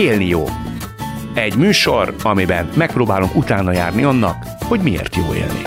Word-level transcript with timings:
Élni 0.00 0.26
jó. 0.26 0.44
Egy 1.34 1.56
műsor, 1.56 2.14
amiben 2.22 2.70
megpróbálunk 2.74 3.36
utána 3.36 3.72
járni 3.72 4.02
annak, 4.02 4.36
hogy 4.68 4.80
miért 4.80 5.16
jó 5.16 5.34
élni. 5.34 5.62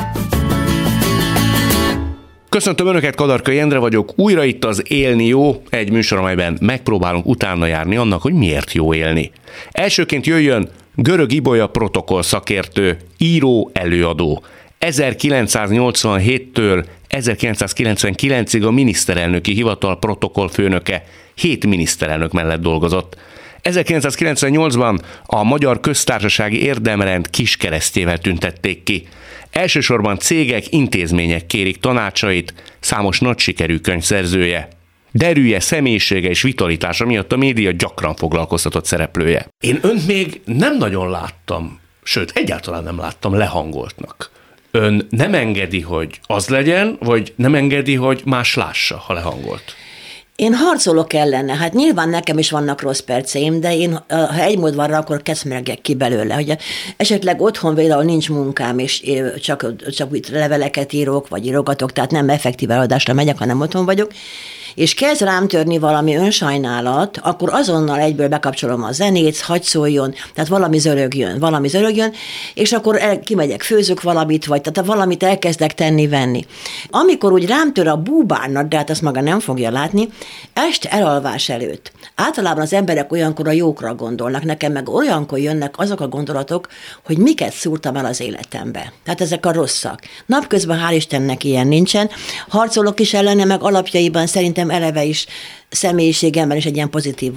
Köszöntöm 2.50 2.88
Önöket, 2.88 3.16
Kadarkai 3.16 3.60
Endre 3.60 3.78
vagyok. 3.78 4.14
Újra 4.16 4.44
itt 4.44 4.66
az 4.66 4.84
Élni 4.88 5.26
jó, 5.26 5.62
egy 5.70 5.92
műsor, 5.92 6.18
amelyben 6.18 6.58
megpróbálunk 6.62 7.26
utána 7.26 7.66
járni 7.66 7.96
annak, 7.96 8.22
hogy 8.22 8.34
miért 8.34 8.72
jó 8.72 8.94
élni. 8.94 9.32
Elsőként 9.72 10.26
jöjjön 10.26 10.70
Görög 10.96 11.32
Ibolya 11.32 11.68
protokoll 11.68 12.22
szakértő, 12.22 12.98
író, 13.18 13.70
előadó. 13.74 14.44
1987-től 14.80 16.86
1999-ig 17.10 18.66
a 18.66 18.72
miniszterelnöki 18.72 19.54
hivatal 19.54 20.00
protokollfőnöke, 20.00 21.04
hét 21.36 21.66
miniszterelnök 21.66 22.32
mellett 22.32 22.62
dolgozott. 22.62 23.18
1998-ban 23.64 25.00
a 25.26 25.44
Magyar 25.44 25.80
Köztársasági 25.80 26.64
Érdemrend 26.64 27.30
kiskeresztjével 27.30 28.18
tüntették 28.18 28.84
ki. 28.84 29.08
Elsősorban 29.52 30.18
cégek, 30.18 30.72
intézmények 30.72 31.46
kérik 31.46 31.80
tanácsait, 31.80 32.54
számos 32.80 33.20
nagy 33.20 33.40
sikerű 33.40 33.78
könyvszerzője. 33.78 34.68
Derűje, 35.12 35.60
személyisége 35.60 36.30
és 36.30 36.42
vitalitása 36.42 37.06
miatt 37.06 37.32
a 37.32 37.38
média 37.38 37.72
gyakran 37.72 38.16
foglalkoztatott 38.16 38.86
szereplője. 38.86 39.48
Én 39.60 39.80
önt 39.82 40.08
még 40.08 40.42
nem 40.46 40.78
nagyon 40.78 41.10
láttam, 41.10 41.80
sőt, 42.04 42.32
egyáltalán 42.36 42.84
nem 42.84 42.98
láttam 42.98 43.34
lehangoltnak. 43.34 44.32
Ön 44.72 45.08
nem 45.10 45.34
engedi, 45.34 45.82
hogy 45.82 46.20
az 46.24 46.48
legyen, 46.48 46.98
vagy 47.00 47.34
nem 47.36 47.56
engedi, 47.56 47.96
hogy 47.96 48.22
más 48.26 48.56
lássa, 48.56 48.98
ha 48.98 49.14
lehangolt? 49.14 49.76
Én 50.36 50.54
harcolok 50.54 51.14
ellene, 51.14 51.56
hát 51.56 51.74
nyilván 51.74 52.10
nekem 52.10 52.38
is 52.38 52.52
vannak 52.52 52.82
rossz 52.82 53.00
perceim, 53.00 53.60
de 53.60 53.76
én, 53.76 54.00
ha 54.08 54.42
egy 54.42 54.58
mód 54.58 54.76
van 54.76 54.88
rá, 54.88 54.98
akkor 54.98 55.22
keszmergek 55.22 55.82
ki 55.82 55.96
belőle. 55.96 56.34
Hogy 56.34 56.58
esetleg 56.98 57.42
otthon 57.42 57.76
például 57.76 58.04
nincs 58.04 58.30
munkám, 58.30 58.80
és 58.80 59.04
csak, 59.42 59.74
csak 59.92 60.16
itt 60.16 60.30
leveleket 60.30 60.94
írok, 60.94 61.28
vagy 61.28 61.46
írogatok, 61.46 61.92
tehát 61.92 62.12
nem 62.12 62.30
effektív 62.30 62.72
eladásra 62.72 63.14
megyek, 63.14 63.38
hanem 63.38 63.62
otthon 63.62 63.86
vagyok, 63.86 64.12
és 64.76 64.94
kezd 64.94 65.22
rám 65.22 65.48
törni 65.48 65.80
valami 65.80 66.16
önsajnálat, 66.16 67.20
akkor 67.22 67.50
azonnal 67.54 68.00
egyből 68.00 68.28
bekapcsolom 68.28 68.84
a 68.84 68.92
zenét, 68.92 69.40
hagy 69.40 69.64
szóljon, 69.64 70.14
tehát 70.34 70.50
valami 70.50 70.78
zörögjön, 70.78 71.40
valami 71.40 71.68
zörögjön, 71.68 72.14
és 72.54 72.72
akkor 72.72 73.02
el, 73.02 73.20
kimegyek, 73.20 73.62
főzök 73.62 74.02
valamit, 74.02 74.46
vagy 74.46 74.62
tehát 74.62 74.90
valamit 74.90 75.24
elkezdek 75.24 75.74
tenni-venni. 75.74 76.46
Amikor 76.90 77.32
úgy 77.32 77.48
rám 77.48 77.74
tör 77.74 77.88
a 77.88 77.98
búbárnak, 77.98 78.68
de 78.68 78.78
hát 78.78 78.90
azt 78.90 79.02
maga 79.02 79.22
nem 79.22 79.40
fogja 79.40 79.72
látni, 79.72 80.10
este 80.54 80.90
elalvás 80.90 81.50
előtt. 81.50 81.92
Általában 82.16 82.64
az 82.64 82.74
emberek 82.74 83.12
olyankor 83.12 83.48
a 83.48 83.52
jókra 83.52 83.96
gondolnak, 83.96 84.44
nekem 84.44 84.72
meg 84.72 84.90
olyankor 84.90 85.40
jönnek 85.40 85.80
azok 85.80 86.02
a 86.02 86.08
gondolatok, 86.08 86.68
hogy 87.06 87.18
miket 87.18 87.54
szúrtam 87.54 87.96
el 87.96 88.06
az 88.06 88.22
életembe. 88.22 88.94
Tehát 89.04 89.22
ezek 89.22 89.46
a 89.46 89.52
rosszak. 89.52 90.00
Napközben 90.26 90.80
hál' 90.88 90.96
Istennek 90.96 91.44
ilyen 91.44 91.68
nincsen. 91.68 92.10
Harcolok 92.48 93.00
is 93.00 93.14
ellene, 93.14 93.46
meg 93.46 93.64
alapjaiban 93.64 94.28
szerintem 94.28 94.63
eleve 94.72 95.10
is 95.10 95.28
személyiségemben 95.74 96.58
is 96.58 96.66
egy 96.66 96.76
ilyen 96.76 96.90
pozitív 96.90 97.34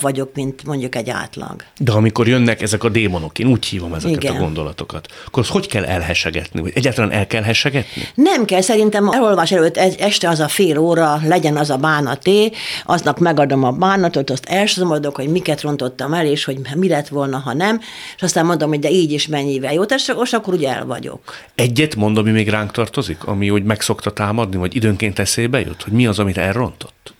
vagyok, 0.00 0.30
mint 0.34 0.64
mondjuk 0.64 0.94
egy 0.94 1.10
átlag. 1.10 1.62
De 1.78 1.92
amikor 1.92 2.28
jönnek 2.28 2.62
ezek 2.62 2.84
a 2.84 2.88
démonok, 2.88 3.38
én 3.38 3.46
úgy 3.46 3.64
hívom 3.64 3.94
ezeket 3.94 4.22
Igen. 4.22 4.36
a 4.36 4.38
gondolatokat, 4.38 5.08
akkor 5.26 5.42
azt 5.42 5.52
hogy 5.52 5.66
kell 5.66 5.84
elhesegetni? 5.84 6.60
Vagy 6.60 6.72
egyáltalán 6.74 7.10
el 7.10 7.26
kell 7.26 7.42
hesegetni? 7.42 8.02
Nem 8.14 8.44
kell, 8.44 8.60
szerintem 8.60 9.08
elolvás 9.08 9.52
előtt 9.52 9.76
este 9.76 10.28
az 10.28 10.40
a 10.40 10.48
fél 10.48 10.78
óra, 10.78 11.20
legyen 11.24 11.56
az 11.56 11.70
a 11.70 11.76
bánaté, 11.76 12.50
aznap 12.84 13.18
megadom 13.18 13.64
a 13.64 13.70
bánatot, 13.70 14.30
azt 14.30 14.44
elsomodok, 14.44 15.16
hogy 15.16 15.28
miket 15.28 15.60
rontottam 15.60 16.12
el, 16.12 16.26
és 16.26 16.44
hogy 16.44 16.58
mi 16.74 16.88
lett 16.88 17.08
volna, 17.08 17.38
ha 17.38 17.52
nem, 17.52 17.80
és 18.16 18.22
aztán 18.22 18.46
mondom, 18.46 18.68
hogy 18.68 18.78
de 18.78 18.90
így 18.90 19.12
is 19.12 19.26
mennyivel 19.26 19.72
jó, 19.72 19.82
és 19.82 20.32
akkor 20.32 20.54
ugye 20.54 20.70
el 20.70 20.86
vagyok. 20.86 21.20
Egyet 21.54 21.96
mondom, 21.96 22.24
ami 22.24 22.32
még 22.32 22.48
ránk 22.48 22.70
tartozik, 22.70 23.24
ami 23.24 23.50
úgy 23.50 23.62
megszokta 23.62 24.12
támadni, 24.12 24.56
vagy 24.56 24.76
időnként 24.76 25.18
eszébe 25.18 25.60
jut, 25.60 25.82
hogy 25.82 25.92
mi 25.92 26.06
az, 26.06 26.18
amit 26.18 26.38
elrontott? 26.38 27.13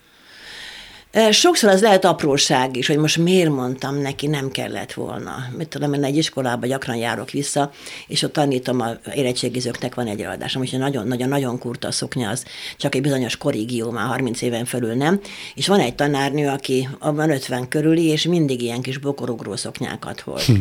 Sokszor 1.31 1.69
az 1.69 1.81
lehet 1.81 2.05
apróság 2.05 2.75
is, 2.77 2.87
hogy 2.87 2.97
most 2.97 3.17
miért 3.17 3.49
mondtam 3.49 4.01
neki, 4.01 4.27
nem 4.27 4.51
kellett 4.51 4.93
volna. 4.93 5.35
Mit 5.57 5.67
tudom, 5.67 5.93
én 5.93 6.03
egy 6.03 6.17
iskolába 6.17 6.67
gyakran 6.67 6.95
járok 6.95 7.31
vissza, 7.31 7.71
és 8.07 8.23
ott 8.23 8.33
tanítom, 8.33 8.79
a 8.79 8.89
érettségizőknek 9.13 9.95
van 9.95 10.07
egy 10.07 10.21
eladásom, 10.21 10.63
és 10.63 10.71
nagyon-nagyon-nagyon 10.71 11.59
kurta 11.59 11.87
a 11.87 11.91
szoknya, 11.91 12.29
az 12.29 12.45
csak 12.77 12.95
egy 12.95 13.01
bizonyos 13.01 13.37
korrigió, 13.37 13.91
már 13.91 14.07
30 14.07 14.41
éven 14.41 14.65
felül 14.65 14.93
nem. 14.93 15.19
És 15.53 15.67
van 15.67 15.79
egy 15.79 15.95
tanárnő, 15.95 16.47
aki 16.47 16.89
abban 16.99 17.29
50 17.29 17.67
körüli, 17.67 18.05
és 18.05 18.23
mindig 18.23 18.61
ilyen 18.61 18.81
kis 18.81 18.97
bokorugró 18.97 19.55
szoknyákat 19.55 20.21
volt. 20.21 20.43
Hm 20.45 20.53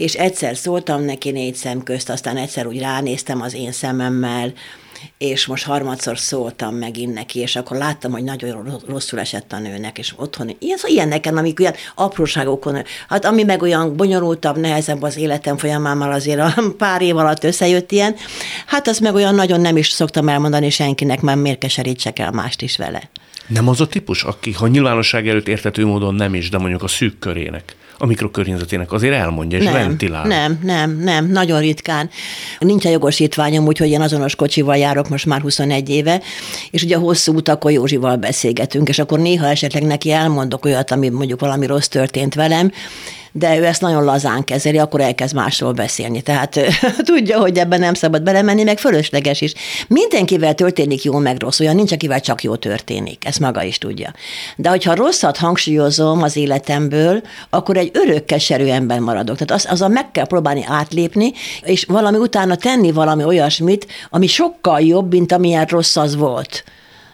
és 0.00 0.14
egyszer 0.14 0.56
szóltam 0.56 1.02
neki 1.02 1.30
négy 1.30 1.54
szem 1.54 1.82
közt, 1.82 2.10
aztán 2.10 2.36
egyszer 2.36 2.66
úgy 2.66 2.78
ránéztem 2.78 3.40
az 3.40 3.54
én 3.54 3.72
szememmel, 3.72 4.52
és 5.18 5.46
most 5.46 5.64
harmadszor 5.64 6.18
szóltam 6.18 6.74
megint 6.74 7.14
neki, 7.14 7.38
és 7.38 7.56
akkor 7.56 7.76
láttam, 7.76 8.12
hogy 8.12 8.24
nagyon 8.24 8.80
rosszul 8.86 9.18
esett 9.18 9.52
a 9.52 9.58
nőnek, 9.58 9.98
és 9.98 10.12
otthon, 10.16 10.56
ilyen, 10.58 10.76
szóval 10.76 10.96
ilyen 10.96 11.08
nekem, 11.08 11.36
amik 11.36 11.60
olyan 11.60 11.74
apróságokon, 11.94 12.82
hát 13.08 13.24
ami 13.24 13.42
meg 13.42 13.62
olyan 13.62 13.96
bonyolultabb, 13.96 14.58
nehezebb 14.58 15.02
az 15.02 15.16
életem 15.16 15.56
folyamán, 15.56 15.96
már 15.96 16.10
azért 16.10 16.40
a 16.40 16.54
pár 16.78 17.02
év 17.02 17.16
alatt 17.16 17.44
összejött 17.44 17.92
ilyen, 17.92 18.14
hát 18.66 18.88
az 18.88 18.98
meg 18.98 19.14
olyan 19.14 19.34
nagyon 19.34 19.60
nem 19.60 19.76
is 19.76 19.88
szoktam 19.88 20.28
elmondani 20.28 20.70
senkinek, 20.70 21.20
mert 21.20 21.40
miért 21.40 21.58
keserítsek 21.58 22.18
el 22.18 22.30
mást 22.30 22.62
is 22.62 22.76
vele. 22.76 23.10
Nem 23.46 23.68
az 23.68 23.80
a 23.80 23.86
típus, 23.86 24.22
aki, 24.24 24.52
ha 24.52 24.66
nyilvánosság 24.66 25.28
előtt 25.28 25.48
értető 25.48 25.86
módon 25.86 26.14
nem 26.14 26.34
is, 26.34 26.48
de 26.48 26.58
mondjuk 26.58 26.82
a 26.82 26.88
szűk 26.88 27.18
körének 27.18 27.76
a 28.02 28.06
mikrokörnyezetének 28.06 28.92
azért 28.92 29.14
elmondja 29.14 29.58
és 29.58 29.64
nem, 29.64 29.72
ventilál. 29.72 30.26
Nem, 30.26 30.58
nem, 30.62 30.98
nem, 30.98 31.26
nagyon 31.26 31.60
ritkán. 31.60 32.10
Nincsen 32.58 32.92
jogosítványom, 32.92 33.66
úgyhogy 33.66 33.88
én 33.88 34.00
azonos 34.00 34.34
kocsival 34.34 34.76
járok 34.76 35.08
most 35.08 35.26
már 35.26 35.40
21 35.40 35.88
éve, 35.88 36.20
és 36.70 36.82
ugye 36.82 36.96
hosszú 36.96 37.34
utakon 37.34 37.72
Józsival 37.72 38.16
beszélgetünk, 38.16 38.88
és 38.88 38.98
akkor 38.98 39.18
néha 39.18 39.46
esetleg 39.46 39.82
neki 39.82 40.10
elmondok 40.10 40.64
olyat, 40.64 40.90
ami 40.90 41.08
mondjuk 41.08 41.40
valami 41.40 41.66
rossz 41.66 41.86
történt 41.86 42.34
velem, 42.34 42.72
de 43.32 43.58
ő 43.58 43.64
ezt 43.64 43.80
nagyon 43.80 44.04
lazán 44.04 44.44
kezeli, 44.44 44.78
akkor 44.78 45.00
elkezd 45.00 45.34
másról 45.34 45.72
beszélni. 45.72 46.20
Tehát 46.20 46.60
tudja, 47.02 47.38
hogy 47.38 47.58
ebben 47.58 47.80
nem 47.80 47.94
szabad 47.94 48.22
belemenni, 48.22 48.62
meg 48.62 48.78
fölösleges 48.78 49.40
is. 49.40 49.52
Mindenkivel 49.88 50.54
történik 50.54 51.02
jó, 51.02 51.18
meg 51.18 51.40
rossz, 51.40 51.60
olyan 51.60 51.74
nincs, 51.74 51.92
akivel 51.92 52.20
csak 52.20 52.42
jó 52.42 52.56
történik. 52.56 53.24
Ezt 53.24 53.40
maga 53.40 53.62
is 53.62 53.78
tudja. 53.78 54.12
De 54.56 54.68
hogyha 54.68 54.94
rosszat 54.94 55.36
hangsúlyozom 55.36 56.22
az 56.22 56.36
életemből, 56.36 57.22
akkor 57.50 57.76
egy 57.76 57.90
örök 57.92 58.24
keserű 58.24 58.66
ember 58.66 58.98
maradok. 58.98 59.36
Tehát 59.36 59.62
az, 59.64 59.72
azon 59.72 59.90
meg 59.90 60.10
kell 60.10 60.26
próbálni 60.26 60.64
átlépni, 60.68 61.32
és 61.62 61.84
valami 61.84 62.16
utána 62.16 62.56
tenni 62.56 62.92
valami 62.92 63.24
olyasmit, 63.24 63.86
ami 64.10 64.26
sokkal 64.26 64.80
jobb, 64.80 65.12
mint 65.12 65.32
amilyen 65.32 65.64
rossz 65.64 65.96
az 65.96 66.16
volt. 66.16 66.64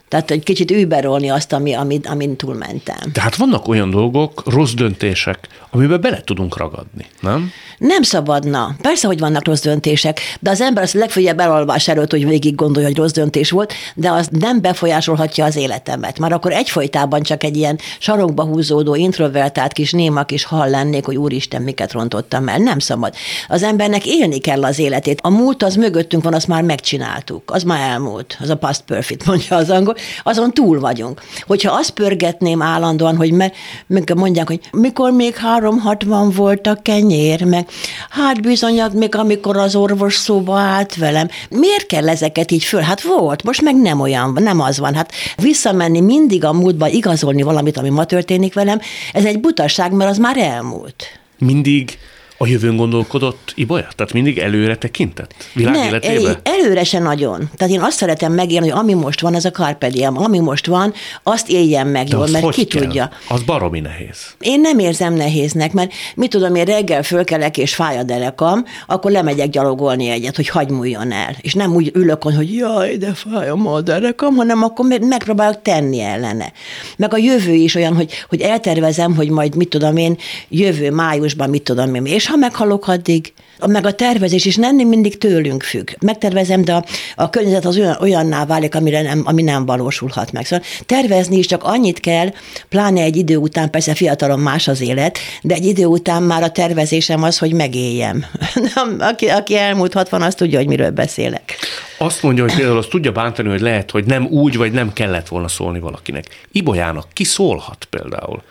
Tehát 0.09 0.31
egy 0.31 0.43
kicsit 0.43 0.71
überolni 0.71 1.28
azt, 1.28 1.53
ami, 1.53 1.75
amin, 1.75 2.00
amin 2.05 2.37
túlmentem. 2.37 3.12
Tehát 3.12 3.37
vannak 3.37 3.69
olyan 3.69 3.91
dolgok, 3.91 4.43
rossz 4.47 4.72
döntések, 4.72 5.49
amiben 5.71 6.00
bele 6.00 6.21
tudunk 6.25 6.56
ragadni, 6.56 7.06
nem? 7.21 7.50
Nem 7.78 8.03
szabadna. 8.03 8.77
Persze, 8.81 9.06
hogy 9.06 9.19
vannak 9.19 9.47
rossz 9.47 9.62
döntések, 9.62 10.21
de 10.41 10.50
az 10.50 10.61
ember 10.61 10.83
az 10.83 10.93
legfőjebb 10.93 11.39
elalvás 11.39 11.89
előtt, 11.89 12.11
hogy 12.11 12.27
végig 12.27 12.55
gondolja, 12.55 12.89
hogy 12.89 12.97
rossz 12.97 13.12
döntés 13.12 13.50
volt, 13.50 13.72
de 13.95 14.11
az 14.11 14.28
nem 14.31 14.61
befolyásolhatja 14.61 15.45
az 15.45 15.56
életemet. 15.56 16.19
Már 16.19 16.33
akkor 16.33 16.53
egyfolytában 16.53 17.22
csak 17.22 17.45
egy 17.45 17.56
ilyen 17.56 17.78
sarokba 17.99 18.45
húzódó, 18.45 18.95
introvertált 18.95 19.72
kis 19.72 19.93
néma 19.93 20.25
kis 20.25 20.45
hal 20.45 20.69
lennék, 20.71 21.05
hogy 21.05 21.16
úristen, 21.16 21.62
miket 21.62 21.93
rontottam 21.93 22.49
el. 22.49 22.59
Nem 22.59 22.78
szabad. 22.78 23.15
Az 23.49 23.62
embernek 23.62 24.06
élni 24.06 24.39
kell 24.39 24.65
az 24.65 24.78
életét. 24.78 25.19
A 25.22 25.31
múlt 25.31 25.62
az 25.62 25.75
mögöttünk 25.75 26.22
van, 26.22 26.34
azt 26.34 26.49
már 26.49 26.62
megcsináltuk. 26.62 27.50
Az 27.50 27.62
már 27.62 27.91
elmúlt. 27.91 28.37
Az 28.41 28.50
a 28.50 28.56
past 28.56 28.83
perfect, 28.83 29.27
mondja 29.27 29.56
az 29.56 29.71
angol. 29.71 29.96
Azon 30.23 30.53
túl 30.53 30.81
vagyunk. 30.81 31.22
Hogyha 31.47 31.72
azt 31.72 31.91
pörgetném 31.91 32.63
állandóan, 32.63 33.16
hogy 33.16 33.33
me, 33.33 33.53
meg 33.87 34.15
mondják, 34.15 34.47
hogy 34.47 34.60
mikor 34.72 35.13
még 35.13 35.34
360 35.37 36.31
volt 36.31 36.66
a 36.66 36.78
kenyér, 36.83 37.45
meg 37.45 37.69
hát 38.10 38.43
bizony, 38.43 38.83
még 38.93 39.15
amikor 39.15 39.57
az 39.57 39.75
orvos 39.75 40.15
szóba 40.15 40.59
állt 40.59 40.97
velem. 40.97 41.28
Miért 41.51 41.87
kell 41.87 42.09
ezeket 42.09 42.51
így 42.51 42.65
föl? 42.65 42.81
Hát 42.81 43.03
volt, 43.03 43.43
most 43.43 43.63
meg 43.63 43.77
nem 43.77 44.01
olyan, 44.01 44.37
nem 44.41 44.60
az 44.60 44.78
van. 44.78 44.95
Hát 44.95 45.13
visszamenni 45.37 46.01
mindig 46.01 46.45
a 46.45 46.53
múltba, 46.53 46.89
igazolni 46.89 47.42
valamit, 47.42 47.77
ami 47.77 47.89
ma 47.89 48.04
történik 48.04 48.54
velem, 48.54 48.81
ez 49.13 49.25
egy 49.25 49.41
butaság, 49.41 49.92
mert 49.92 50.10
az 50.10 50.19
már 50.19 50.37
elmúlt. 50.37 51.04
Mindig 51.39 51.99
A 52.38 52.47
jövőn 52.47 52.77
gondolkodott 52.77 53.53
Ibolya? 53.54 53.88
Tehát 53.97 54.12
mindig 54.12 54.38
előre 54.38 54.77
tekintett? 54.77 55.34
Világ 55.53 55.74
ne, 55.74 55.86
életébe? 55.86 56.41
előre 56.42 56.84
se 56.84 56.98
nagyon. 56.98 57.50
Tehát 57.56 57.74
én 57.74 57.80
azt 57.80 57.97
szeretem 57.97 58.33
megélni, 58.33 58.68
hogy 58.68 58.78
ami 58.78 58.94
most 58.94 59.21
van, 59.21 59.34
az 59.34 59.44
a 59.44 59.50
Carpe 59.50 59.88
Diem. 59.88 60.18
Ami 60.18 60.38
most 60.38 60.66
van, 60.66 60.92
azt 61.22 61.48
éljen 61.48 61.86
meg 61.86 62.06
De 62.06 62.16
jól, 62.16 62.28
mert 62.28 62.48
ki 62.50 62.65
kell? 62.65 62.83
tudja. 62.83 63.10
Az 63.28 63.42
baromi 63.42 63.80
nehéz. 63.80 64.34
Én 64.41 64.60
nem 64.60 64.78
érzem 64.78 65.15
nehéznek, 65.15 65.72
mert 65.72 65.92
mit 66.15 66.30
tudom, 66.30 66.54
én 66.54 66.65
reggel 66.65 67.03
fölkelek 67.03 67.59
és 67.59 67.74
fáj 67.74 67.98
a 67.98 68.03
derekam, 68.03 68.65
akkor 68.86 69.10
lemegyek 69.10 69.48
gyalogolni 69.48 70.09
egyet, 70.09 70.36
hogy 70.36 70.48
hagy 70.48 70.71
múljon 70.71 71.12
el. 71.12 71.36
És 71.41 71.54
nem 71.54 71.74
úgy 71.74 71.91
ülök, 71.94 72.22
hogy 72.22 72.54
jaj, 72.54 72.97
de 72.97 73.12
fáj 73.15 73.48
a 73.48 73.80
derekam, 73.80 74.34
hanem 74.34 74.62
akkor 74.62 74.86
meg- 74.86 75.06
megpróbálok 75.06 75.62
tenni 75.62 76.00
ellene. 76.00 76.53
Meg 76.97 77.15
a 77.15 77.16
jövő 77.16 77.53
is 77.53 77.74
olyan, 77.74 77.94
hogy, 77.94 78.12
hogy 78.28 78.41
eltervezem, 78.41 79.15
hogy 79.15 79.28
majd 79.30 79.56
mit 79.56 79.68
tudom 79.68 79.97
én, 79.97 80.16
jövő 80.48 80.91
májusban 80.91 81.50
mit 81.50 81.62
tudom 81.62 81.94
én, 81.94 82.04
és 82.04 82.26
ha 82.27 82.37
meghalok 82.37 82.89
addig, 82.89 83.33
meg 83.67 83.87
a 83.87 83.93
tervezés 83.93 84.45
is 84.45 84.57
nem 84.57 84.77
mindig 84.77 85.19
tőlünk 85.19 85.63
függ. 85.63 85.91
Megtervezem, 86.01 86.65
de 86.65 86.75
a, 86.75 86.84
a 87.17 87.31
környezet 87.31 87.65
az 87.65 87.77
olyan, 87.78 87.97
olyanná 88.01 88.45
válik, 88.45 88.75
amire 88.75 89.03
nem, 89.03 89.23
ami 89.25 89.43
nem 89.43 89.67
valósulhat 89.67 90.33
meg. 90.33 90.47
Szóval 90.47 90.65
tervezni 90.87 91.37
is 91.37 91.47
csak 91.47 91.65
annyit 91.65 92.01
kell, 92.01 92.33
pláne 92.69 93.03
egy 93.03 93.17
idő 93.17 93.37
után, 93.37 93.71
persze 93.71 93.95
fiatalon 93.95 94.39
más 94.39 94.69
az 94.69 94.81
élet, 94.81 95.19
de 95.43 95.55
egy 95.55 95.65
idő 95.65 95.84
után 95.84 96.23
már 96.23 96.43
a 96.43 96.51
tervezésem 96.51 97.23
az, 97.23 97.39
hogy 97.39 97.53
megéljem. 97.53 98.25
aki, 98.99 99.27
aki 99.27 99.57
elmúlt 99.57 99.93
60, 99.93 100.23
az 100.23 100.34
tudja, 100.34 100.59
hogy 100.59 100.69
miről 100.69 100.91
beszélek. 100.91 101.55
Azt 101.99 102.23
mondja, 102.23 102.43
hogy 102.43 102.55
például 102.55 102.78
azt 102.78 102.91
tudja 102.91 103.13
bántani, 103.13 103.49
hogy 103.49 103.61
lehet, 103.61 103.91
hogy 103.91 104.05
nem 104.05 104.27
úgy, 104.27 104.57
vagy 104.57 104.73
nem 104.73 104.93
kellett 104.93 105.28
volna 105.28 105.49
szólni 105.49 105.78
valakinek. 105.78 106.25
Ibolyának 106.53 107.07
ki 107.13 107.25
szólhat 107.25 107.87
például? 107.91 108.43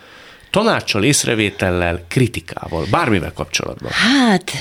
Tanácssal, 0.55 1.03
észrevétellel, 1.03 2.05
kritikával, 2.07 2.85
bármivel 2.91 3.33
kapcsolatban. 3.33 3.91
Hát, 3.91 4.51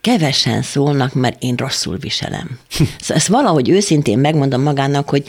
kevesen 0.00 0.62
szólnak, 0.62 1.14
mert 1.14 1.42
én 1.42 1.54
rosszul 1.54 1.96
viselem. 1.96 2.58
Szóval 2.70 3.16
ezt 3.16 3.26
valahogy 3.26 3.68
őszintén 3.68 4.18
megmondom 4.18 4.62
magának, 4.62 5.08
hogy 5.08 5.28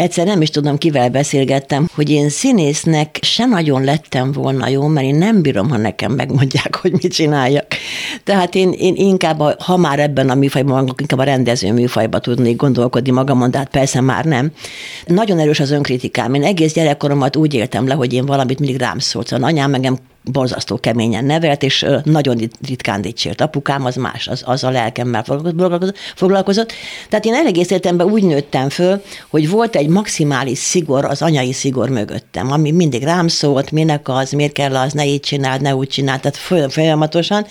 egyszer 0.00 0.26
nem 0.26 0.42
is 0.42 0.50
tudom, 0.50 0.78
kivel 0.78 1.08
beszélgettem, 1.08 1.88
hogy 1.94 2.10
én 2.10 2.28
színésznek 2.28 3.18
se 3.22 3.44
nagyon 3.46 3.84
lettem 3.84 4.32
volna 4.32 4.68
jó, 4.68 4.86
mert 4.86 5.06
én 5.06 5.14
nem 5.14 5.42
bírom, 5.42 5.68
ha 5.70 5.76
nekem 5.76 6.12
megmondják, 6.12 6.74
hogy 6.76 6.92
mit 6.92 7.12
csináljak. 7.12 7.66
Tehát 8.24 8.54
én, 8.54 8.72
én 8.72 8.94
inkább, 8.96 9.40
a- 9.40 9.56
ha 9.58 9.76
már 9.76 9.98
ebben 9.98 10.30
a 10.30 10.34
műfajban, 10.34 10.94
inkább 10.96 11.18
a 11.18 11.22
rendező 11.24 11.72
műfajba 11.72 12.18
tudnék 12.18 12.56
gondolkodni 12.56 13.10
magamon, 13.10 13.50
de 13.50 13.58
hát 13.58 13.68
persze 13.70 14.00
már 14.00 14.24
nem. 14.24 14.52
Nagyon 15.06 15.38
erős 15.38 15.60
az 15.60 15.70
önkritikám. 15.70 16.34
Én 16.34 16.44
egész 16.44 16.72
gyerekkoromat 16.72 17.36
úgy 17.36 17.54
éltem 17.54 17.86
le, 17.86 17.94
hogy 17.94 18.12
én 18.12 18.26
valamit 18.26 18.58
mindig 18.58 18.78
rám 18.80 18.98
szólt. 18.98 19.26
Szóval 19.26 19.48
anyám 19.48 19.74
engem 19.74 19.98
borzasztó 20.24 20.76
keményen 20.76 21.24
nevelt, 21.24 21.62
és 21.62 21.86
nagyon 22.04 22.36
rit- 22.36 22.56
ritkán 22.66 23.00
dicsért. 23.00 23.40
Apukám 23.40 23.84
az 23.84 23.94
más, 23.96 24.28
az, 24.28 24.42
az 24.46 24.64
a 24.64 24.70
lelkemmel 24.70 25.22
foglalkozott- 25.24 25.96
foglalkozott. 26.14 26.72
Tehát 27.08 27.24
én 27.24 27.34
egész 27.34 27.70
életemben 27.70 28.06
úgy 28.10 28.22
nőttem 28.22 28.68
föl, 28.68 29.02
hogy 29.28 29.48
volt 29.50 29.76
egy 29.76 29.88
maximális 29.90 30.58
szigor, 30.58 31.04
az 31.04 31.22
anyai 31.22 31.52
szigor 31.52 31.88
mögöttem, 31.88 32.52
ami 32.52 32.70
mindig 32.70 33.02
rám 33.02 33.28
szólt, 33.28 33.70
minek 33.70 34.08
az, 34.08 34.30
miért 34.30 34.52
kell 34.52 34.76
az, 34.76 34.92
ne 34.92 35.06
így 35.06 35.20
csináld, 35.20 35.60
ne 35.60 35.74
úgy 35.74 35.88
csináld, 35.88 36.20
tehát 36.20 36.36
foly- 36.36 36.72
folyamatosan. 36.72 37.46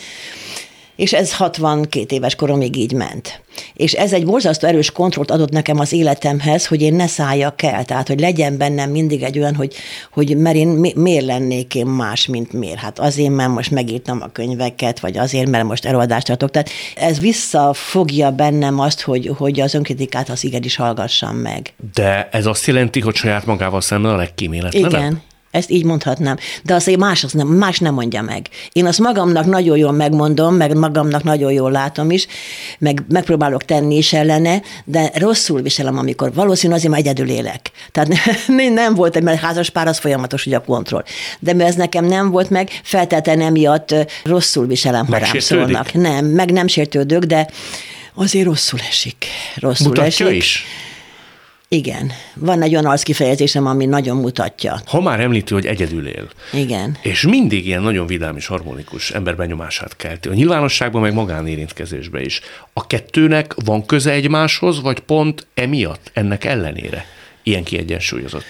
És 0.99 1.13
ez 1.13 1.33
62 1.33 2.15
éves 2.15 2.35
koromig 2.35 2.75
így 2.75 2.93
ment. 2.93 3.41
És 3.73 3.93
ez 3.93 4.13
egy 4.13 4.25
borzasztó 4.25 4.67
erős 4.67 4.91
kontrollt 4.91 5.31
adott 5.31 5.49
nekem 5.49 5.79
az 5.79 5.93
életemhez, 5.93 6.67
hogy 6.67 6.81
én 6.81 6.93
ne 6.93 7.07
szálljak 7.07 7.61
el. 7.61 7.85
Tehát, 7.85 8.07
hogy 8.07 8.19
legyen 8.19 8.57
bennem 8.57 8.89
mindig 8.89 9.23
egy 9.23 9.39
olyan, 9.39 9.55
hogy, 9.55 9.75
hogy 10.11 10.37
mert 10.37 10.55
én 10.55 10.67
mi, 10.67 10.93
miért 10.95 11.25
lennék 11.25 11.75
én 11.75 11.85
más, 11.85 12.27
mint 12.27 12.53
miért. 12.53 12.77
Hát 12.79 12.99
azért, 12.99 13.31
mert 13.31 13.49
most 13.49 13.71
megírtam 13.71 14.21
a 14.21 14.27
könyveket, 14.27 14.99
vagy 14.99 15.17
azért, 15.17 15.49
mert 15.49 15.63
most 15.63 15.85
előadást 15.85 16.25
tartok. 16.25 16.51
Tehát 16.51 16.69
ez 16.95 17.19
visszafogja 17.19 18.31
bennem 18.31 18.79
azt, 18.79 19.01
hogy, 19.01 19.31
hogy 19.37 19.59
az 19.59 19.73
önkritikát 19.73 20.29
az 20.29 20.43
igenis 20.43 20.75
hallgassam 20.75 21.35
meg. 21.35 21.73
De 21.93 22.29
ez 22.31 22.45
azt 22.45 22.65
jelenti, 22.65 22.99
hogy 22.99 23.15
saját 23.15 23.45
magával 23.45 23.81
szemben 23.81 24.11
a 24.11 24.15
legkíméletlenebb? 24.15 24.91
Igen. 24.91 25.21
Ezt 25.51 25.69
így 25.69 25.85
mondhatnám. 25.85 26.37
De 26.63 26.73
azt 26.73 26.97
más, 26.97 27.23
az 27.23 27.31
nem, 27.31 27.47
más 27.47 27.79
nem 27.79 27.93
mondja 27.93 28.21
meg. 28.21 28.47
Én 28.71 28.85
azt 28.85 28.99
magamnak 28.99 29.45
nagyon 29.45 29.77
jól 29.77 29.91
megmondom, 29.91 30.55
meg 30.55 30.77
magamnak 30.77 31.23
nagyon 31.23 31.51
jól 31.51 31.71
látom 31.71 32.11
is, 32.11 32.27
meg 32.79 33.03
megpróbálok 33.09 33.65
tenni 33.65 33.97
is 33.97 34.13
ellene, 34.13 34.61
de 34.85 35.11
rosszul 35.15 35.61
viselem, 35.61 35.97
amikor 35.97 36.33
valószínű 36.33 36.73
azért, 36.73 36.91
mert 36.91 37.05
egyedül 37.05 37.29
élek. 37.29 37.71
Tehát 37.91 38.09
nem, 38.47 38.73
nem 38.73 38.95
volt, 38.95 39.21
mert 39.21 39.39
házas 39.39 39.69
pár 39.69 39.87
az 39.87 39.97
folyamatos 39.97 40.45
ugye 40.45 40.57
a 40.57 40.61
kontroll. 40.61 41.03
De 41.39 41.53
mert 41.53 41.69
ez 41.69 41.75
nekem 41.75 42.05
nem 42.05 42.31
volt 42.31 42.49
meg, 42.49 42.69
feltétlenül 42.83 43.43
emiatt 43.43 43.95
rosszul 44.23 44.67
viselem, 44.67 45.05
ha 45.05 45.17
rám 45.17 45.39
szólnak. 45.39 45.93
Nem, 45.93 46.25
meg 46.25 46.51
nem 46.51 46.67
sértődök, 46.67 47.23
de 47.23 47.49
azért 48.13 48.45
rosszul 48.45 48.79
esik. 48.89 49.25
Rosszul 49.55 49.87
Mutatja 49.87 50.25
esik. 50.25 50.37
is? 50.37 50.65
Igen. 51.71 52.11
Van 52.35 52.61
egy 52.61 52.71
olyan 52.71 52.85
arckifejezésem, 52.85 53.65
ami 53.65 53.85
nagyon 53.85 54.17
mutatja. 54.17 54.81
Ha 54.85 55.01
már 55.01 55.19
említi, 55.19 55.53
hogy 55.53 55.65
egyedül 55.65 56.07
él, 56.07 56.29
Igen. 56.53 56.97
és 57.01 57.21
mindig 57.21 57.65
ilyen 57.65 57.81
nagyon 57.81 58.07
vidám 58.07 58.35
és 58.35 58.47
harmonikus 58.47 59.11
emberbenyomását 59.11 59.95
kelti, 59.95 60.27
a 60.27 60.33
nyilvánosságban 60.33 61.01
meg 61.01 61.13
magánérintkezésben 61.13 62.21
is. 62.21 62.41
A 62.73 62.87
kettőnek 62.87 63.53
van 63.65 63.85
köze 63.85 64.11
egymáshoz, 64.11 64.81
vagy 64.81 64.99
pont 64.99 65.47
emiatt, 65.53 66.11
ennek 66.13 66.45
ellenére 66.45 67.05
ilyen 67.43 67.63
kiegyensúlyozott? 67.63 68.45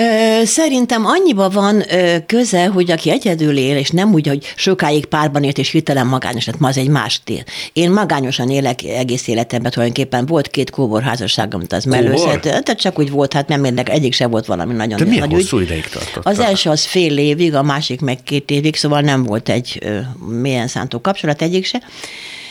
Ö, 0.00 0.44
Szerintem 0.44 1.06
annyiba 1.06 1.48
van 1.48 1.82
ö, 1.92 2.16
köze, 2.26 2.66
hogy 2.66 2.90
aki 2.90 3.10
egyedül 3.10 3.56
él, 3.56 3.76
és 3.76 3.90
nem 3.90 4.12
úgy, 4.12 4.26
hogy 4.26 4.52
sokáig 4.56 5.04
párban 5.04 5.42
élt, 5.42 5.58
és 5.58 5.70
hirtelen 5.70 6.06
magányos 6.06 6.46
lett, 6.46 6.58
ma 6.58 6.68
az 6.68 6.76
egy 6.76 6.88
más 6.88 7.20
tél. 7.24 7.42
Én 7.72 7.90
magányosan 7.90 8.50
élek 8.50 8.82
egész 8.82 9.28
életemben 9.28 9.70
tulajdonképpen. 9.70 10.26
Volt 10.26 10.48
két 10.48 10.70
kóborházasságom, 10.70 11.62
az 11.68 11.84
mellőszet, 11.84 12.40
tehát 12.40 12.80
csak 12.80 12.98
úgy 12.98 13.10
volt, 13.10 13.32
hát 13.32 13.48
nem 13.48 13.64
érdek, 13.64 13.88
egyik 13.88 14.12
se 14.12 14.26
volt 14.26 14.46
valami 14.46 14.74
nagyon 14.74 14.98
De 14.98 15.04
milyen 15.04 15.28
nagy 15.28 15.40
hosszú 15.40 15.58
ideig 15.58 15.88
tartott? 15.88 16.26
Az 16.26 16.38
első 16.38 16.70
az 16.70 16.84
fél 16.84 17.18
évig, 17.18 17.54
a 17.54 17.62
másik 17.62 18.00
meg 18.00 18.22
két 18.22 18.50
évig, 18.50 18.76
szóval 18.76 19.00
nem 19.00 19.22
volt 19.22 19.48
egy 19.48 19.78
ö, 19.82 19.98
mélyen 20.28 20.68
szántó 20.68 21.00
kapcsolat 21.00 21.42
egyik 21.42 21.64
se. 21.64 21.82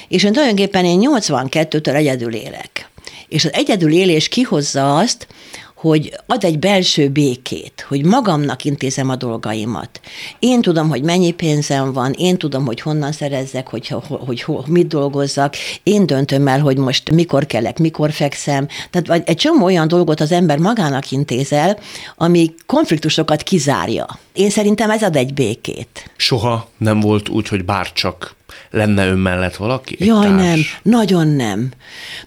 És 0.08 0.24
én 0.24 0.32
tulajdonképpen 0.32 0.86
én 0.86 1.10
82-től 1.14 1.96
egyedül 1.96 2.34
élek. 2.34 2.90
És 3.28 3.46
az 3.46 3.54
egyedül 3.54 3.92
élés 3.92 4.28
kihozza 4.28 4.98
azt, 4.98 5.28
hogy 5.78 6.14
ad 6.26 6.44
egy 6.44 6.60
belső 6.60 7.10
békét, 7.10 7.86
hogy 7.88 8.06
magamnak 8.06 8.66
intézem 8.66 9.10
a 9.10 9.16
dolgaimat. 9.16 10.00
Én 10.40 10.62
tudom, 10.62 10.90
hogy 10.90 11.04
mennyi 11.04 11.32
pénzem 11.32 11.94
van, 11.94 12.12
én 12.12 12.38
tudom, 12.38 12.66
hogy 12.66 12.82
honnan 12.82 13.12
szerezzek, 13.12 13.68
hogy, 13.68 13.88
hogy, 13.88 14.42
hogy, 14.42 14.64
mit 14.68 14.88
dolgozzak, 14.88 15.56
én 15.84 16.06
döntöm 16.06 16.48
el, 16.48 16.60
hogy 16.60 16.78
most 16.78 17.12
mikor 17.12 17.46
kelek, 17.46 17.80
mikor 17.80 18.12
fekszem. 18.12 18.68
Tehát 18.90 19.30
egy 19.30 19.36
csomó 19.36 19.66
olyan 19.66 19.88
dolgot 19.88 20.20
az 20.20 20.32
ember 20.32 20.58
magának 20.58 21.12
intézel, 21.12 21.80
ami 22.16 22.54
konfliktusokat 22.66 23.44
kizárja. 23.44 24.06
Én 24.38 24.50
szerintem 24.50 24.90
ez 24.90 25.04
ad 25.04 25.16
egy 25.16 25.34
békét. 25.34 26.12
Soha 26.16 26.70
nem 26.78 27.00
volt 27.00 27.30
úgy, 27.30 27.48
hogy 27.48 27.66
bárcsak 27.66 28.36
lenne 28.72 29.08
ön 29.08 29.18
mellett 29.18 29.56
valaki? 29.56 29.96
Egy 30.00 30.08
Jaj, 30.08 30.28
társ? 30.28 30.36
nem, 30.36 30.60
nagyon 30.84 31.28
nem. 31.28 31.72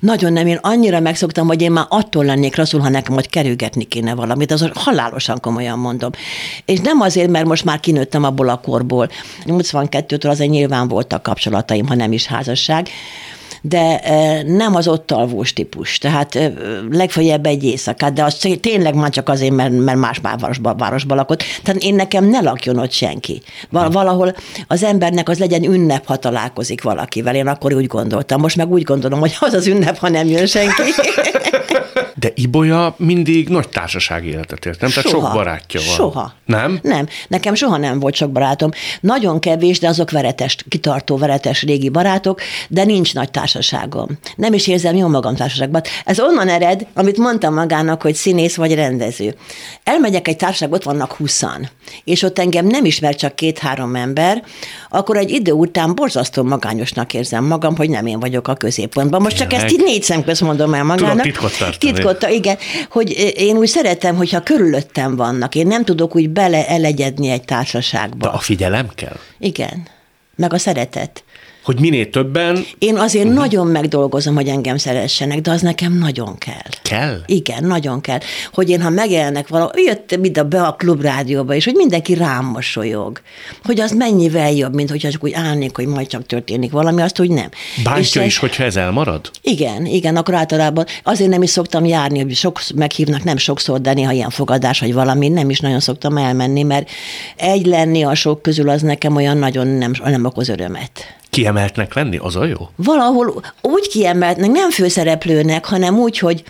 Nagyon 0.00 0.32
nem. 0.32 0.46
Én 0.46 0.58
annyira 0.62 1.00
megszoktam, 1.00 1.46
hogy 1.46 1.62
én 1.62 1.72
már 1.72 1.86
attól 1.88 2.24
lennék 2.24 2.56
rosszul, 2.56 2.80
ha 2.80 2.88
nekem 2.88 3.14
hogy 3.14 3.28
kerülgetni 3.28 3.84
kéne 3.84 4.14
valamit. 4.14 4.50
Az 4.50 4.70
halálosan 4.74 5.40
komolyan 5.40 5.78
mondom. 5.78 6.11
És 6.64 6.78
nem 6.78 7.00
azért, 7.00 7.30
mert 7.30 7.46
most 7.46 7.64
már 7.64 7.80
kinőttem 7.80 8.25
abból 8.25 8.49
a 8.49 8.56
korból. 8.56 9.11
82-től 9.46 10.28
azért 10.30 10.50
nyilván 10.50 10.88
voltak 10.88 11.23
kapcsolataim, 11.23 11.87
ha 11.87 11.94
nem 11.94 12.12
is 12.12 12.26
házasság 12.26 12.88
de 13.61 14.00
nem 14.47 14.75
az 14.75 14.88
ott 14.88 15.11
alvós 15.11 15.52
típus. 15.52 15.99
Tehát 15.99 16.35
eh, 16.35 16.52
legfeljebb 16.90 17.47
egy 17.47 17.64
éjszakát, 17.64 18.12
de 18.12 18.25
az 18.25 18.49
tényleg 18.61 18.95
már 18.95 19.11
csak 19.11 19.29
azért, 19.29 19.55
mert, 19.55 19.73
mert 19.73 19.99
más 19.99 20.19
városban, 20.23 20.76
városban 20.76 21.17
lakott. 21.17 21.43
Tehát 21.62 21.83
én 21.83 21.95
nekem 21.95 22.25
ne 22.25 22.40
lakjon 22.40 22.79
ott 22.79 22.93
senki. 22.93 23.43
Val- 23.71 23.93
valahol 23.93 24.35
az 24.67 24.83
embernek 24.83 25.29
az 25.29 25.38
legyen 25.38 25.64
ünnep, 25.64 26.07
ha 26.07 26.17
találkozik 26.17 26.83
valakivel. 26.83 27.35
Én 27.35 27.47
akkor 27.47 27.75
úgy 27.75 27.87
gondoltam. 27.87 28.40
Most 28.40 28.57
meg 28.57 28.71
úgy 28.71 28.83
gondolom, 28.83 29.21
hogy 29.21 29.37
az 29.40 29.52
az 29.52 29.67
ünnep, 29.67 29.99
ha 29.99 30.09
nem 30.09 30.29
jön 30.29 30.47
senki. 30.47 30.83
De 32.21 32.33
Ibolya 32.35 32.95
mindig 32.97 33.49
nagy 33.49 33.69
társasági 33.69 34.29
életet 34.29 34.67
élt, 34.67 34.81
nem? 34.81 34.90
Tehát 34.90 35.09
sok 35.09 35.33
barátja 35.33 35.81
van. 35.87 35.95
Soha. 35.95 36.35
Nem? 36.47 36.79
Nem. 36.83 37.07
Nekem 37.29 37.55
soha 37.55 37.76
nem 37.76 38.00
volt 38.00 38.14
sok 38.14 38.31
barátom. 38.31 38.71
Nagyon 39.00 39.38
kevés, 39.38 39.79
de 39.79 39.88
azok 39.88 40.11
veretes, 40.11 40.57
kitartó 40.69 41.17
veretes 41.17 41.62
régi 41.62 41.88
barátok, 41.88 42.40
de 42.69 42.85
nincs 42.85 43.14
nagy 43.14 43.31
társaságom. 43.52 44.09
Nem 44.37 44.52
is 44.52 44.66
érzem 44.66 44.97
jó 44.97 45.09
magam 45.09 45.35
társaságban. 45.35 45.83
Ez 46.04 46.21
onnan 46.21 46.49
ered, 46.49 46.87
amit 46.95 47.16
mondtam 47.16 47.54
magának, 47.54 48.02
hogy 48.02 48.14
színész 48.14 48.54
vagy 48.57 48.75
rendező. 48.75 49.35
Elmegyek 49.85 50.28
egy 50.28 50.37
társaságba, 50.37 50.76
ott 50.76 50.83
vannak 50.83 51.12
huszan, 51.12 51.69
és 52.04 52.23
ott 52.23 52.38
engem 52.38 52.66
nem 52.66 52.85
ismer 52.85 53.14
csak 53.14 53.35
két-három 53.35 53.95
ember, 53.95 54.42
akkor 54.88 55.16
egy 55.16 55.30
idő 55.30 55.52
után 55.52 55.95
borzasztó 55.95 56.42
magányosnak 56.42 57.14
érzem 57.14 57.45
magam, 57.45 57.76
hogy 57.76 57.90
nem 57.90 58.07
én 58.07 58.21
vagyok 58.21 58.49
a 58.49 58.54
középpontban. 58.54 59.23
Most 59.23 59.37
csak 59.37 59.49
Tényleg? 59.49 59.66
ezt 59.66 59.76
így 59.78 59.85
négy 59.85 60.02
szemközt 60.02 60.40
mondom 60.40 60.75
el 60.75 60.85
magának. 60.85 61.23
titkot 61.23 61.59
tartani. 61.59 62.35
Igen, 62.35 62.57
hogy 62.90 63.35
én 63.37 63.57
úgy 63.57 63.69
szeretem, 63.69 64.16
hogyha 64.16 64.42
körülöttem 64.42 65.16
vannak. 65.16 65.54
Én 65.54 65.66
nem 65.66 65.85
tudok 65.85 66.16
úgy 66.16 66.30
beleelegyedni 66.30 67.28
egy 67.28 67.45
társaságba. 67.45 68.26
De 68.26 68.33
a 68.33 68.38
figyelem 68.38 68.88
kell? 68.95 69.16
Igen. 69.38 69.88
meg 70.37 70.52
a 70.52 70.59
szeretet. 70.59 71.25
Hogy 71.62 71.81
minél 71.81 72.11
többen... 72.11 72.64
Én 72.79 72.97
azért 72.97 73.25
uh-huh. 73.25 73.40
nagyon 73.40 73.67
megdolgozom, 73.67 74.35
hogy 74.35 74.49
engem 74.49 74.76
szeressenek, 74.76 75.40
de 75.40 75.50
az 75.50 75.61
nekem 75.61 75.99
nagyon 75.99 76.38
kell. 76.38 76.71
Kell? 76.83 77.21
Igen, 77.26 77.64
nagyon 77.64 78.00
kell. 78.00 78.19
Hogy 78.52 78.71
én, 78.71 78.83
ha 78.83 78.90
megjelennek 78.90 79.49
valahol, 79.49 79.73
jöttem 79.76 80.25
ide 80.25 80.43
be 80.43 80.62
a 80.62 80.73
klubrádióba, 80.73 81.55
és 81.55 81.64
hogy 81.64 81.75
mindenki 81.75 82.14
rám 82.14 82.45
mosolyog. 82.45 83.21
Hogy 83.64 83.81
az 83.81 83.93
mennyivel 83.93 84.52
jobb, 84.52 84.75
mint 84.75 84.90
hogyha 84.90 85.11
csak 85.11 85.25
úgy 85.25 85.33
állnék, 85.33 85.76
hogy 85.76 85.87
majd 85.87 86.07
csak 86.07 86.26
történik 86.26 86.71
valami, 86.71 87.02
azt 87.02 87.21
úgy 87.21 87.31
nem. 87.31 87.49
Bántja 87.85 88.21
és 88.21 88.26
is, 88.26 88.38
hogyha 88.38 88.64
ez 88.64 88.76
elmarad? 88.76 89.31
Igen, 89.43 89.87
igen, 89.87 90.17
akkor 90.17 90.35
általában 90.35 90.85
azért 91.02 91.31
nem 91.31 91.43
is 91.43 91.50
szoktam 91.50 91.85
járni, 91.85 92.21
hogy 92.21 92.35
sok 92.35 92.61
meghívnak, 92.75 93.25
nem 93.25 93.37
sokszor, 93.37 93.81
de 93.81 93.93
néha 93.93 94.12
ilyen 94.12 94.31
fogadás, 94.31 94.81
vagy 94.81 94.93
valami, 94.93 95.29
nem 95.29 95.50
is 95.50 95.61
nagyon 95.61 95.81
szoktam 95.81 96.17
elmenni, 96.17 96.62
mert 96.62 96.90
egy 97.37 97.67
lenni 97.67 98.02
a 98.02 98.14
sok 98.14 98.43
közül 98.43 98.69
az 98.69 98.83
nekem 98.83 99.17
olyan 99.17 99.37
nagyon 99.37 99.67
nem, 99.67 99.93
nem 100.05 100.25
okoz 100.25 100.49
örömet. 100.49 101.19
Kiemeltnek 101.30 101.94
lenni, 101.94 102.16
az 102.16 102.37
a 102.37 102.44
jó? 102.44 102.68
Valahol 102.76 103.42
úgy 103.62 103.88
kiemeltnek, 103.88 104.50
nem 104.50 104.70
főszereplőnek, 104.70 105.64
hanem 105.64 105.99
úgy, 105.99 106.18
hogy 106.18 106.42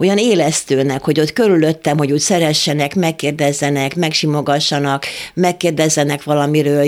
olyan 0.00 0.18
élesztőnek, 0.18 1.04
hogy 1.04 1.20
ott 1.20 1.32
körülöttem, 1.32 1.98
hogy 1.98 2.12
úgy 2.12 2.18
szeressenek, 2.18 2.94
megkérdezzenek, 2.94 3.96
megsimogassanak, 3.96 5.04
megkérdezzenek 5.34 6.22
valamiről, 6.22 6.84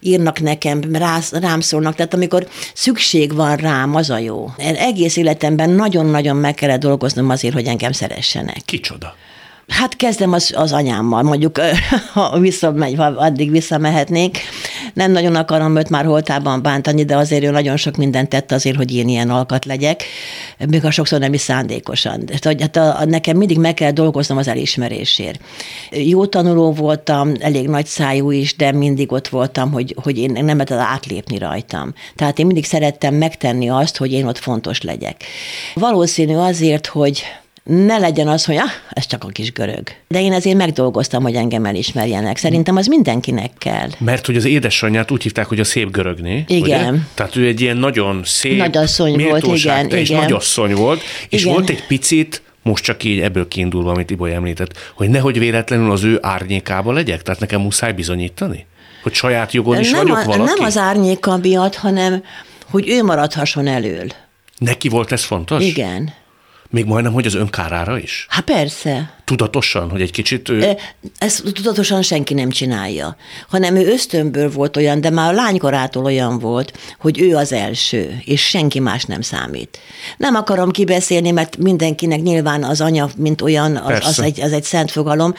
írnak 0.00 0.40
nekem, 0.40 0.80
rám 1.32 1.60
szólnak. 1.60 1.94
Tehát 1.94 2.14
amikor 2.14 2.48
szükség 2.74 3.34
van 3.34 3.56
rám, 3.56 3.94
az 3.94 4.10
a 4.10 4.18
jó. 4.18 4.50
Egész 4.58 5.16
életemben 5.16 5.70
nagyon-nagyon 5.70 6.36
meg 6.36 6.54
kellett 6.54 6.80
dolgoznom 6.80 7.30
azért, 7.30 7.54
hogy 7.54 7.66
engem 7.66 7.92
szeressenek. 7.92 8.58
Kicsoda? 8.64 9.14
Hát 9.68 9.96
kezdem 9.96 10.32
az, 10.32 10.52
az 10.56 10.72
anyámmal, 10.72 11.22
mondjuk, 11.22 11.60
ha 12.14 12.38
visszamegy, 12.38 12.94
ha 12.94 13.04
addig 13.04 13.50
visszamehetnék. 13.50 14.38
Nem 14.94 15.12
nagyon 15.12 15.34
akarom 15.34 15.76
őt 15.76 15.88
már 15.88 16.04
holtában 16.04 16.62
bántani, 16.62 17.04
de 17.04 17.16
azért 17.16 17.44
ő 17.44 17.50
nagyon 17.50 17.76
sok 17.76 17.96
mindent 17.96 18.28
tett 18.28 18.52
azért, 18.52 18.76
hogy 18.76 18.94
én 18.94 19.08
ilyen 19.08 19.30
alkat 19.30 19.64
legyek, 19.64 20.02
még 20.68 20.84
a 20.84 20.90
sokszor 20.90 21.18
nem 21.18 21.32
is 21.32 21.40
szándékosan. 21.40 22.24
Hát 22.42 22.76
a, 22.76 23.00
a, 23.00 23.04
nekem 23.04 23.36
mindig 23.36 23.58
meg 23.58 23.74
kell 23.74 23.90
dolgoznom 23.90 24.38
az 24.38 24.48
elismerésért. 24.48 25.40
Jó 25.90 26.26
tanuló 26.26 26.72
voltam, 26.72 27.32
elég 27.40 27.68
nagy 27.68 27.86
szájú 27.86 28.30
is, 28.30 28.56
de 28.56 28.72
mindig 28.72 29.12
ott 29.12 29.28
voltam, 29.28 29.72
hogy, 29.72 29.96
hogy 30.02 30.18
én 30.18 30.30
nem 30.30 30.46
lehet 30.46 30.70
átlépni 30.72 31.38
rajtam. 31.38 31.92
Tehát 32.16 32.38
én 32.38 32.46
mindig 32.46 32.64
szerettem 32.64 33.14
megtenni 33.14 33.68
azt, 33.68 33.96
hogy 33.96 34.12
én 34.12 34.26
ott 34.26 34.38
fontos 34.38 34.82
legyek. 34.82 35.24
Valószínű 35.74 36.34
azért, 36.34 36.86
hogy 36.86 37.22
ne 37.64 37.98
legyen 37.98 38.28
az, 38.28 38.44
hogy 38.44 38.56
ah, 38.56 38.70
ez 38.90 39.06
csak 39.06 39.24
a 39.24 39.28
kis 39.28 39.52
görög. 39.52 39.82
De 40.08 40.20
én 40.20 40.32
ezért 40.32 40.56
megdolgoztam, 40.56 41.22
hogy 41.22 41.34
engem 41.34 41.64
elismerjenek. 41.64 42.36
Szerintem 42.36 42.76
az 42.76 42.86
mindenkinek 42.86 43.50
kell. 43.58 43.88
Mert 43.98 44.26
hogy 44.26 44.36
az 44.36 44.44
édesanyját 44.44 45.10
úgy 45.10 45.22
hívták, 45.22 45.46
hogy 45.46 45.60
a 45.60 45.64
szép 45.64 45.90
görögné. 45.90 46.44
Igen. 46.48 46.94
Ugye? 46.94 47.00
Tehát 47.14 47.36
ő 47.36 47.46
egy 47.46 47.60
ilyen 47.60 47.76
nagyon 47.76 48.20
szép, 48.24 48.58
nagyasszony 48.58 49.24
volt, 49.28 49.46
igen, 49.46 49.88
és 49.88 50.08
igen. 50.08 50.22
nagyasszony 50.22 50.74
volt, 50.74 51.00
és 51.28 51.40
igen. 51.40 51.52
volt 51.52 51.70
egy 51.70 51.86
picit, 51.86 52.42
most 52.62 52.84
csak 52.84 53.04
így 53.04 53.20
ebből 53.20 53.48
kiindulva, 53.48 53.90
amit 53.90 54.10
Iboly 54.10 54.34
említett, 54.34 54.78
hogy 54.94 55.08
nehogy 55.08 55.38
véletlenül 55.38 55.90
az 55.90 56.04
ő 56.04 56.18
árnyékába 56.22 56.92
legyek, 56.92 57.22
tehát 57.22 57.40
nekem 57.40 57.60
muszáj 57.60 57.92
bizonyítani? 57.92 58.66
Hogy 59.02 59.14
saját 59.14 59.52
jogon 59.52 59.80
is 59.80 59.90
nem 59.90 60.00
vagyok 60.00 60.16
a, 60.16 60.24
valaki? 60.24 60.52
Nem 60.56 60.64
az 60.64 60.76
árnyéka 60.76 61.36
miatt, 61.36 61.74
hanem 61.74 62.24
hogy 62.70 62.88
ő 62.88 63.02
maradhasson 63.02 63.66
elől. 63.66 64.06
Neki 64.58 64.88
volt 64.88 65.12
ez 65.12 65.24
fontos? 65.24 65.64
Igen. 65.64 66.12
Még 66.74 66.84
majdnem, 66.84 67.12
hogy 67.12 67.26
az 67.26 67.34
önkárára 67.34 67.98
is? 67.98 68.26
Hát 68.28 68.44
persze. 68.44 69.14
Tudatosan, 69.24 69.90
hogy 69.90 70.00
egy 70.00 70.10
kicsit 70.10 70.48
ő... 70.48 70.76
Ezt 71.18 71.42
tudatosan 71.52 72.02
senki 72.02 72.34
nem 72.34 72.50
csinálja, 72.50 73.16
hanem 73.48 73.76
ő 73.76 73.86
ösztönből 73.86 74.50
volt 74.50 74.76
olyan, 74.76 75.00
de 75.00 75.10
már 75.10 75.32
a 75.32 75.36
lánykorától 75.36 76.04
olyan 76.04 76.38
volt, 76.38 76.72
hogy 76.98 77.20
ő 77.20 77.36
az 77.36 77.52
első, 77.52 78.20
és 78.24 78.40
senki 78.40 78.78
más 78.78 79.04
nem 79.04 79.20
számít. 79.20 79.78
Nem 80.16 80.34
akarom 80.34 80.70
kibeszélni, 80.70 81.30
mert 81.30 81.56
mindenkinek 81.56 82.22
nyilván 82.22 82.64
az 82.64 82.80
anya, 82.80 83.08
mint 83.16 83.40
olyan, 83.40 83.76
az, 83.76 84.00
az, 84.02 84.20
egy, 84.20 84.40
az 84.40 84.52
egy 84.52 84.62
szent 84.62 84.90
fogalom. 84.90 85.34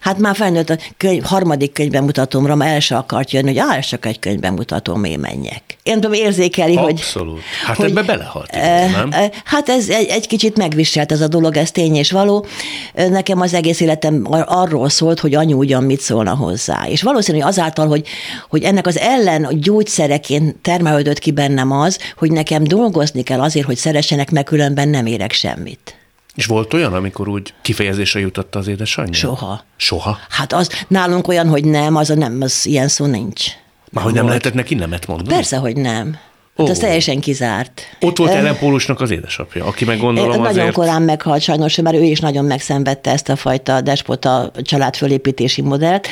Hát 0.00 0.18
már 0.18 0.36
felnőtt 0.36 0.70
a 0.70 0.78
könyv, 0.96 1.22
harmadik 1.22 1.72
könyvben 1.72 2.04
mutatomra, 2.04 2.54
már 2.54 2.68
el 2.68 2.80
se 2.80 2.96
akart 2.96 3.30
jönni, 3.30 3.46
hogy 3.46 3.58
áll 3.58 3.80
csak 3.80 4.06
egy 4.06 4.18
könyvben 4.18 4.52
mutatom, 4.52 5.04
én 5.04 5.18
menjek. 5.18 5.62
Én 5.82 5.94
tudom 5.94 6.12
érzékeli, 6.12 6.76
Abszolút. 6.76 6.90
hogy... 6.90 7.00
Abszolút. 7.00 7.40
Hát 7.64 7.76
hogy, 7.76 7.90
ebbe 7.90 8.02
belehalt, 8.02 8.50
nem? 8.52 9.10
Hát 9.44 9.68
ez 9.68 9.88
egy, 9.88 10.06
egy 10.06 10.26
kicsit 10.26 10.56
megviselt 10.56 11.12
ez 11.12 11.20
a 11.20 11.28
dolog, 11.28 11.56
ez 11.56 11.70
tény 11.70 11.94
és 11.94 12.10
való. 12.10 12.46
Nekem 12.94 13.27
nekem 13.28 13.42
az 13.42 13.54
egész 13.54 13.80
életem 13.80 14.26
arról 14.46 14.88
szólt, 14.88 15.20
hogy 15.20 15.34
anyu 15.34 15.56
ugyan 15.56 15.84
mit 15.84 16.00
szólna 16.00 16.34
hozzá. 16.34 16.86
És 16.88 17.02
valószínű, 17.02 17.38
hogy 17.38 17.48
azáltal, 17.48 17.86
hogy, 17.86 18.06
hogy 18.48 18.62
ennek 18.62 18.86
az 18.86 18.98
ellen 18.98 19.60
gyógyszereként 19.60 20.56
termelődött 20.56 21.18
ki 21.18 21.30
bennem 21.30 21.70
az, 21.72 21.98
hogy 22.16 22.30
nekem 22.30 22.64
dolgozni 22.64 23.22
kell 23.22 23.40
azért, 23.40 23.66
hogy 23.66 23.76
szeressenek, 23.76 24.30
meg 24.30 24.44
különben 24.44 24.88
nem 24.88 25.06
érek 25.06 25.32
semmit. 25.32 25.96
És 26.34 26.46
volt 26.46 26.74
olyan, 26.74 26.92
amikor 26.92 27.28
úgy 27.28 27.54
kifejezésre 27.62 28.20
jutotta 28.20 28.58
az 28.58 28.66
édesanyja? 28.66 29.12
Soha. 29.12 29.64
Soha? 29.76 30.18
Hát 30.28 30.52
az 30.52 30.70
nálunk 30.88 31.28
olyan, 31.28 31.48
hogy 31.48 31.64
nem, 31.64 31.96
az 31.96 32.10
a 32.10 32.14
nem, 32.14 32.38
az 32.40 32.66
ilyen 32.66 32.88
szó 32.88 33.06
nincs. 33.06 33.44
Már 33.90 34.04
hogy 34.04 34.14
nem 34.14 34.26
lehetett 34.26 34.54
neki 34.54 34.74
nemet 34.74 35.06
mondani? 35.06 35.34
Persze, 35.34 35.56
hogy 35.56 35.76
nem. 35.76 36.18
Hát 36.58 36.68
az 36.68 36.78
teljesen 36.78 37.20
kizárt. 37.20 37.82
Ott 38.00 38.16
volt 38.16 38.30
Ellen 38.30 38.58
Pólusnak 38.58 39.00
az 39.00 39.10
édesapja, 39.10 39.64
aki 39.64 39.84
meg 39.84 39.98
gondolom 39.98 40.30
Nagyon 40.30 40.48
azért... 40.48 40.72
korán 40.72 41.02
meghalt 41.02 41.42
sajnos, 41.42 41.76
mert 41.76 41.96
ő 41.96 42.02
is 42.02 42.20
nagyon 42.20 42.44
megszenvedte 42.44 43.10
ezt 43.10 43.28
a 43.28 43.36
fajta 43.36 43.80
despota 43.80 44.50
családfölépítési 44.62 45.62
modellt, 45.62 46.08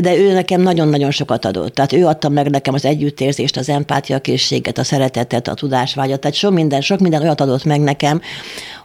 de 0.00 0.16
ő 0.16 0.32
nekem 0.32 0.60
nagyon-nagyon 0.60 1.10
sokat 1.10 1.44
adott. 1.44 1.74
Tehát 1.74 1.92
ő 1.92 2.06
adta 2.06 2.28
meg 2.28 2.50
nekem 2.50 2.74
az 2.74 2.84
együttérzést, 2.84 3.56
az 3.56 3.68
empátiakészséget, 3.68 4.78
a 4.78 4.84
szeretetet, 4.84 5.48
a 5.48 5.54
tudásvágyat, 5.54 6.20
tehát 6.20 6.36
sok 6.36 6.52
minden, 6.52 6.80
sok 6.80 6.98
minden 6.98 7.22
olyat 7.22 7.40
adott 7.40 7.64
meg 7.64 7.80
nekem, 7.80 8.20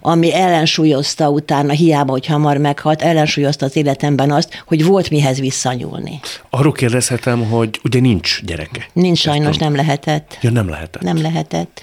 ami 0.08 0.34
ellensúlyozta 0.34 1.30
utána, 1.30 1.72
hiába, 1.72 2.12
hogy 2.12 2.26
hamar 2.26 2.58
meghalt, 2.58 3.02
ellensúlyozta 3.02 3.66
az 3.66 3.76
életemben 3.76 4.32
azt, 4.32 4.64
hogy 4.66 4.86
volt 4.86 5.10
mihez 5.10 5.40
visszanyúlni. 5.40 6.20
Arról 6.50 6.72
kérdezhetem, 6.72 7.50
hogy 7.50 7.80
ugye 7.84 8.00
nincs 8.00 8.42
gyereke. 8.44 8.88
Nincs 8.94 9.20
sajnos, 9.20 9.58
nem 9.58 9.76
lehetett. 9.76 10.38
Ja, 10.42 10.52
nem 10.52 10.70
lehetett. 10.70 11.02
Nem 11.02 11.22
lehetett. 11.22 11.82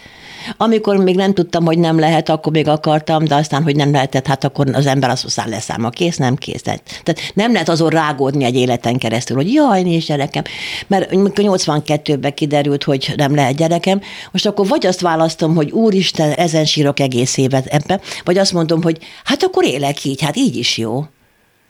Amikor 0.57 0.97
még 0.97 1.17
nem 1.17 1.35
tudtam, 1.35 1.65
hogy 1.65 1.79
nem 1.79 1.99
lehet, 1.99 2.29
akkor 2.29 2.53
még 2.53 2.69
akartam, 2.69 3.25
de 3.25 3.35
aztán, 3.35 3.63
hogy 3.63 3.77
nem 3.77 3.93
lehetett, 3.93 4.27
hát 4.27 4.45
akkor 4.45 4.67
az 4.73 4.87
ember 4.87 5.11
azt 5.11 5.37
mondja, 5.37 5.57
leszám 5.57 5.85
a 5.85 5.91
kész, 5.91 6.17
nem 6.17 6.37
kész. 6.37 6.63
Tehát 6.63 7.21
nem 7.35 7.53
lehet 7.53 7.69
azon 7.69 7.89
rágódni 7.89 8.45
egy 8.45 8.57
életen 8.57 8.99
keresztül, 8.99 9.37
hogy 9.37 9.53
jaj, 9.53 9.83
nincs 9.83 10.07
gyerekem. 10.07 10.43
Mert 10.87 11.09
82-ben 11.13 12.35
kiderült, 12.35 12.85
hogy 12.85 13.13
nem 13.17 13.35
lehet 13.35 13.57
gyerekem, 13.57 14.01
most 14.31 14.47
akkor 14.47 14.67
vagy 14.67 14.87
azt 14.87 15.01
választom, 15.01 15.55
hogy 15.55 15.71
úristen, 15.71 16.33
ezen 16.33 16.65
sírok 16.65 17.01
egész 17.01 17.37
évet 17.37 17.67
ebben, 17.67 18.01
vagy 18.25 18.39
azt 18.39 18.53
mondom, 18.53 18.83
hogy 18.83 18.99
hát 19.25 19.43
akkor 19.43 19.65
élek 19.65 20.05
így, 20.05 20.23
hát 20.23 20.37
így 20.37 20.57
is 20.57 20.79
jó. 20.79 21.05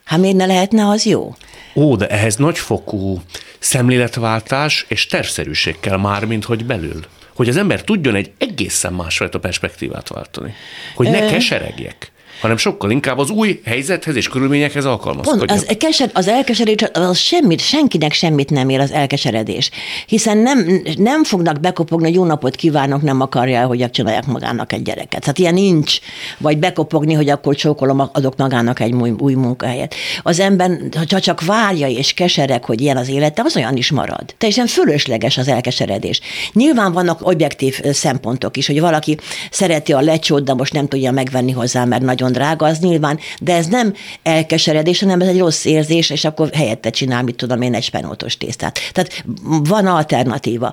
Hát 0.05 0.19
miért 0.19 0.37
ne 0.37 0.47
lehetne 0.47 0.89
az 0.89 1.05
jó? 1.05 1.35
Ó, 1.75 1.97
de 1.97 2.07
ehhez 2.07 2.37
nagyfokú 2.37 3.21
szemléletváltás 3.59 4.85
és 4.89 5.07
tervszerűség 5.07 5.81
kell 5.81 5.99
már, 5.99 6.25
mint 6.25 6.45
hogy 6.45 6.65
belül 6.65 7.01
hogy 7.35 7.49
az 7.49 7.57
ember 7.57 7.83
tudjon 7.83 8.15
egy 8.15 8.33
egészen 8.39 8.93
másfajta 8.93 9.39
perspektívát 9.39 10.09
váltani. 10.09 10.55
Hogy 10.95 11.11
ne 11.11 11.27
keseregjek 11.27 12.13
hanem 12.41 12.57
sokkal 12.57 12.91
inkább 12.91 13.19
az 13.19 13.31
új 13.31 13.61
helyzethez 13.65 14.17
és 14.17 14.29
körülményekhez 14.29 14.85
alkalmazkodjon. 14.85 15.47
Pont, 15.47 15.71
az, 15.71 15.77
keser, 15.79 16.11
az 16.13 16.29
elkeseredés, 16.29 16.89
az 16.93 17.19
semmit, 17.19 17.61
senkinek 17.61 18.13
semmit 18.13 18.51
nem 18.51 18.69
ér 18.69 18.81
az 18.81 18.91
elkeseredés, 18.91 19.71
hiszen 20.07 20.39
nem, 20.39 20.83
nem 20.97 21.25
fognak 21.25 21.61
bekopogni, 21.61 22.07
hogy 22.07 22.15
jó 22.15 22.25
napot 22.25 22.57
kívánok, 22.57 23.03
nem 23.03 23.21
akarja, 23.21 23.67
hogy 23.67 23.91
csinálják 23.91 24.27
magának 24.27 24.73
egy 24.73 24.83
gyereket. 24.83 25.21
Tehát 25.21 25.39
ilyen 25.39 25.55
nincs, 25.55 25.99
vagy 26.39 26.59
bekopogni, 26.59 27.13
hogy 27.13 27.29
akkor 27.29 27.55
csókolom, 27.55 28.11
adok 28.13 28.37
magának 28.37 28.81
egy 28.81 28.93
új, 28.93 29.11
új 29.19 29.35
munkahelyet. 29.35 29.95
Az 30.23 30.41
ember, 30.41 30.71
ha 31.11 31.21
csak 31.21 31.45
várja 31.45 31.89
és 31.89 32.13
keserek, 32.13 32.65
hogy 32.65 32.81
ilyen 32.81 32.97
az 32.97 33.09
élete, 33.09 33.43
az 33.45 33.57
olyan 33.57 33.77
is 33.77 33.91
marad. 33.91 34.35
Teljesen 34.39 34.67
fölösleges 34.67 35.39
az 35.39 35.49
elkeseredés. 35.49 36.21
Nyilván 36.53 36.93
vannak 36.93 37.27
objektív 37.27 37.81
szempontok 37.93 38.57
is, 38.57 38.67
hogy 38.67 38.81
valaki 38.81 39.17
szereti 39.51 39.93
a 39.93 40.01
lecsót, 40.01 40.45
de 40.45 40.55
most 40.55 40.73
nem 40.73 40.89
tudja 40.89 41.11
megvenni 41.11 41.53
hozzá, 41.53 41.85
mert 41.85 42.03
nagyon 42.03 42.24
drága, 42.33 42.67
az 42.67 42.79
nyilván, 42.79 43.19
de 43.41 43.55
ez 43.55 43.67
nem 43.67 43.95
elkeseredés, 44.23 45.01
hanem 45.01 45.21
ez 45.21 45.29
egy 45.29 45.39
rossz 45.39 45.65
érzés, 45.65 46.11
és 46.11 46.25
akkor 46.25 46.51
helyette 46.53 46.91
csinál, 46.91 47.23
mit 47.23 47.37
tudom 47.37 47.63
én, 47.63 47.75
egy 47.75 47.83
spenótos 47.83 48.37
tésztát. 48.37 48.79
Tehát 48.93 49.25
van 49.45 49.87
alternatíva. 49.87 50.73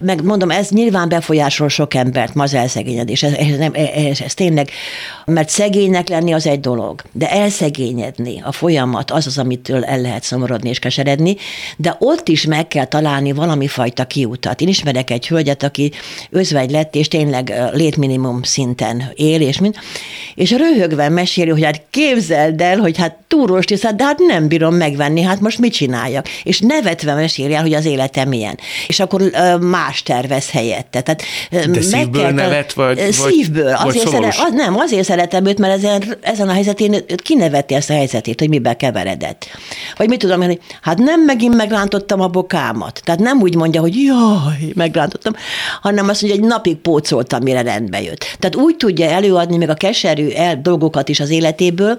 Meg 0.00 0.24
mondom, 0.24 0.50
ez 0.50 0.68
nyilván 0.68 1.08
befolyásol 1.08 1.68
sok 1.68 1.94
embert, 1.94 2.34
ma 2.34 2.42
az 2.42 2.54
elszegényedés. 2.54 3.22
Ez, 3.22 3.32
ez, 3.32 3.58
nem, 3.58 3.72
ez, 3.94 4.20
ez 4.20 4.34
tényleg, 4.34 4.70
mert 5.24 5.48
szegénynek 5.48 6.08
lenni 6.08 6.32
az 6.32 6.46
egy 6.46 6.60
dolog, 6.60 7.02
de 7.12 7.30
elszegényedni, 7.30 8.40
a 8.44 8.52
folyamat 8.52 9.10
az 9.10 9.26
az, 9.26 9.38
amitől 9.38 9.84
el 9.84 10.00
lehet 10.00 10.22
szomorodni 10.22 10.68
és 10.68 10.78
keseredni, 10.78 11.36
de 11.76 11.96
ott 11.98 12.28
is 12.28 12.46
meg 12.46 12.68
kell 12.68 12.84
találni 12.84 13.32
valami 13.32 13.66
fajta 13.66 14.04
kiutat. 14.04 14.60
Én 14.60 14.68
ismerek 14.68 15.10
egy 15.10 15.28
hölgyet, 15.28 15.62
aki 15.62 15.92
özvegy 16.30 16.70
lett, 16.70 16.94
és 16.94 17.08
tényleg 17.08 17.52
létminimum 17.72 18.42
szinten 18.42 19.10
él, 19.14 19.40
és 19.40 19.58
mind, 19.58 19.74
és 20.34 20.50
röhög 20.50 20.91
röhögve 20.92 21.08
meséli, 21.08 21.50
hogy 21.50 21.64
hát 21.64 21.82
képzeld 21.90 22.60
el, 22.60 22.78
hogy 22.78 22.98
hát 22.98 23.16
túrós 23.28 23.64
tisztát, 23.64 23.96
de 23.96 24.04
hát 24.04 24.18
nem 24.18 24.48
bírom 24.48 24.74
megvenni, 24.74 25.22
hát 25.22 25.40
most 25.40 25.58
mit 25.58 25.72
csináljak? 25.72 26.28
És 26.42 26.60
nevetve 26.60 27.14
meséli 27.14 27.54
el, 27.54 27.62
hogy 27.62 27.74
az 27.74 27.84
életem 27.84 28.28
milyen. 28.28 28.58
És 28.86 29.00
akkor 29.00 29.22
más 29.60 30.02
tervez 30.02 30.50
helyette. 30.50 31.00
Tehát, 31.00 31.22
de 31.50 31.80
szívből 31.80 32.22
kell, 32.22 32.32
nevet, 32.32 32.72
vagy 32.72 33.12
Szívből. 33.12 33.76
Vagy 33.82 33.96
azért 33.96 34.08
szere, 34.08 34.26
az, 34.26 34.52
nem, 34.52 34.76
azért 34.78 35.04
szeretem 35.04 35.46
őt, 35.46 35.58
mert 35.58 35.74
ezen, 35.74 36.02
ezen 36.20 36.48
a 36.48 36.52
helyzetén 36.52 37.04
kineveti 37.16 37.74
ezt 37.74 37.90
a 37.90 37.92
helyzetét, 37.92 38.38
hogy 38.38 38.48
mibe 38.48 38.76
keveredett. 38.76 39.46
Vagy 39.96 40.08
mit 40.08 40.18
tudom, 40.18 40.42
hogy 40.42 40.60
hát 40.80 40.98
nem 40.98 41.24
megint 41.24 41.56
megrántottam 41.56 42.20
a 42.20 42.28
bokámat. 42.28 43.00
Tehát 43.04 43.20
nem 43.20 43.40
úgy 43.40 43.54
mondja, 43.54 43.80
hogy 43.80 43.94
jaj, 44.02 44.72
megrántottam, 44.74 45.32
hanem 45.80 46.08
azt 46.08 46.22
mondja, 46.22 46.40
hogy 46.40 46.48
egy 46.48 46.54
napig 46.54 46.76
pócoltam, 46.76 47.42
mire 47.42 47.62
rendbe 47.62 48.02
jött. 48.02 48.36
Tehát 48.38 48.56
úgy 48.56 48.76
tudja 48.76 49.06
előadni 49.06 49.56
még 49.56 49.68
a 49.68 49.74
keserű 49.74 50.28
el, 50.28 50.56
dolgokat 50.82 51.08
is 51.08 51.20
az 51.20 51.30
életéből, 51.30 51.98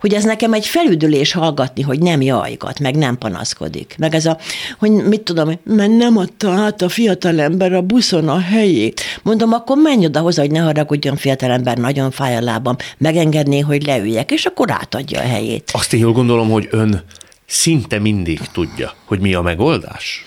hogy 0.00 0.14
ez 0.14 0.24
nekem 0.24 0.52
egy 0.52 0.66
felüdülés 0.66 1.32
hallgatni, 1.32 1.82
hogy 1.82 1.98
nem 1.98 2.22
jajgat, 2.22 2.80
meg 2.80 2.96
nem 2.96 3.18
panaszkodik. 3.18 3.94
Meg 3.98 4.14
ez 4.14 4.26
a, 4.26 4.38
hogy 4.78 4.90
mit 4.90 5.20
tudom, 5.20 5.58
mert 5.64 5.96
nem 5.96 6.16
adta 6.16 6.50
át 6.50 6.82
a 6.82 6.88
fiatalember 6.88 7.72
a 7.72 7.82
buszon 7.82 8.28
a 8.28 8.38
helyét. 8.38 9.00
Mondom, 9.22 9.52
akkor 9.52 9.76
menj 9.76 10.04
oda 10.04 10.20
hozzá, 10.20 10.42
hogy 10.42 10.50
ne 10.50 10.58
haragudjon 10.58 11.16
fiatalember, 11.16 11.76
nagyon 11.76 12.10
fáj 12.10 12.36
a 12.36 12.40
lábam, 12.40 12.76
megengedné, 12.98 13.60
hogy 13.60 13.86
leüljek, 13.86 14.30
és 14.30 14.44
akkor 14.44 14.70
átadja 14.70 15.20
a 15.20 15.26
helyét. 15.26 15.70
Azt 15.72 15.92
én 15.92 16.00
jól 16.00 16.12
gondolom, 16.12 16.50
hogy 16.50 16.68
ön 16.70 17.02
szinte 17.46 17.98
mindig 17.98 18.40
tudja, 18.52 18.92
hogy 19.04 19.20
mi 19.20 19.34
a 19.34 19.42
megoldás? 19.42 20.24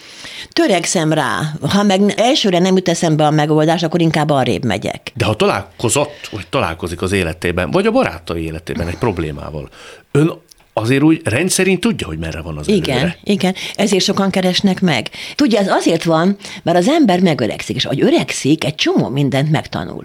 Törekszem 0.49 1.13
rá. 1.13 1.39
Ha 1.69 1.83
meg 1.83 2.13
elsőre 2.17 2.59
nem 2.59 2.75
jut 2.75 2.89
eszembe 2.89 3.25
a 3.25 3.31
megoldás, 3.31 3.83
akkor 3.83 4.01
inkább 4.01 4.29
arrébb 4.29 4.65
megyek. 4.65 5.11
De 5.15 5.25
ha 5.25 5.33
találkozott, 5.35 6.29
vagy 6.31 6.47
találkozik 6.49 7.01
az 7.01 7.11
életében, 7.11 7.71
vagy 7.71 7.85
a 7.85 7.91
barátai 7.91 8.43
életében 8.43 8.87
egy 8.87 8.97
problémával, 8.97 9.69
ön 10.11 10.31
azért 10.73 11.03
úgy 11.03 11.21
rendszerint 11.23 11.79
tudja, 11.79 12.07
hogy 12.07 12.17
merre 12.17 12.41
van 12.41 12.57
az 12.57 12.67
Igen, 12.67 12.97
előre. 12.97 13.17
igen. 13.23 13.55
Ezért 13.75 14.03
sokan 14.03 14.29
keresnek 14.29 14.81
meg. 14.81 15.09
Tudja, 15.35 15.59
ez 15.59 15.67
azért 15.67 16.03
van, 16.03 16.37
mert 16.63 16.77
az 16.77 16.87
ember 16.87 17.19
megöregszik, 17.19 17.75
és 17.75 17.85
ahogy 17.85 18.01
öregszik, 18.01 18.65
egy 18.65 18.75
csomó 18.75 19.09
mindent 19.09 19.51
megtanul. 19.51 20.03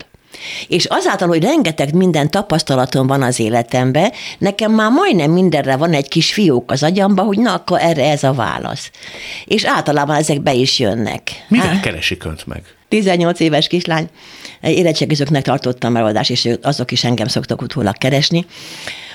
És 0.69 0.85
azáltal, 0.85 1.29
hogy 1.29 1.43
rengeteg 1.43 1.95
minden 1.95 2.31
tapasztalatom 2.31 3.07
van 3.07 3.23
az 3.23 3.41
életemben, 3.41 4.13
nekem 4.39 4.73
már 4.73 4.91
majdnem 4.91 5.31
mindenre 5.31 5.77
van 5.77 5.93
egy 5.93 6.09
kis 6.09 6.33
fiók 6.33 6.71
az 6.71 6.83
agyamba, 6.83 7.23
hogy 7.23 7.39
na, 7.39 7.55
akkor 7.55 7.79
erre 7.81 8.11
ez 8.11 8.23
a 8.23 8.33
válasz. 8.33 8.91
És 9.45 9.65
általában 9.65 10.17
ezek 10.17 10.41
be 10.41 10.53
is 10.53 10.79
jönnek. 10.79 11.45
Mivel 11.49 11.69
Há? 11.69 11.81
keresik 11.81 12.25
önt 12.25 12.47
meg? 12.47 12.63
18 12.89 13.41
éves 13.41 13.67
kislány, 13.67 14.09
érettségizőknek 14.61 15.43
tartottam 15.43 15.93
megoldást, 15.93 16.31
és 16.31 16.49
azok 16.63 16.91
is 16.91 17.05
engem 17.05 17.27
szoktak 17.27 17.63
utólag 17.63 17.99
keresni, 17.99 18.47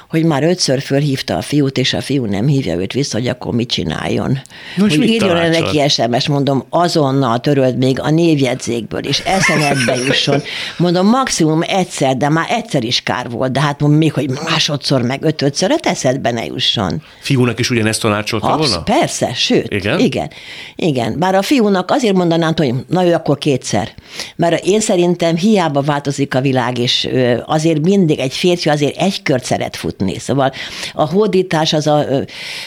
hogy 0.10 0.24
már 0.24 0.44
ötször 0.44 0.82
fölhívta 0.82 1.38
a 1.38 1.42
fiút, 1.42 1.78
és 1.78 1.94
a 1.94 2.02
fiú 2.02 2.26
nem 2.26 2.48
hívja 2.48 2.76
őt 2.76 2.94
vissza, 2.94 3.18
hogy 3.18 3.28
akkor 3.28 3.54
mit 3.54 3.70
csináljon. 3.70 4.40
Most 4.78 4.96
hogy 4.96 5.10
írjon 5.10 5.38
el 5.38 5.50
neki 5.50 5.90
SMS, 5.90 6.28
mondom, 6.28 6.66
azonnal 6.70 7.40
töröld 7.40 7.78
még 7.78 8.00
a 8.00 8.10
névjegyzékből, 8.10 9.00
és 9.00 9.20
eszenedbe 9.20 9.96
jusson. 9.96 10.42
Mondom, 10.78 11.08
maximum 11.08 11.62
egyszer, 11.68 12.18
de 12.18 12.30
már 12.30 12.48
egyszer 12.50 12.84
is 12.84 13.02
kár 13.02 13.30
volt, 13.30 13.52
de 13.52 13.62
hát 13.62 13.80
mondom, 13.80 14.00
még, 14.00 14.14
hogy 14.14 14.30
másodszor, 14.44 15.02
meg 15.02 15.24
ötödször, 15.24 15.72
öt 15.72 15.86
eszedbe 15.86 16.32
ne 16.32 16.46
jusson. 16.46 17.02
Fiúnak 17.20 17.60
is 17.60 17.70
ugyanezt 17.70 18.02
tanácsolta 18.02 18.48
Absz- 18.48 18.68
volna? 18.68 18.84
Persze, 18.84 19.34
sőt, 19.34 19.74
igen? 19.74 20.00
igen. 20.00 20.30
Igen, 20.76 21.20
bár 21.20 21.36
a 21.36 21.42
fiúnak 21.42 21.92
azért 21.92 22.16
mondanám, 22.16 22.54
hogy 22.58 22.74
na 22.88 23.06
ő 23.06 23.14
akkor 23.14 23.38
kétszer. 23.38 23.90
Mert 24.36 24.66
én 24.66 24.80
szerintem 24.80 25.36
hiába 25.36 25.82
változik 25.82 26.36
a 26.36 26.42
világ, 26.42 26.78
és 26.78 27.10
azért 27.46 27.82
mindig 27.82 28.20
egy 28.20 28.34
férfi 28.34 28.70
azért 28.70 28.98
egy 28.98 29.22
kört 29.22 29.44
szeret 29.44 29.76
futni 29.76 29.97
jutni. 29.98 30.20
Szóval 30.20 30.52
a 30.94 31.06
hódítás 31.06 31.74
az 31.74 31.88
a 31.88 32.06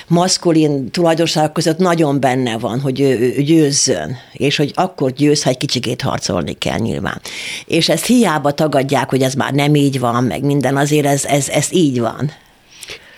maszkulin 0.07 0.91
tulajdonságok 0.91 1.53
között 1.53 1.79
nagyon 1.79 2.21
benne 2.21 2.59
van, 2.59 2.81
hogy 2.81 3.01
ő, 3.01 3.43
győzzön, 3.43 4.17
és 4.33 4.57
hogy 4.57 4.73
akkor 4.75 5.13
győz, 5.13 5.43
ha 5.43 5.51
egy 5.51 5.57
kicsikét 5.57 6.03
harcolni 6.03 6.53
kell 6.53 6.79
nyilván. 6.79 7.21
És 7.67 7.89
ezt 7.89 8.07
hiába 8.07 8.53
tagadják, 8.53 9.09
hogy 9.09 9.23
ez 9.23 9.35
már 9.35 9.53
nem 9.53 9.75
így 9.75 9.99
van, 9.99 10.25
meg 10.25 10.45
minden, 10.45 10.77
azért 10.77 11.07
ez, 11.07 11.25
ez, 11.25 11.49
ez 11.49 11.69
így 11.73 12.01
van. 12.01 12.33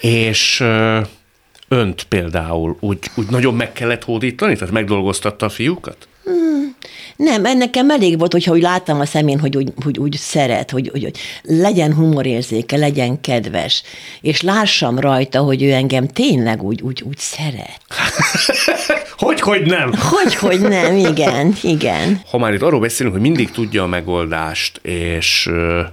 És 0.00 0.64
önt 1.68 2.02
például 2.04 2.76
úgy, 2.80 2.98
úgy 3.14 3.30
nagyon 3.30 3.54
meg 3.54 3.72
kellett 3.72 4.04
hódítani, 4.04 4.54
tehát 4.54 4.74
megdolgoztatta 4.74 5.46
a 5.46 5.48
fiúkat? 5.48 6.08
Hmm. 6.24 6.71
Nem, 7.22 7.58
nekem 7.58 7.90
elég 7.90 8.18
volt, 8.18 8.32
hogyha 8.32 8.52
úgy 8.52 8.62
láttam 8.62 9.00
a 9.00 9.06
szemén, 9.06 9.40
hogy 9.40 9.56
úgy, 9.56 9.72
hogy 9.84 9.98
úgy 9.98 10.16
szeret, 10.16 10.70
hogy, 10.70 10.88
hogy, 10.92 11.02
hogy 11.02 11.18
legyen 11.42 11.94
humorérzéke, 11.94 12.76
legyen 12.76 13.20
kedves, 13.20 13.82
és 14.20 14.40
lássam 14.40 14.98
rajta, 14.98 15.40
hogy 15.40 15.62
ő 15.62 15.72
engem 15.72 16.06
tényleg 16.06 16.62
úgy, 16.62 16.82
úgy, 16.82 17.02
úgy 17.02 17.18
szeret. 17.18 17.80
hogy, 19.24 19.40
hogy 19.40 19.62
nem? 19.62 19.92
Hogy, 20.10 20.34
hogy 20.34 20.60
nem, 20.60 20.96
igen, 20.96 21.54
igen. 21.62 22.20
Ha 22.30 22.38
már 22.38 22.54
itt 22.54 22.62
arról 22.62 22.80
beszélünk, 22.80 23.14
hogy 23.14 23.24
mindig 23.24 23.50
tudja 23.50 23.82
a 23.82 23.86
megoldást, 23.86 24.80
és 24.82 25.50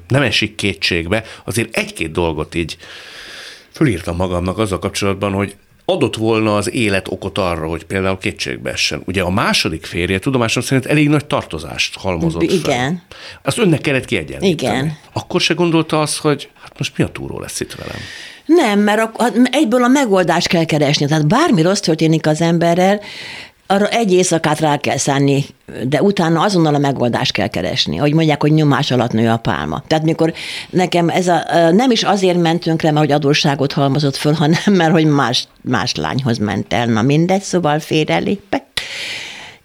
nem 0.08 0.21
esik 0.21 0.56
kétségbe, 0.56 1.23
azért 1.45 1.77
egy-két 1.77 2.12
dolgot 2.12 2.56
így 2.56 2.77
fölírtam 3.71 4.15
magamnak 4.15 4.58
azzal 4.58 4.80
kapcsolatban, 4.80 5.34
hogy 5.34 5.56
adott 5.91 6.15
volna 6.15 6.56
az 6.56 6.71
élet 6.71 7.08
okot 7.08 7.38
arra, 7.38 7.67
hogy 7.67 7.84
például 7.84 8.17
kétségbe 8.17 8.71
essen. 8.71 9.02
Ugye 9.06 9.21
a 9.21 9.30
második 9.30 9.86
férje 9.86 10.19
tudomásom 10.19 10.63
szerint 10.63 10.86
elég 10.86 11.10
nagy 11.10 11.25
tartozást 11.25 11.97
halmozott 11.97 12.41
Igen. 12.41 12.62
fel. 12.62 13.04
Azt 13.43 13.58
önnek 13.58 13.82
kellett 13.82 14.06
kiegyenlíteni. 14.06 14.78
Igen. 14.78 14.97
Akkor 15.13 15.41
se 15.41 15.54
gondolta 15.54 16.02
azt, 16.02 16.17
hogy 16.17 16.49
hát 16.62 16.78
most 16.78 16.97
mi 16.97 17.04
a 17.04 17.08
túró 17.08 17.39
lesz 17.39 17.60
itt 17.60 17.73
velem? 17.73 18.02
Nem, 18.45 18.80
mert 18.80 19.02
a, 19.17 19.32
egyből 19.52 19.84
a 19.84 19.88
megoldást 19.88 20.47
kell 20.47 20.65
keresni. 20.65 21.06
Tehát 21.06 21.28
bármi 21.28 21.62
rossz 21.62 21.80
történik 21.80 22.28
az 22.28 22.41
emberrel, 22.41 23.02
arra 23.71 23.88
egy 23.88 24.13
éjszakát 24.13 24.60
rá 24.60 24.77
kell 24.77 24.97
szánni, 24.97 25.45
de 25.84 26.01
utána 26.01 26.41
azonnal 26.41 26.75
a 26.75 26.77
megoldást 26.77 27.32
kell 27.32 27.47
keresni. 27.47 27.95
Hogy 27.95 28.13
mondják, 28.13 28.41
hogy 28.41 28.51
nyomás 28.51 28.91
alatt 28.91 29.12
nő 29.12 29.29
a 29.29 29.38
pálma. 29.38 29.84
Tehát 29.88 30.03
mikor 30.03 30.34
nekem 30.69 31.10
ez 31.10 31.27
a, 31.27 31.43
nem 31.71 31.91
is 31.91 32.03
azért 32.03 32.41
mentünk 32.41 32.82
le, 32.82 32.91
mert 32.91 33.05
hogy 33.05 33.15
adósságot 33.15 33.71
halmozott 33.71 34.15
föl, 34.15 34.34
hanem 34.34 34.62
mert 34.79 34.91
hogy 34.91 35.05
más, 35.05 35.47
más 35.62 35.95
lányhoz 35.95 36.38
ment 36.38 36.73
el. 36.73 36.86
Na 36.86 37.01
mindegy, 37.01 37.41
szóval 37.41 37.79
félrelépett 37.79 38.82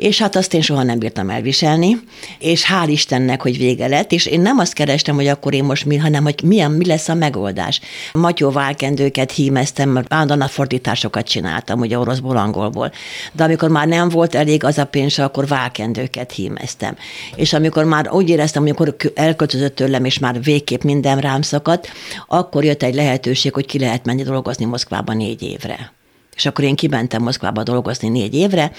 és 0.04 0.18
hát 0.18 0.36
azt 0.36 0.54
én 0.54 0.60
soha 0.60 0.82
nem 0.82 0.98
bírtam 0.98 1.30
elviselni, 1.30 1.98
és 2.38 2.66
hál' 2.72 2.88
Istennek, 2.88 3.42
hogy 3.42 3.58
vége 3.58 3.86
lett, 3.86 4.12
és 4.12 4.26
én 4.26 4.40
nem 4.40 4.58
azt 4.58 4.72
kerestem, 4.72 5.14
hogy 5.14 5.26
akkor 5.26 5.54
én 5.54 5.64
most 5.64 5.84
mi, 5.84 5.96
hanem 5.96 6.22
hogy 6.22 6.42
milyen, 6.44 6.70
mi 6.70 6.86
lesz 6.86 7.08
a 7.08 7.14
megoldás. 7.14 7.80
Matyó 8.12 8.50
válkendőket 8.50 9.32
hímeztem, 9.32 9.88
mert 9.88 10.12
állandóan 10.12 10.48
fordításokat 10.48 11.28
csináltam, 11.28 11.80
ugye 11.80 11.98
oroszból, 11.98 12.36
angolból. 12.36 12.92
De 13.32 13.44
amikor 13.44 13.68
már 13.68 13.86
nem 13.86 14.08
volt 14.08 14.34
elég 14.34 14.64
az 14.64 14.78
a 14.78 14.84
pénz, 14.84 15.18
akkor 15.18 15.46
válkendőket 15.46 16.32
hímeztem. 16.32 16.96
És 17.36 17.52
amikor 17.52 17.84
már 17.84 18.10
úgy 18.10 18.28
éreztem, 18.28 18.62
amikor 18.62 18.96
elköltözött 19.14 19.74
tőlem, 19.74 20.04
és 20.04 20.18
már 20.18 20.42
végképp 20.42 20.82
minden 20.82 21.18
rám 21.18 21.42
szakadt, 21.42 21.88
akkor 22.26 22.64
jött 22.64 22.82
egy 22.82 22.94
lehetőség, 22.94 23.54
hogy 23.54 23.66
ki 23.66 23.78
lehet 23.78 24.04
menni 24.04 24.22
dolgozni 24.22 24.64
Moszkvába 24.64 25.12
négy 25.12 25.42
évre. 25.42 25.92
És 26.36 26.46
akkor 26.46 26.64
én 26.64 26.74
kimentem 26.74 27.22
Moszkvába 27.22 27.62
dolgozni 27.62 28.08
négy 28.08 28.34
évre, 28.34 28.72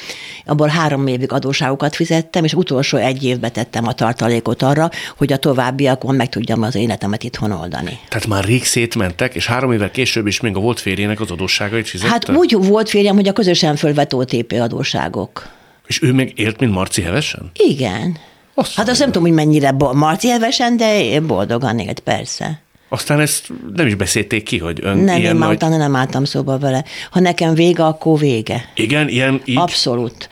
abból 0.46 0.68
három 0.68 1.08
évig 1.08 1.32
adóságokat 1.32 1.96
fizettem, 1.96 2.44
és 2.44 2.54
utolsó 2.54 2.98
egy 2.98 3.24
évbe 3.24 3.50
tettem 3.50 3.88
a 3.88 3.94
tartalékot 3.94 4.62
arra, 4.62 4.90
hogy 5.18 5.34
a 5.34 5.38
továbbiakon 5.38 6.16
meg 6.16 6.30
tudjam 6.30 6.62
az 6.62 6.76
életemet 6.76 7.24
itthon 7.24 7.52
oldani. 7.52 8.00
Tehát 8.10 8.28
már 8.28 8.44
rég 8.44 8.66
szétmentek, 8.66 9.36
és 9.36 9.48
három 9.48 9.72
évvel 9.72 9.92
később 9.92 10.28
is 10.28 10.40
még 10.40 10.56
a 10.56 10.60
volt 10.60 10.80
férjének 10.80 11.20
az 11.20 11.32
adósságait 11.32 11.88
fizette? 11.88 12.12
Hát 12.12 12.30
úgy 12.30 12.58
volt 12.60 12.90
férjem, 12.90 13.16
hogy 13.16 13.28
a 13.28 13.34
közösen 13.34 13.76
fölvett 13.76 14.14
OTP 14.14 14.52
adóságok. 14.60 15.50
És 15.88 16.02
ő 16.02 16.14
még 16.14 16.34
élt, 16.36 16.60
mint 16.60 16.72
Marci 16.72 17.02
Hevesen? 17.02 17.52
Igen. 17.54 18.18
Azt 18.54 18.76
hát 18.76 18.90
azt 18.90 19.00
nem 19.00 19.12
tudom, 19.12 19.24
hogy 19.24 19.46
mennyire 19.46 19.72
Marci 19.72 20.30
Hevesen, 20.30 20.78
de 20.78 21.20
boldogan 21.20 21.80
élt, 21.80 22.00
persze. 22.00 22.65
Aztán 22.90 23.20
ezt 23.20 23.48
nem 23.74 23.88
is 23.88 23.96
beszélték 23.96 24.44
ki, 24.44 24.58
hogy 24.58 24.80
ön 24.84 24.98
nem, 24.98 25.18
ilyen 25.18 25.34
én 25.34 25.40
nagy... 25.40 25.56
utána 25.56 25.78
nem 25.78 25.96
álltam 25.96 26.26
szóba 26.26 26.58
vele. 26.58 26.84
Ha 27.12 27.20
nekem 27.20 27.54
vége, 27.54 27.86
akkor 27.86 28.20
vége. 28.20 28.72
Igen, 28.76 29.10
ilyen 29.10 29.42
így? 29.46 29.58
Abszolút. 29.58 30.30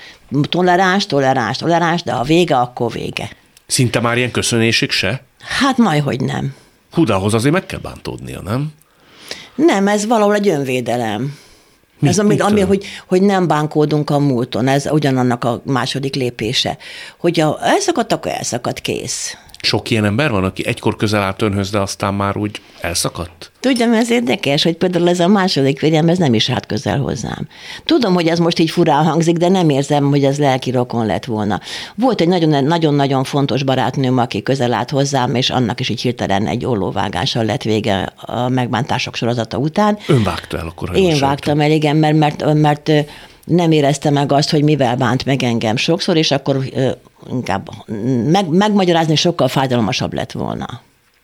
Toleráns, 0.50 1.06
toleráns, 1.06 1.58
toleráns, 1.58 2.04
de 2.04 2.12
ha 2.12 2.24
vége, 2.24 2.58
akkor 2.58 2.92
vége. 2.92 3.30
Szinte 3.68 4.00
már 4.00 4.18
ilyen 4.18 4.32
köszönésük 4.32 4.92
se? 4.92 5.24
Hát 5.40 5.78
majd, 5.78 6.04
hogy 6.04 6.22
nem. 6.22 6.56
Ahhoz 7.06 7.34
azért 7.34 7.54
meg 7.54 7.66
kell 7.66 7.80
bántódnia, 7.80 8.42
nem? 8.42 8.74
Nem, 9.56 9.88
ez 9.88 10.06
valahol 10.08 10.36
egy 10.36 10.48
önvédelem. 10.48 11.38
Mi, 12.00 12.08
ez 12.08 12.20
ami, 12.20 12.40
ami 12.40 12.62
hogy, 12.62 12.86
hogy 13.08 13.22
nem 13.22 13.48
bánkódunk 13.48 14.10
a 14.10 14.20
múlton, 14.20 14.68
ez 14.68 14.92
ugyanannak 14.92 15.44
a 15.44 15.62
második 15.66 16.16
lépése. 16.16 16.78
Hogy 17.18 17.38
ha 17.38 17.60
elszakadt, 17.62 18.12
akkor 18.12 18.32
elszakadt, 18.32 18.80
kész. 18.80 19.38
Sok 19.66 19.90
ilyen 19.90 20.06
ember 20.06 20.32
van, 20.32 20.44
aki 20.44 20.68
egykor 20.68 20.96
közel 20.96 21.22
állt 21.22 21.42
önhöz, 21.42 21.70
de 21.70 21.80
aztán 21.80 22.14
már 22.14 22.38
úgy 22.38 22.62
elszakadt? 22.82 23.52
Tudjam, 23.60 23.94
ez 23.94 24.12
érdekes, 24.12 24.64
hogy 24.64 24.76
például 24.76 25.10
ez 25.10 25.20
a 25.20 25.28
második 25.28 25.80
férjem, 25.80 26.10
ez 26.10 26.18
nem 26.18 26.34
is 26.34 26.50
állt 26.50 26.66
közel 26.66 27.00
hozzám. 27.00 27.48
Tudom, 27.86 28.14
hogy 28.14 28.28
ez 28.28 28.40
most 28.40 28.60
így 28.60 28.70
furán 28.70 29.06
hangzik, 29.06 29.38
de 29.38 29.50
nem 29.50 29.70
érzem, 29.70 30.10
hogy 30.10 30.24
ez 30.24 30.38
lelki 30.38 30.72
rokon 30.72 31.06
lett 31.06 31.26
volna. 31.26 31.60
Volt 31.96 32.22
egy 32.22 32.48
nagyon-nagyon 32.48 33.24
fontos 33.24 33.64
barátnőm, 33.64 34.18
aki 34.18 34.42
közel 34.42 34.74
állt 34.74 34.90
hozzám, 34.90 35.36
és 35.36 35.50
annak 35.50 35.80
is 35.80 35.90
így 35.90 36.02
hirtelen 36.02 36.48
egy 36.48 36.66
ollóvágással 36.66 37.46
lett 37.46 37.64
vége 37.64 38.14
a 38.16 38.50
megbántások 38.50 39.16
sorozata 39.16 39.58
után. 39.58 39.98
Ön 40.08 40.24
vágta 40.24 40.58
el 40.58 40.68
akkor? 40.68 40.96
Én 40.96 41.20
vágtam 41.20 41.60
el, 41.60 41.72
igen, 41.72 41.96
mert, 41.96 42.16
mert, 42.16 42.54
mert 42.54 42.92
nem 43.46 43.72
érezte 43.72 44.10
meg 44.10 44.32
azt, 44.32 44.50
hogy 44.50 44.64
mivel 44.64 44.96
bánt 44.96 45.26
meg 45.26 45.44
engem 45.44 45.76
sokszor, 45.76 46.18
és 46.18 46.32
akkor 46.32 46.64
inkább 47.30 47.70
meg, 48.26 48.48
megmagyarázni 48.48 49.16
sokkal 49.16 49.48
fájdalmasabb 49.48 50.14
lett 50.14 50.32
volna. 50.32 50.82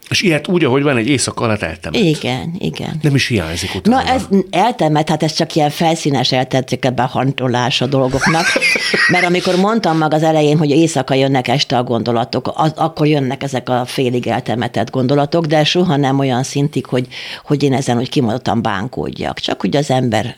És 0.09 0.21
ilyet 0.21 0.47
úgy, 0.47 0.63
ahogy 0.63 0.83
van, 0.83 0.97
egy 0.97 1.07
éjszaka 1.07 1.43
alatt 1.43 1.61
eltemet. 1.61 2.01
Igen, 2.01 2.55
igen. 2.59 2.99
Nem 3.01 3.15
is 3.15 3.27
hiányzik 3.27 3.75
utána. 3.75 3.95
Na 3.95 4.11
ez 4.11 4.27
eltemet, 4.49 5.09
hát 5.09 5.23
ez 5.23 5.33
csak 5.33 5.55
ilyen 5.55 5.69
felszínes 5.69 6.31
eltettek 6.31 6.93
behantolás 6.93 7.81
a 7.81 7.85
dolgoknak, 7.85 8.45
mert 9.11 9.25
amikor 9.25 9.55
mondtam 9.55 9.97
meg 9.97 10.13
az 10.13 10.23
elején, 10.23 10.57
hogy 10.57 10.69
éjszaka 10.69 11.13
jönnek 11.13 11.47
este 11.47 11.77
a 11.77 11.83
gondolatok, 11.83 12.51
az, 12.55 12.71
akkor 12.75 13.07
jönnek 13.07 13.43
ezek 13.43 13.69
a 13.69 13.85
félig 13.85 14.27
eltemetett 14.27 14.89
gondolatok, 14.89 15.45
de 15.45 15.63
soha 15.63 15.95
nem 15.95 16.19
olyan 16.19 16.43
szintig, 16.43 16.85
hogy, 16.85 17.07
hogy 17.43 17.63
én 17.63 17.73
ezen 17.73 17.97
úgy 17.97 18.09
kimondottan 18.09 18.61
bánkódjak. 18.61 19.39
Csak 19.39 19.61
hogy 19.61 19.75
az 19.75 19.89
ember 19.89 20.35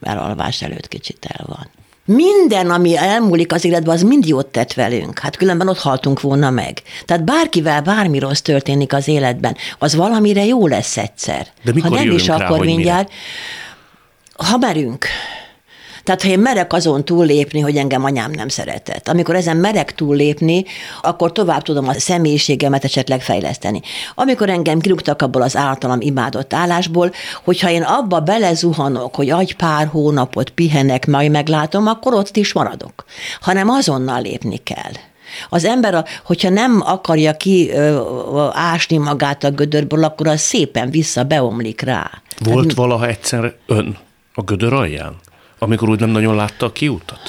elalvás 0.00 0.62
előtt 0.62 0.88
kicsit 0.88 1.26
el 1.28 1.44
van. 1.48 1.70
Minden, 2.04 2.70
ami 2.70 2.96
elmúlik 2.96 3.52
az 3.52 3.64
életben, 3.64 3.94
az 3.94 4.02
mind 4.02 4.26
jót 4.26 4.46
tett 4.46 4.72
velünk. 4.72 5.18
Hát 5.18 5.36
különben 5.36 5.68
ott 5.68 5.78
haltunk 5.78 6.20
volna 6.20 6.50
meg. 6.50 6.82
Tehát 7.04 7.24
bárkivel 7.24 7.82
bármi 7.82 8.18
rossz 8.18 8.40
történik 8.40 8.92
az 8.92 9.08
életben, 9.08 9.56
az 9.78 9.94
valamire 9.94 10.44
jó 10.44 10.66
lesz 10.66 10.96
egyszer. 10.96 11.46
De 11.64 11.72
mikor 11.72 11.90
ha 11.90 11.96
nem 12.04 12.10
is, 12.10 12.26
rá, 12.26 12.34
akkor 12.34 12.64
mindjárt. 12.64 13.08
Mire? 13.08 14.50
Ha 14.50 14.56
merünk. 14.56 15.06
Tehát, 16.06 16.22
ha 16.22 16.28
én 16.28 16.38
merek 16.38 16.72
azon 16.72 17.04
túllépni, 17.04 17.60
hogy 17.60 17.76
engem 17.76 18.04
anyám 18.04 18.30
nem 18.30 18.48
szeretett, 18.48 19.08
amikor 19.08 19.34
ezen 19.34 19.56
merek 19.56 19.94
túllépni, 19.94 20.64
akkor 21.02 21.32
tovább 21.32 21.62
tudom 21.62 21.88
a 21.88 21.92
személyiségemet 21.92 22.84
esetleg 22.84 23.22
fejleszteni. 23.22 23.80
Amikor 24.14 24.48
engem 24.48 24.78
kirúgtak 24.78 25.22
abból 25.22 25.42
az 25.42 25.56
általam 25.56 26.00
imádott 26.00 26.54
állásból, 26.54 27.12
hogyha 27.44 27.70
én 27.70 27.82
abba 27.82 28.20
belezuhanok, 28.20 29.14
hogy 29.14 29.30
agy 29.30 29.56
pár 29.56 29.86
hónapot 29.86 30.50
pihenek, 30.50 31.06
majd 31.06 31.30
meglátom, 31.30 31.86
akkor 31.86 32.14
ott 32.14 32.36
is 32.36 32.52
maradok. 32.52 33.04
Hanem 33.40 33.68
azonnal 33.68 34.20
lépni 34.20 34.56
kell. 34.56 34.92
Az 35.48 35.64
ember, 35.64 36.04
hogyha 36.24 36.48
nem 36.48 36.82
akarja 36.84 37.36
ki 37.36 37.70
ö, 37.70 38.48
ásni 38.52 38.96
magát 38.96 39.44
a 39.44 39.50
gödörből, 39.50 40.04
akkor 40.04 40.26
az 40.26 40.40
szépen 40.40 40.90
vissza 40.90 41.24
beomlik 41.24 41.80
rá. 41.80 42.10
Volt 42.38 42.60
Tehát, 42.60 42.76
valaha 42.76 43.06
egyszer 43.06 43.54
ön 43.66 43.96
a 44.34 44.42
gödör 44.42 44.72
alján? 44.72 45.16
Amikor 45.58 45.88
úgy 45.88 46.00
nem 46.00 46.10
nagyon 46.10 46.34
látta 46.34 46.66
a 46.66 46.72
kiutat? 46.72 47.20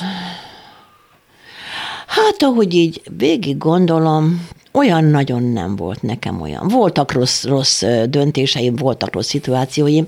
Hát, 2.08 2.36
ahogy 2.44 2.74
így 2.74 3.02
végig 3.18 3.58
gondolom, 3.58 4.48
olyan 4.72 5.04
nagyon 5.04 5.44
nem 5.44 5.76
volt 5.76 6.02
nekem 6.02 6.42
olyan. 6.42 6.68
Voltak 6.68 7.12
rossz, 7.12 7.44
rossz 7.44 7.84
döntéseim, 8.10 8.76
voltak 8.76 9.14
rossz 9.14 9.28
szituációim, 9.28 10.06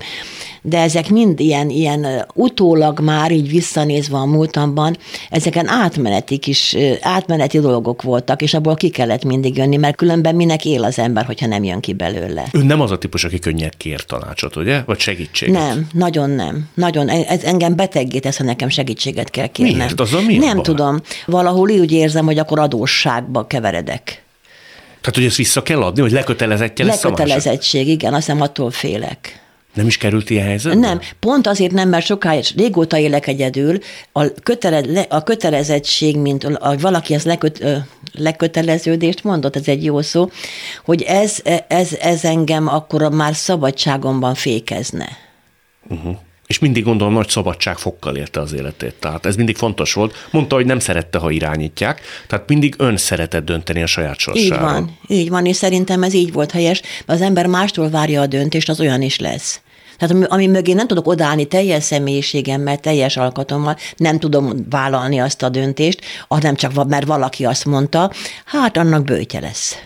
de 0.62 0.78
ezek 0.78 1.10
mind 1.10 1.40
ilyen, 1.40 1.70
ilyen 1.70 2.26
utólag 2.34 3.00
már 3.00 3.32
így 3.32 3.48
visszanézve 3.48 4.16
a 4.16 4.24
múltamban, 4.24 4.96
ezeken 5.30 5.68
átmeneti 5.68 6.38
kis, 6.38 6.76
átmeneti 7.00 7.60
dolgok 7.60 8.02
voltak, 8.02 8.42
és 8.42 8.54
abból 8.54 8.74
ki 8.74 8.88
kellett 8.88 9.24
mindig 9.24 9.56
jönni, 9.56 9.76
mert 9.76 9.96
különben 9.96 10.34
minek 10.34 10.64
él 10.64 10.84
az 10.84 10.98
ember, 10.98 11.24
hogyha 11.24 11.46
nem 11.46 11.64
jön 11.64 11.80
ki 11.80 11.92
belőle. 11.92 12.44
Ön 12.52 12.66
nem 12.66 12.80
az 12.80 12.90
a 12.90 12.98
típus, 12.98 13.24
aki 13.24 13.38
könnyed 13.38 13.76
kér 13.76 14.04
tanácsot, 14.04 14.56
ugye? 14.56 14.82
Vagy 14.86 14.98
segítséget? 14.98 15.54
Nem, 15.54 15.86
nagyon 15.92 16.30
nem. 16.30 16.68
Nagyon. 16.74 17.08
Ez 17.08 17.42
engem 17.42 17.76
beteggé 17.76 18.18
tesz, 18.18 18.36
ha 18.36 18.44
nekem 18.44 18.68
segítséget 18.68 19.30
kell 19.30 19.46
kérnem. 19.46 19.76
Miért? 19.76 20.00
Az 20.00 20.12
a 20.12 20.20
mi 20.20 20.36
Nem 20.36 20.62
tudom. 20.62 21.00
Valahol 21.26 21.70
úgy 21.70 21.92
érzem, 21.92 22.24
hogy 22.24 22.38
akkor 22.38 22.58
adósságba 22.58 23.46
keveredek. 23.46 24.22
Tehát, 25.00 25.14
hogy 25.14 25.24
ezt 25.24 25.36
vissza 25.36 25.62
kell 25.62 25.82
adni, 25.82 26.00
hogy 26.00 26.12
lekötelezettje 26.12 26.84
lesz 26.84 27.02
Lekötelezettség, 27.02 27.88
igen, 27.88 28.14
azt 28.14 28.26
hiszem 28.26 28.40
attól 28.40 28.70
félek. 28.70 29.40
Nem 29.74 29.86
is 29.86 29.96
került 29.96 30.30
ilyen 30.30 30.44
helyzetbe? 30.46 30.78
Nem, 30.78 31.00
pont 31.20 31.46
azért 31.46 31.72
nem, 31.72 31.88
mert 31.88 32.04
sokáig, 32.04 32.44
régóta 32.56 32.98
élek 32.98 33.26
egyedül, 33.26 33.78
a, 34.12 34.32
kötele, 34.42 35.06
a 35.08 35.22
kötelezettség, 35.22 36.16
mint 36.16 36.44
a, 36.44 36.76
valaki 36.78 37.14
az 37.14 37.24
leköt, 37.24 37.64
leköteleződést 38.12 39.24
mondott, 39.24 39.56
ez 39.56 39.68
egy 39.68 39.84
jó 39.84 40.02
szó, 40.02 40.30
hogy 40.84 41.02
ez, 41.02 41.36
ez, 41.68 41.92
ez 41.92 42.24
engem 42.24 42.68
akkor 42.68 43.10
már 43.10 43.34
szabadságomban 43.34 44.34
fékezne. 44.34 45.08
Uh-huh 45.88 46.16
és 46.50 46.58
mindig 46.58 46.84
gondolom 46.84 47.12
nagy 47.12 47.28
szabadságfokkal 47.28 48.16
érte 48.16 48.40
az 48.40 48.52
életét. 48.52 48.94
Tehát 48.98 49.26
ez 49.26 49.36
mindig 49.36 49.56
fontos 49.56 49.92
volt. 49.92 50.26
Mondta, 50.30 50.54
hogy 50.54 50.66
nem 50.66 50.78
szerette, 50.78 51.18
ha 51.18 51.30
irányítják, 51.30 52.00
tehát 52.26 52.48
mindig 52.48 52.74
ön 52.78 52.96
szeretett 52.96 53.44
dönteni 53.44 53.82
a 53.82 53.86
saját 53.86 54.18
sorsáról. 54.18 54.68
Így 54.68 54.72
van, 54.72 54.98
így 55.08 55.28
van, 55.28 55.46
és 55.46 55.56
szerintem 55.56 56.02
ez 56.02 56.14
így 56.14 56.32
volt 56.32 56.50
helyes, 56.50 56.82
mert 57.06 57.20
az 57.20 57.26
ember 57.26 57.46
mástól 57.46 57.90
várja 57.90 58.20
a 58.20 58.26
döntést, 58.26 58.68
az 58.68 58.80
olyan 58.80 59.02
is 59.02 59.18
lesz. 59.18 59.60
Tehát 59.98 60.14
ami, 60.14 60.24
ami 60.28 60.46
mögé 60.46 60.72
nem 60.72 60.86
tudok 60.86 61.06
odállni 61.06 61.44
teljes 61.44 61.82
személyiségemmel, 61.84 62.78
teljes 62.78 63.16
alkatommal, 63.16 63.76
nem 63.96 64.18
tudom 64.18 64.52
vállalni 64.70 65.18
azt 65.18 65.42
a 65.42 65.48
döntést, 65.48 66.00
hanem 66.28 66.54
csak 66.54 66.88
mert 66.88 67.06
valaki 67.06 67.44
azt 67.44 67.64
mondta, 67.64 68.12
hát 68.44 68.76
annak 68.76 69.04
bőtje 69.04 69.40
lesz. 69.40 69.76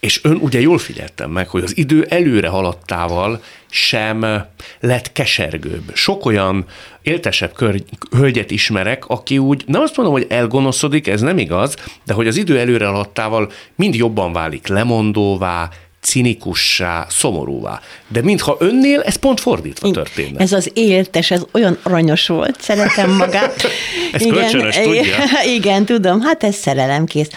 És 0.00 0.24
ön 0.24 0.36
ugye 0.36 0.60
jól 0.60 0.78
figyeltem 0.78 1.30
meg, 1.30 1.48
hogy 1.48 1.62
az 1.62 1.76
idő 1.76 2.06
előre 2.08 2.48
haladtával 2.48 3.42
sem 3.70 4.44
lett 4.80 5.12
kesergőbb. 5.12 5.90
Sok 5.94 6.26
olyan 6.26 6.64
éltesebb 7.02 7.52
kör, 7.52 7.82
hölgyet 8.10 8.50
ismerek, 8.50 9.06
aki 9.06 9.38
úgy, 9.38 9.64
nem 9.66 9.80
azt 9.80 9.96
mondom, 9.96 10.14
hogy 10.14 10.26
elgonoszodik, 10.28 11.06
ez 11.06 11.20
nem 11.20 11.38
igaz, 11.38 11.76
de 12.04 12.12
hogy 12.12 12.26
az 12.26 12.36
idő 12.36 12.58
előre 12.58 12.86
haladtával 12.86 13.50
mind 13.74 13.94
jobban 13.94 14.32
válik 14.32 14.66
lemondóvá, 14.66 15.68
cinikussá, 16.02 17.06
szomorúvá. 17.08 17.80
De 18.08 18.22
mintha 18.22 18.56
önnél 18.58 19.00
ez 19.00 19.14
pont 19.14 19.40
fordítva 19.40 19.90
történne. 19.90 20.38
Ez 20.40 20.52
az 20.52 20.70
éltes, 20.74 21.30
ez 21.30 21.42
olyan 21.52 21.78
aranyos 21.82 22.26
volt, 22.26 22.60
szeretem 22.60 23.10
magát. 23.10 23.54
ez 24.12 24.20
igen, 24.20 24.34
kölcsönös, 24.34 24.76
tudja? 24.76 25.02
Igen, 25.56 25.84
tudom, 25.84 26.20
hát 26.20 26.44
ez 26.44 26.54
szerelemkész. 26.54 27.28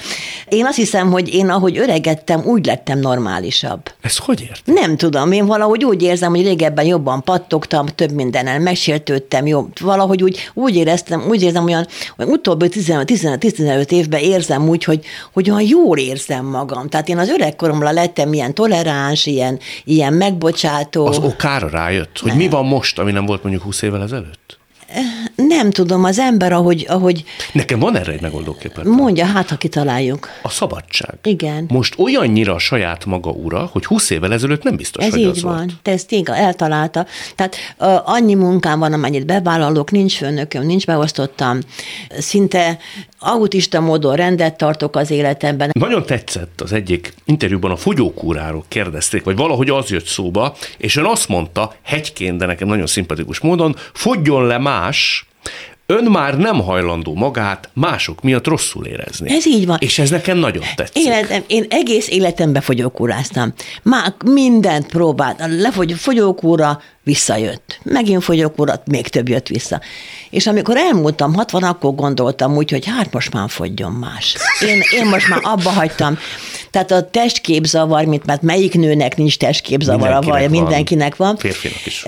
Én 0.49 0.65
azt 0.65 0.75
hiszem, 0.75 1.12
hogy 1.12 1.34
én 1.34 1.49
ahogy 1.49 1.78
öregettem, 1.78 2.43
úgy 2.45 2.65
lettem 2.65 2.99
normálisabb. 2.99 3.82
Ez 4.01 4.17
hogy 4.17 4.41
ért? 4.41 4.62
Nem 4.65 4.97
tudom, 4.97 5.32
én 5.32 5.45
valahogy 5.45 5.86
úgy 5.86 6.01
érzem, 6.01 6.30
hogy 6.30 6.43
régebben 6.43 6.86
jobban 6.86 7.23
pattogtam, 7.23 7.86
több 7.86 8.12
mindenen 8.12 8.62
megsértődtem, 8.62 9.47
jobb. 9.47 9.80
Valahogy 9.80 10.23
úgy, 10.23 10.49
úgy 10.54 10.75
éreztem, 10.75 11.25
úgy 11.30 11.41
érzem, 11.41 11.65
olyan, 11.65 11.88
hogy 12.15 12.28
utóbbi 12.28 12.69
15 12.69 13.91
évben 13.91 14.19
érzem 14.19 14.69
úgy, 14.69 14.84
hogy, 14.84 15.06
hogy 15.34 15.49
olyan 15.49 15.67
jól 15.67 15.97
érzem 15.97 16.45
magam. 16.45 16.89
Tehát 16.89 17.10
én 17.10 17.17
az 17.17 17.30
öregkoromra 17.30 17.91
lettem 17.91 18.34
ilyen 18.34 18.54
toleráns, 18.56 19.26
ilyen, 19.26 19.60
ilyen 19.84 20.13
megbocsátó. 20.13 21.06
Az 21.06 21.18
okára 21.18 21.70
rájött, 21.70 22.20
hogy 22.20 22.30
nem. 22.30 22.38
mi 22.38 22.50
van 22.50 22.65
most, 22.65 23.00
ami 23.00 23.12
nem 23.12 23.26
volt 23.26 23.44
mondjuk 23.44 23.63
20 23.63 23.82
évvel 23.82 24.02
ezelőtt? 24.02 24.60
Nem 25.36 25.71
tudom, 25.71 26.04
az 26.04 26.19
ember, 26.19 26.52
ahogy... 26.52 26.86
ahogy 26.88 27.24
Nekem 27.52 27.80
van 27.80 27.98
erre 27.98 28.12
egy 28.12 28.21
megoldóképpen. 28.21 28.88
Mondja, 28.88 29.26
hát 29.26 29.50
ha 29.50 29.56
kitaláljuk. 29.56 30.30
A 30.41 30.50
szabadság. 30.50 31.17
Igen. 31.24 31.65
Most 31.67 32.00
olyannyira 32.00 32.54
a 32.54 32.60
saját 32.60 33.06
maga 33.06 33.30
ura, 33.30 33.69
hogy 33.71 33.86
20 33.86 34.10
évvel 34.10 34.34
ezelőtt 34.34 34.63
nem 34.63 34.76
biztos, 34.76 35.04
Ez 35.04 35.12
hogy 35.12 35.19
így 35.19 35.26
az 35.26 35.41
van. 35.41 35.56
volt. 35.56 35.71
Te 35.82 35.91
ezt 35.91 36.08
tényleg 36.08 36.39
eltalálta. 36.39 37.06
Tehát 37.36 37.56
uh, 37.80 38.10
annyi 38.10 38.34
munkám 38.34 38.80
van, 38.80 38.93
amennyit 38.93 39.26
bevállalok, 39.26 39.91
nincs 39.91 40.17
főnököm, 40.17 40.65
nincs 40.65 40.86
beosztottam. 40.86 41.60
Szinte 42.17 42.78
autista 43.19 43.80
módon 43.80 44.15
rendet 44.15 44.58
tartok 44.58 44.95
az 44.95 45.12
életemben. 45.12 45.69
Nagyon 45.80 46.06
tetszett 46.06 46.62
az 46.62 46.74
egyik 46.74 47.13
interjúban 47.26 47.71
a 47.71 47.76
fogyókúráról 47.76 48.63
kérdezték, 48.67 49.24
vagy 49.24 49.36
valahogy 49.36 49.69
az 49.69 49.89
jött 49.89 50.06
szóba, 50.06 50.56
és 50.78 50.95
ön 50.95 51.06
azt 51.06 51.28
mondta, 51.28 51.74
hegyként, 51.84 52.38
de 52.38 52.45
nekem 52.45 52.67
nagyon 52.67 52.88
szimpatikus 52.88 53.39
módon, 53.39 53.76
fogjon 53.93 54.45
le 54.45 54.58
más, 54.86 55.26
ön 55.86 56.04
már 56.04 56.38
nem 56.38 56.62
hajlandó 56.62 57.15
magát 57.15 57.69
mások 57.74 58.21
miatt 58.21 58.48
rosszul 58.48 58.86
érezni. 58.86 59.32
Ez 59.34 59.45
így 59.45 59.65
van. 59.65 59.78
És 59.80 60.00
ez 60.00 60.10
nekem 60.10 60.38
nagyon 60.38 60.63
tetszik. 60.76 61.06
Életem, 61.06 61.43
én 61.48 61.65
egész 61.69 62.08
életemben 62.08 62.62
fogyókúráztam. 62.62 63.54
Már 63.84 64.13
mindent 64.26 64.88
próbált. 64.88 65.43
Lefogy, 65.48 65.93
fogyókúra, 65.93 66.82
visszajött. 67.06 67.80
Megint 67.84 68.24
fogyókúra, 68.24 68.82
még 68.86 69.08
több 69.08 69.30
jött 69.30 69.48
vissza. 69.48 69.82
És 70.30 70.48
amikor 70.48 70.78
elmúltam 70.78 71.34
60, 71.34 71.63
akkor 71.63 71.96
gondoltam 71.96 72.56
úgy, 72.56 72.72
hogy 72.72 72.86
hát 72.86 73.13
most 73.13 73.34
már 73.34 73.50
fogyjon 73.50 73.91
más. 73.91 74.36
Én, 74.62 74.82
én 75.00 75.06
most 75.06 75.28
már 75.28 75.39
abba 75.44 75.70
hagytam. 75.70 76.18
Tehát 76.72 76.91
a 76.91 77.10
testképzavar, 77.10 78.06
mint 78.06 78.26
mert 78.26 78.41
melyik 78.41 78.74
nőnek 78.74 79.18
nincs 79.18 79.38
testképzavara, 79.38 80.22
vagy 80.22 80.50
mindenkinek 80.50 81.15
van. 81.15 81.38
Férfinak 81.38 81.86
is. 81.86 82.04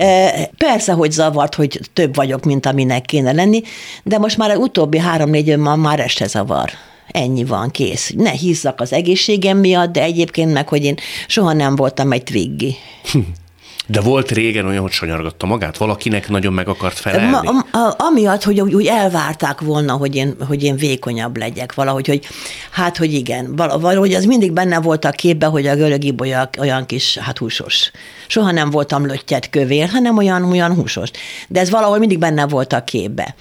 Persze, 0.56 0.92
hogy 0.92 1.10
zavart, 1.10 1.54
hogy 1.54 1.80
több 1.92 2.14
vagyok, 2.14 2.44
mint 2.44 2.66
aminek 2.66 3.04
kéne 3.04 3.32
lenni, 3.32 3.62
de 4.02 4.18
most 4.18 4.36
már 4.36 4.50
az 4.50 4.58
utóbbi 4.58 4.98
három-négy 4.98 5.56
már, 5.56 5.76
már 5.76 6.00
este 6.00 6.26
zavar 6.26 6.70
Ennyi 7.08 7.44
van, 7.44 7.70
kész. 7.70 8.12
Ne 8.16 8.30
hízzak 8.30 8.80
az 8.80 8.92
egészségem 8.92 9.58
miatt, 9.58 9.92
de 9.92 10.02
egyébként 10.02 10.52
meg, 10.52 10.68
hogy 10.68 10.84
én 10.84 10.94
soha 11.26 11.52
nem 11.52 11.76
voltam 11.76 12.12
egy 12.12 12.22
twiggy. 12.22 12.76
De 13.90 14.00
volt 14.00 14.30
régen 14.30 14.66
olyan, 14.66 14.82
hogy 14.82 14.90
sanyargatta 14.90 15.46
magát? 15.46 15.76
Valakinek 15.76 16.28
nagyon 16.28 16.52
meg 16.52 16.68
akart 16.68 16.98
felelni? 16.98 17.30
Ma, 17.30 17.38
a, 17.78 17.94
amiatt, 17.98 18.42
hogy 18.42 18.60
úgy 18.60 18.86
elvárták 18.86 19.60
volna, 19.60 19.92
hogy 19.92 20.14
én, 20.14 20.34
hogy 20.48 20.62
én 20.62 20.76
vékonyabb 20.76 21.36
legyek. 21.36 21.74
Valahogy, 21.74 22.06
hogy 22.06 22.26
hát, 22.70 22.96
hogy 22.96 23.12
igen. 23.12 23.56
Valahogy 23.56 24.14
az 24.14 24.24
mindig 24.24 24.52
benne 24.52 24.80
volt 24.80 25.04
a 25.04 25.10
képben, 25.10 25.50
hogy 25.50 25.66
a 25.66 25.76
görög 25.76 26.04
ibolya 26.04 26.50
olyan 26.58 26.86
kis, 26.86 27.18
hát 27.18 27.38
húsos. 27.38 27.90
Soha 28.26 28.50
nem 28.50 28.70
voltam 28.70 29.06
löttyet 29.06 29.50
kövér, 29.50 29.88
hanem 29.88 30.16
olyan, 30.16 30.44
olyan 30.44 30.74
húsos. 30.74 31.10
De 31.48 31.60
ez 31.60 31.70
valahol 31.70 31.98
mindig 31.98 32.18
benne 32.18 32.46
volt 32.46 32.72
a 32.72 32.84
képbe. 32.84 33.34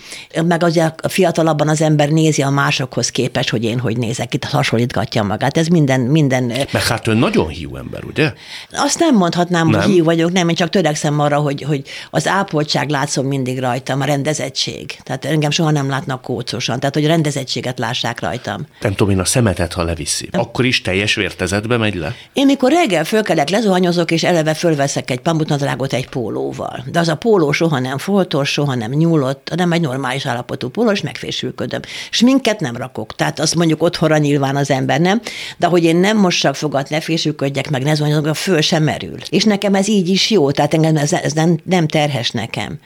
Meg 0.45 0.63
az 0.63 0.77
a 0.77 1.09
fiatalabban 1.09 1.67
az 1.69 1.81
ember 1.81 2.09
nézi 2.09 2.41
a 2.41 2.49
másokhoz 2.49 3.09
képes, 3.09 3.49
hogy 3.49 3.63
én 3.63 3.79
hogy 3.79 3.97
nézek, 3.97 4.33
itt 4.33 4.43
hasonlítgatja 4.43 5.23
magát. 5.23 5.57
Ez 5.57 5.67
minden... 5.67 6.01
minden 6.01 6.43
Meg 6.71 6.83
hát 6.83 7.07
ön 7.07 7.17
nagyon 7.17 7.47
hiú 7.47 7.75
ember, 7.75 8.03
ugye? 8.03 8.33
Azt 8.71 8.99
nem 8.99 9.15
mondhatnám, 9.15 9.67
nem. 9.67 9.81
hogy 9.81 9.91
hiú 9.91 10.03
vagyok, 10.03 10.31
nem, 10.37 10.49
én 10.49 10.55
csak 10.55 10.69
törekszem 10.69 11.19
arra, 11.19 11.37
hogy, 11.37 11.61
hogy 11.61 11.83
az 12.09 12.27
ápoltság 12.27 12.89
látszom 12.89 13.25
mindig 13.25 13.59
rajtam, 13.59 14.01
a 14.01 14.05
rendezettség. 14.05 14.97
Tehát 15.03 15.25
engem 15.25 15.49
soha 15.49 15.71
nem 15.71 15.89
látnak 15.89 16.21
kócosan, 16.21 16.79
tehát 16.79 16.95
hogy 16.95 17.05
rendezettséget 17.05 17.79
lássák 17.79 18.19
rajtam. 18.19 18.67
Nem 18.81 18.93
tudom, 18.93 19.13
én 19.13 19.19
a 19.19 19.25
szemetet, 19.25 19.73
ha 19.73 19.83
leviszi, 19.83 20.27
nem. 20.31 20.41
akkor 20.41 20.65
is 20.65 20.81
teljes 20.81 21.15
vértezetbe 21.15 21.77
megy 21.77 21.95
le? 21.95 22.15
Én 22.33 22.45
mikor 22.45 22.71
reggel 22.71 23.03
fölkelek, 23.03 23.49
lezuhanyozok, 23.49 24.11
és 24.11 24.23
eleve 24.23 24.53
fölveszek 24.53 25.11
egy 25.11 25.19
pamutnadrágot 25.19 25.93
egy 25.93 26.09
pólóval. 26.09 26.83
De 26.91 26.99
az 26.99 27.07
a 27.07 27.15
póló 27.15 27.51
soha 27.51 27.79
nem 27.79 27.97
foltos, 27.97 28.51
soha 28.51 28.75
nem 28.75 28.91
nyúlott, 28.91 29.51
nem 29.55 29.71
egy 29.71 29.81
normális 29.81 30.25
állapotú 30.25 30.69
póló, 30.69 30.91
és 30.91 31.01
megfésülködöm. 31.01 31.81
És 32.09 32.21
minket 32.21 32.59
nem 32.59 32.77
rakok. 32.77 33.15
Tehát 33.15 33.39
azt 33.39 33.55
mondjuk 33.55 33.83
otthonra 33.83 34.17
nyilván 34.17 34.55
az 34.55 34.71
ember 34.71 34.99
nem, 34.99 35.21
de 35.57 35.67
hogy 35.67 35.83
én 35.83 35.95
nem 35.95 36.17
mossak 36.17 36.55
fogat, 36.55 36.89
ne 36.89 37.01
fésülködjek, 37.01 37.69
meg 37.69 37.83
ne 37.83 37.93
zuhanyozok, 37.93 38.35
föl 38.35 38.61
sem 38.61 38.83
merül. 38.83 39.17
És 39.29 39.43
nekem 39.43 39.75
ez 39.75 39.87
így 39.87 40.09
is 40.09 40.26
jó, 40.29 40.51
tehát 40.51 40.73
engem 40.73 40.97
ez, 40.97 41.13
ez 41.13 41.33
nem, 41.33 41.57
nem 41.63 41.87
terhes 41.87 42.31
nekem. 42.31 42.79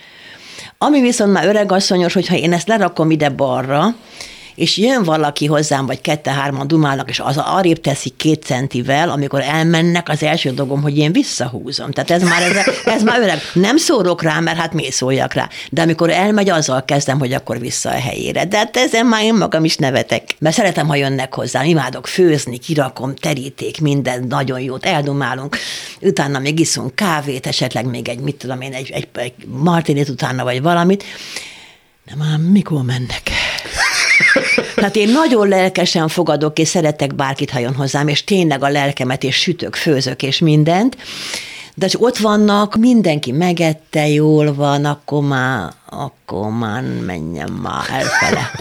Ami 0.77 1.01
viszont 1.01 1.31
már 1.31 1.45
öregasszonyos, 1.45 2.13
hogyha 2.13 2.35
én 2.35 2.53
ezt 2.53 2.67
lerakom 2.67 3.11
ide 3.11 3.29
balra, 3.29 3.95
és 4.55 4.77
jön 4.77 5.03
valaki 5.03 5.45
hozzám, 5.45 5.85
vagy 5.85 6.01
kette-hárman 6.01 6.67
dumálnak, 6.67 7.09
és 7.09 7.19
az 7.19 7.37
arrébb 7.37 7.81
teszi 7.81 8.09
két 8.09 8.43
centivel, 8.43 9.09
amikor 9.09 9.41
elmennek, 9.41 10.09
az 10.09 10.23
első 10.23 10.51
dolgom, 10.51 10.81
hogy 10.81 10.97
én 10.97 11.11
visszahúzom. 11.11 11.91
Tehát 11.91 12.11
ez 12.11 12.23
már, 12.23 12.41
ez, 12.41 12.55
ez 12.85 13.03
már 13.03 13.19
öreg. 13.19 13.39
Nem 13.53 13.77
szórok 13.77 14.21
rá, 14.21 14.39
mert 14.39 14.57
hát 14.57 14.73
mi 14.73 14.91
szóljak 14.91 15.33
rá. 15.33 15.49
De 15.69 15.81
amikor 15.81 16.09
elmegy, 16.09 16.49
azzal 16.49 16.85
kezdem, 16.85 17.19
hogy 17.19 17.33
akkor 17.33 17.59
vissza 17.59 17.89
a 17.89 17.99
helyére. 17.99 18.45
De 18.45 18.57
hát 18.57 18.77
ezen 18.77 19.05
már 19.05 19.23
én 19.23 19.33
magam 19.33 19.63
is 19.63 19.75
nevetek. 19.75 20.23
Mert 20.39 20.55
szeretem, 20.55 20.87
ha 20.87 20.95
jönnek 20.95 21.33
hozzám, 21.33 21.65
imádok 21.65 22.07
főzni, 22.07 22.57
kirakom, 22.57 23.15
teríték, 23.15 23.81
minden 23.81 24.25
nagyon 24.27 24.59
jót, 24.59 24.85
eldumálunk. 24.85 25.57
Utána 26.01 26.39
még 26.39 26.59
iszunk 26.59 26.95
kávét, 26.95 27.47
esetleg 27.47 27.85
még 27.85 28.09
egy, 28.09 28.19
mit 28.19 28.35
tudom 28.35 28.61
én, 28.61 28.73
egy, 28.73 28.89
egy, 28.91 29.07
egy 29.13 29.33
martinit 29.47 30.09
utána, 30.09 30.43
vagy 30.43 30.61
valamit. 30.61 31.03
Nem 32.05 32.17
már 32.17 32.37
mikor 32.37 32.83
mennek? 32.83 33.31
Tehát 34.75 34.95
én 34.95 35.09
nagyon 35.09 35.47
lelkesen 35.47 36.07
fogadok, 36.07 36.59
és 36.59 36.67
szeretek 36.67 37.15
bárkit, 37.15 37.49
ha 37.49 37.59
jön 37.59 37.75
hozzám, 37.75 38.07
és 38.07 38.23
tényleg 38.23 38.63
a 38.63 38.69
lelkemet, 38.69 39.23
és 39.23 39.35
sütök, 39.35 39.75
főzök, 39.75 40.23
és 40.23 40.39
mindent, 40.39 40.97
de 41.75 41.87
csak 41.87 42.01
ott 42.01 42.17
vannak, 42.17 42.75
mindenki 42.75 43.31
megette, 43.31 44.07
jól 44.07 44.53
van, 44.53 44.85
akkor 44.85 45.21
már, 45.23 45.71
akkor 45.89 46.49
már 46.49 46.83
menjen 47.05 47.51
már 47.51 47.85
elfele. 47.89 48.51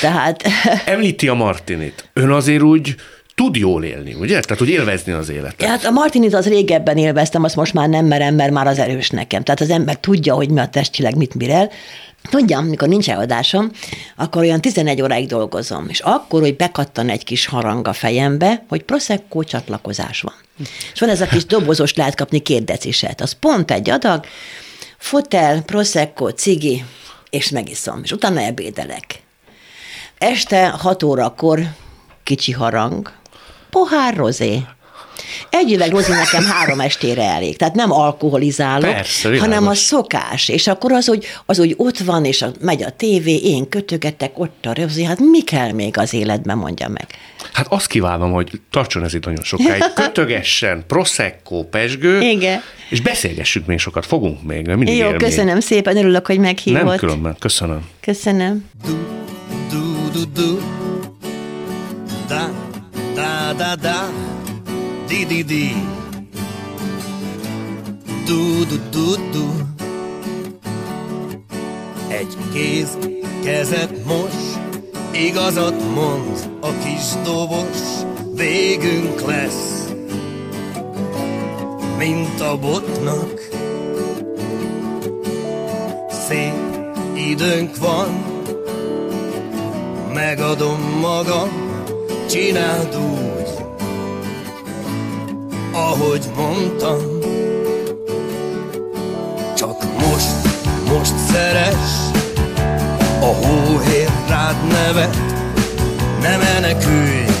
Tehát... 0.00 0.42
Említi 0.84 1.28
a 1.28 1.34
Martinit. 1.34 2.08
Ön 2.12 2.30
azért 2.30 2.62
úgy 2.62 2.94
tud 3.38 3.56
jól 3.56 3.84
élni, 3.84 4.14
ugye? 4.14 4.40
Tehát, 4.40 4.58
hogy 4.58 4.68
élvezni 4.68 5.12
az 5.12 5.28
életet. 5.28 5.68
Hát 5.68 5.84
a 5.84 5.90
Martinit 5.90 6.34
az 6.34 6.48
régebben 6.48 6.96
élveztem, 6.96 7.44
azt 7.44 7.56
most 7.56 7.74
már 7.74 7.88
nem 7.88 8.06
merem, 8.06 8.34
mert 8.34 8.52
már 8.52 8.66
az 8.66 8.78
erős 8.78 9.10
nekem. 9.10 9.42
Tehát 9.42 9.60
az 9.60 9.70
ember 9.70 9.96
tudja, 9.96 10.34
hogy 10.34 10.50
mi 10.50 10.60
a 10.60 10.68
testileg 10.68 11.16
mit 11.16 11.34
mirel, 11.34 11.70
Tudjam, 12.30 12.64
mikor 12.64 12.88
nincs 12.88 13.10
eladásom, 13.10 13.70
akkor 14.16 14.42
olyan 14.42 14.60
11 14.60 15.02
óráig 15.02 15.26
dolgozom, 15.26 15.86
és 15.88 16.00
akkor, 16.00 16.40
hogy 16.40 16.56
bekattan 16.56 17.08
egy 17.08 17.24
kis 17.24 17.46
harang 17.46 17.88
a 17.88 17.92
fejembe, 17.92 18.64
hogy 18.68 18.82
Prosecco 18.82 19.44
csatlakozás 19.44 20.20
van. 20.20 20.34
És 20.92 21.00
van 21.00 21.08
ez 21.08 21.20
a 21.20 21.26
kis 21.26 21.44
dobozos, 21.44 21.94
lehet 21.94 22.14
kapni 22.14 22.38
két 22.38 22.64
deciset. 22.64 23.20
Az 23.20 23.32
pont 23.32 23.70
egy 23.70 23.90
adag, 23.90 24.24
fotel, 24.96 25.62
Prosecco, 25.62 26.28
cigi, 26.28 26.84
és 27.30 27.48
megiszom. 27.48 28.00
És 28.02 28.12
utána 28.12 28.40
ebédelek. 28.40 29.22
Este 30.18 30.68
6 30.68 31.02
órakor 31.02 31.60
kicsi 32.28 32.52
harang, 32.52 33.12
pohár 33.70 34.16
rozé, 34.16 34.62
egy 35.50 35.72
üveg 35.72 35.90
rozi 35.90 36.12
nekem 36.12 36.44
három 36.44 36.80
estére 36.80 37.22
elég. 37.22 37.56
Tehát 37.56 37.74
nem 37.74 37.92
alkoholizálok, 37.92 38.90
Persze, 38.92 39.38
hanem 39.38 39.66
a 39.66 39.74
szokás. 39.74 40.48
És 40.48 40.66
akkor 40.66 40.92
az, 40.92 41.06
hogy, 41.06 41.26
az, 41.46 41.58
hogy 41.58 41.74
ott 41.76 41.98
van, 41.98 42.24
és 42.24 42.42
a, 42.42 42.50
megy 42.60 42.82
a 42.82 42.90
tévé, 42.90 43.36
én 43.36 43.68
kötögetek, 43.68 44.38
ott 44.38 44.66
a 44.66 44.74
rozi, 44.74 45.04
hát 45.04 45.18
mi 45.18 45.42
kell 45.42 45.72
még 45.72 45.98
az 45.98 46.14
életben, 46.14 46.56
mondja 46.56 46.88
meg. 46.88 47.06
Hát 47.52 47.66
azt 47.68 47.86
kívánom, 47.86 48.32
hogy 48.32 48.60
tartson 48.70 49.04
ez 49.04 49.14
itt 49.14 49.24
nagyon 49.24 49.44
sokáig. 49.44 49.84
Kötögessen, 49.94 50.84
prosecco, 50.86 51.64
pesgő, 51.64 52.20
Igen. 52.20 52.60
és 52.90 53.00
beszélgessünk 53.00 53.66
még 53.66 53.78
sokat, 53.78 54.06
fogunk 54.06 54.42
még. 54.42 54.66
Mindig 54.66 54.96
Jó, 54.96 55.10
köszönöm 55.10 55.54
még. 55.54 55.62
szépen, 55.62 55.96
örülök, 55.96 56.26
hogy 56.26 56.38
meghívott. 56.38 56.82
Nem 56.82 56.96
különben, 56.96 57.36
köszönöm. 57.38 57.88
Köszönöm. 58.00 58.64
Du, 58.84 58.96
du, 59.70 60.10
du, 60.12 60.24
du. 60.32 60.58
Da, 62.28 62.67
da, 63.58 63.74
da, 63.74 64.08
di 65.08 65.24
di 65.26 65.42
di. 65.42 65.74
Du 68.26 68.64
du 68.64 68.78
du 68.90 69.16
du. 69.32 69.46
Egy 72.08 72.36
kéz 72.52 72.96
kezet 73.44 74.04
mos, 74.06 74.36
igazat 75.12 75.94
mond 75.94 76.50
a 76.60 76.68
kis 76.84 77.06
dobos, 77.24 77.80
végünk 78.34 79.20
lesz, 79.26 79.92
mint 81.98 82.40
a 82.40 82.58
botnak. 82.58 83.40
Szép 86.28 86.54
időnk 87.14 87.76
van, 87.76 88.08
megadom 90.14 90.80
magam, 91.00 91.50
csináld 92.28 92.96
úgy, 92.96 93.27
ahogy 95.72 96.30
mondtam. 96.36 97.18
Csak 99.56 99.82
most, 99.94 100.30
most 100.88 101.14
szeres 101.30 101.74
A 103.20 103.46
hóhér 103.46 104.08
rád 104.28 104.56
nevet 104.66 105.16
Ne 106.20 106.36
menekülj 106.36 107.37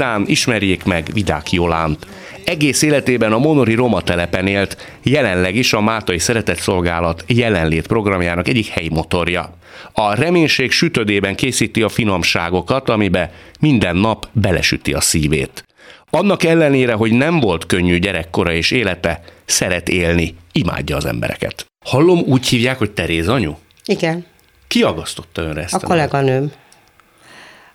után 0.00 0.24
ismerjék 0.26 0.84
meg 0.84 1.10
Vidák 1.12 1.52
Jolánt. 1.52 2.06
Egész 2.44 2.82
életében 2.82 3.32
a 3.32 3.38
Monori 3.38 3.74
Roma 3.74 4.00
telepen 4.00 4.46
élt, 4.46 4.98
jelenleg 5.02 5.54
is 5.54 5.72
a 5.72 5.80
Mátai 5.80 6.18
Szeretett 6.18 6.58
Szolgálat 6.58 7.24
jelenlét 7.26 7.86
programjának 7.86 8.48
egyik 8.48 8.66
helymotorja. 8.66 9.54
A 9.92 10.14
reménység 10.14 10.70
sütödében 10.70 11.34
készíti 11.34 11.82
a 11.82 11.88
finomságokat, 11.88 12.88
amibe 12.88 13.32
minden 13.58 13.96
nap 13.96 14.28
belesüti 14.32 14.92
a 14.92 15.00
szívét. 15.00 15.64
Annak 16.10 16.42
ellenére, 16.42 16.92
hogy 16.92 17.12
nem 17.12 17.40
volt 17.40 17.66
könnyű 17.66 17.98
gyerekkora 17.98 18.52
és 18.52 18.70
élete, 18.70 19.22
szeret 19.44 19.88
élni, 19.88 20.34
imádja 20.52 20.96
az 20.96 21.04
embereket. 21.04 21.66
Hallom, 21.84 22.18
úgy 22.18 22.46
hívják, 22.46 22.78
hogy 22.78 22.90
Teréz 22.90 23.28
anyu? 23.28 23.54
Igen. 23.84 24.26
Ki 24.66 24.82
agasztotta 24.82 25.42
önre 25.42 25.62
ezt? 25.62 25.74
A 25.74 25.80
kolléganőm. 25.80 26.52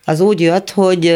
Az 0.06 0.20
úgy 0.20 0.42
jött, 0.42 0.70
hogy 0.72 1.16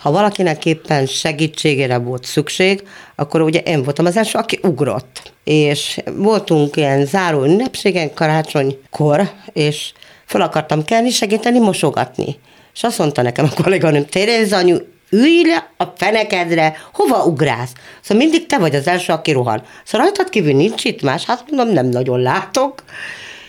ha 0.00 0.10
valakinek 0.10 0.66
éppen 0.66 1.06
segítségére 1.06 1.98
volt 1.98 2.24
szükség, 2.24 2.82
akkor 3.14 3.40
ugye 3.40 3.58
én 3.58 3.82
voltam 3.82 4.06
az 4.06 4.16
első, 4.16 4.38
aki 4.38 4.58
ugrott. 4.62 5.32
És 5.44 6.00
voltunk 6.16 6.76
ilyen 6.76 7.06
záró 7.06 7.44
ünnepségen 7.44 8.14
karácsonykor, 8.14 9.30
és 9.52 9.92
fel 10.26 10.40
akartam 10.40 10.84
kelni, 10.84 11.10
segíteni, 11.10 11.58
mosogatni. 11.58 12.36
És 12.74 12.82
azt 12.82 12.98
mondta 12.98 13.22
nekem 13.22 13.50
a 13.50 13.62
kolléganőm, 13.62 14.06
Teréz 14.06 14.52
anyu, 14.52 14.76
ülj 15.10 15.42
le 15.44 15.70
a 15.76 15.84
fenekedre, 15.96 16.76
hova 16.92 17.24
ugrálsz? 17.24 17.72
Szóval 18.00 18.22
mindig 18.22 18.46
te 18.46 18.58
vagy 18.58 18.74
az 18.74 18.86
első, 18.86 19.12
aki 19.12 19.32
rohan. 19.32 19.62
Szóval 19.84 20.06
rajtad 20.06 20.28
kívül 20.28 20.54
nincs 20.54 20.84
itt 20.84 21.02
más, 21.02 21.24
hát 21.24 21.44
mondom, 21.50 21.74
nem 21.74 21.86
nagyon 21.86 22.20
látok, 22.20 22.84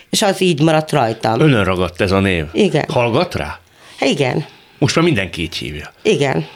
és 0.10 0.22
az 0.22 0.42
így 0.42 0.62
maradt 0.62 0.92
rajtam. 0.92 1.40
Önön 1.40 1.64
ragadt 1.64 2.02
ez 2.02 2.12
a 2.12 2.20
név? 2.20 2.46
Igen. 2.54 2.86
Hallgat 2.88 3.36
rá? 3.36 3.60
Igen, 4.00 4.46
Most 4.82 4.96
már 4.96 5.06
mindenki 5.06 5.42
így 5.42 5.56
hívja. 5.56 5.94
igen. 6.02 6.48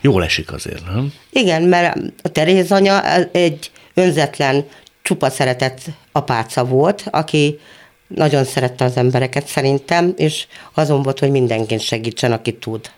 Jól 0.00 0.24
esik 0.24 0.52
azért, 0.52 0.84
nem? 0.86 1.12
Igen, 1.32 1.62
mert 1.62 1.96
a 2.22 2.28
Teréz 2.28 2.72
anya 2.72 3.14
egy 3.32 3.70
önzetlen, 3.94 4.64
csupa 5.02 5.30
szeretett 5.30 5.80
apáca 6.12 6.64
volt, 6.64 7.04
aki 7.10 7.58
nagyon 8.06 8.44
szerette 8.44 8.84
az 8.84 8.96
embereket 8.96 9.46
szerintem, 9.46 10.12
és 10.16 10.46
azon 10.74 11.02
volt, 11.02 11.18
hogy 11.18 11.30
mindenkin 11.30 11.78
segítsen, 11.78 12.32
aki 12.32 12.54
tud. 12.54 12.90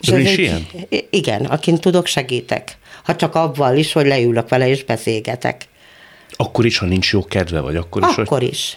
És 0.00 0.08
ez 0.08 0.18
is 0.18 0.30
egy- 0.30 0.38
ilyen? 0.38 0.66
Igen, 1.10 1.44
akin 1.44 1.78
tudok, 1.78 2.06
segítek. 2.06 2.76
Ha 3.04 3.16
csak 3.16 3.34
abban 3.34 3.76
is, 3.76 3.92
hogy 3.92 4.06
leülök 4.06 4.48
vele 4.48 4.68
és 4.68 4.84
beszélgetek. 4.84 5.64
Akkor 6.36 6.66
is, 6.66 6.78
ha 6.78 6.86
nincs 6.86 7.12
jó 7.12 7.24
kedve, 7.24 7.60
vagy 7.60 7.76
akkor 7.76 8.02
is, 8.08 8.14
hogy... 8.14 8.24
Akkor 8.24 8.42
is. 8.42 8.76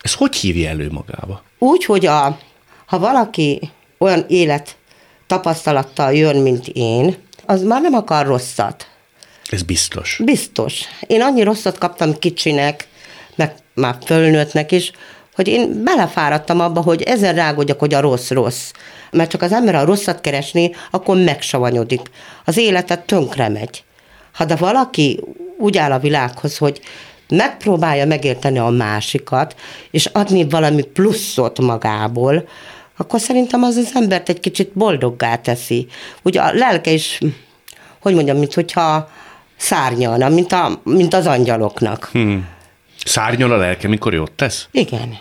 Ez 0.00 0.14
hogy 0.14 0.36
hívja 0.36 0.68
elő 0.68 0.90
magába? 0.90 1.42
Úgy, 1.58 1.84
hogy 1.84 2.06
a, 2.06 2.38
ha 2.86 2.98
valaki 2.98 3.70
olyan 3.98 4.24
élet 4.28 4.76
tapasztalattal 5.26 6.12
jön, 6.12 6.36
mint 6.36 6.66
én, 6.68 7.16
az 7.46 7.62
már 7.62 7.80
nem 7.80 7.94
akar 7.94 8.26
rosszat. 8.26 8.86
Ez 9.50 9.62
biztos. 9.62 10.20
Biztos. 10.24 10.80
Én 11.06 11.22
annyi 11.22 11.42
rosszat 11.42 11.78
kaptam 11.78 12.18
kicsinek, 12.18 12.88
meg 13.34 13.54
már 13.74 13.96
fölnőttnek 14.04 14.72
is, 14.72 14.92
hogy 15.34 15.48
én 15.48 15.82
belefáradtam 15.84 16.60
abba, 16.60 16.80
hogy 16.80 17.02
ezen 17.02 17.34
rágodjak, 17.34 17.78
hogy 17.78 17.94
a 17.94 18.00
rossz 18.00 18.30
rossz. 18.30 18.70
Mert 19.10 19.30
csak 19.30 19.42
az 19.42 19.52
ember 19.52 19.74
a 19.74 19.84
rosszat 19.84 20.20
keresni, 20.20 20.70
akkor 20.90 21.16
megsavanyodik. 21.16 22.00
Az 22.44 22.56
életet 22.56 23.06
tönkre 23.06 23.48
megy. 23.48 23.84
Ha 24.32 24.44
de 24.44 24.56
valaki 24.56 25.20
úgy 25.58 25.78
áll 25.78 25.92
a 25.92 25.98
világhoz, 25.98 26.58
hogy 26.58 26.80
megpróbálja 27.28 28.06
megérteni 28.06 28.58
a 28.58 28.68
másikat, 28.68 29.54
és 29.90 30.06
adni 30.06 30.48
valami 30.48 30.82
pluszot 30.82 31.58
magából, 31.58 32.48
akkor 33.00 33.20
szerintem 33.20 33.62
az 33.62 33.76
az 33.76 33.90
embert 33.94 34.28
egy 34.28 34.40
kicsit 34.40 34.70
boldoggá 34.72 35.36
teszi. 35.36 35.86
Ugye 36.22 36.40
a 36.40 36.52
lelke 36.52 36.90
is, 36.90 37.20
hogy 38.00 38.14
mondjam, 38.14 38.36
mint 38.38 38.54
hogyha 38.54 39.10
szárnyalna, 39.56 40.28
mint, 40.28 40.52
a, 40.52 40.80
mint 40.84 41.14
az 41.14 41.26
angyaloknak. 41.26 42.08
Hmm. 42.12 42.48
Szárnyal 43.04 43.52
a 43.52 43.56
lelke, 43.56 43.88
mikor 43.88 44.14
jót 44.14 44.32
tesz? 44.32 44.68
Igen. 44.70 45.18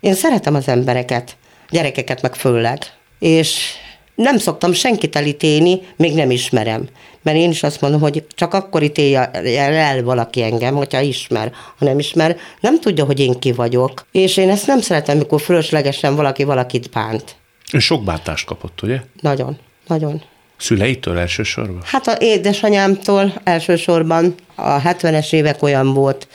Én 0.00 0.14
szeretem 0.14 0.54
az 0.54 0.68
embereket, 0.68 1.36
gyerekeket 1.70 2.22
meg 2.22 2.34
főleg, 2.34 2.78
és 3.18 3.74
nem 4.14 4.38
szoktam 4.38 4.72
senkit 4.72 5.16
elítélni, 5.16 5.80
még 5.96 6.14
nem 6.14 6.30
ismerem. 6.30 6.88
Mert 7.22 7.36
én 7.36 7.50
is 7.50 7.62
azt 7.62 7.80
mondom, 7.80 8.00
hogy 8.00 8.24
csak 8.34 8.54
akkor 8.54 8.82
ítélje 8.82 9.30
el 9.56 10.02
valaki 10.02 10.42
engem, 10.42 10.74
hogyha 10.74 11.00
ismer. 11.00 11.52
Ha 11.78 11.84
nem 11.84 11.98
ismer, 11.98 12.36
nem 12.60 12.80
tudja, 12.80 13.04
hogy 13.04 13.20
én 13.20 13.38
ki 13.38 13.52
vagyok. 13.52 14.06
És 14.12 14.36
én 14.36 14.50
ezt 14.50 14.66
nem 14.66 14.80
szeretem, 14.80 15.18
mikor 15.18 15.40
fölöslegesen 15.40 16.16
valaki 16.16 16.44
valakit 16.44 16.90
bánt. 16.90 17.36
Ön 17.72 17.80
sok 17.80 18.04
bántást 18.04 18.46
kapott, 18.46 18.82
ugye? 18.82 19.00
Nagyon, 19.20 19.58
nagyon. 19.86 20.22
Szüleitől 20.56 21.18
elsősorban? 21.18 21.82
Hát 21.84 22.06
a 22.06 22.16
édesanyámtól 22.18 23.32
elsősorban 23.44 24.34
a 24.54 24.80
70-es 24.80 25.32
évek 25.32 25.62
olyan 25.62 25.94
volt, 25.94 26.28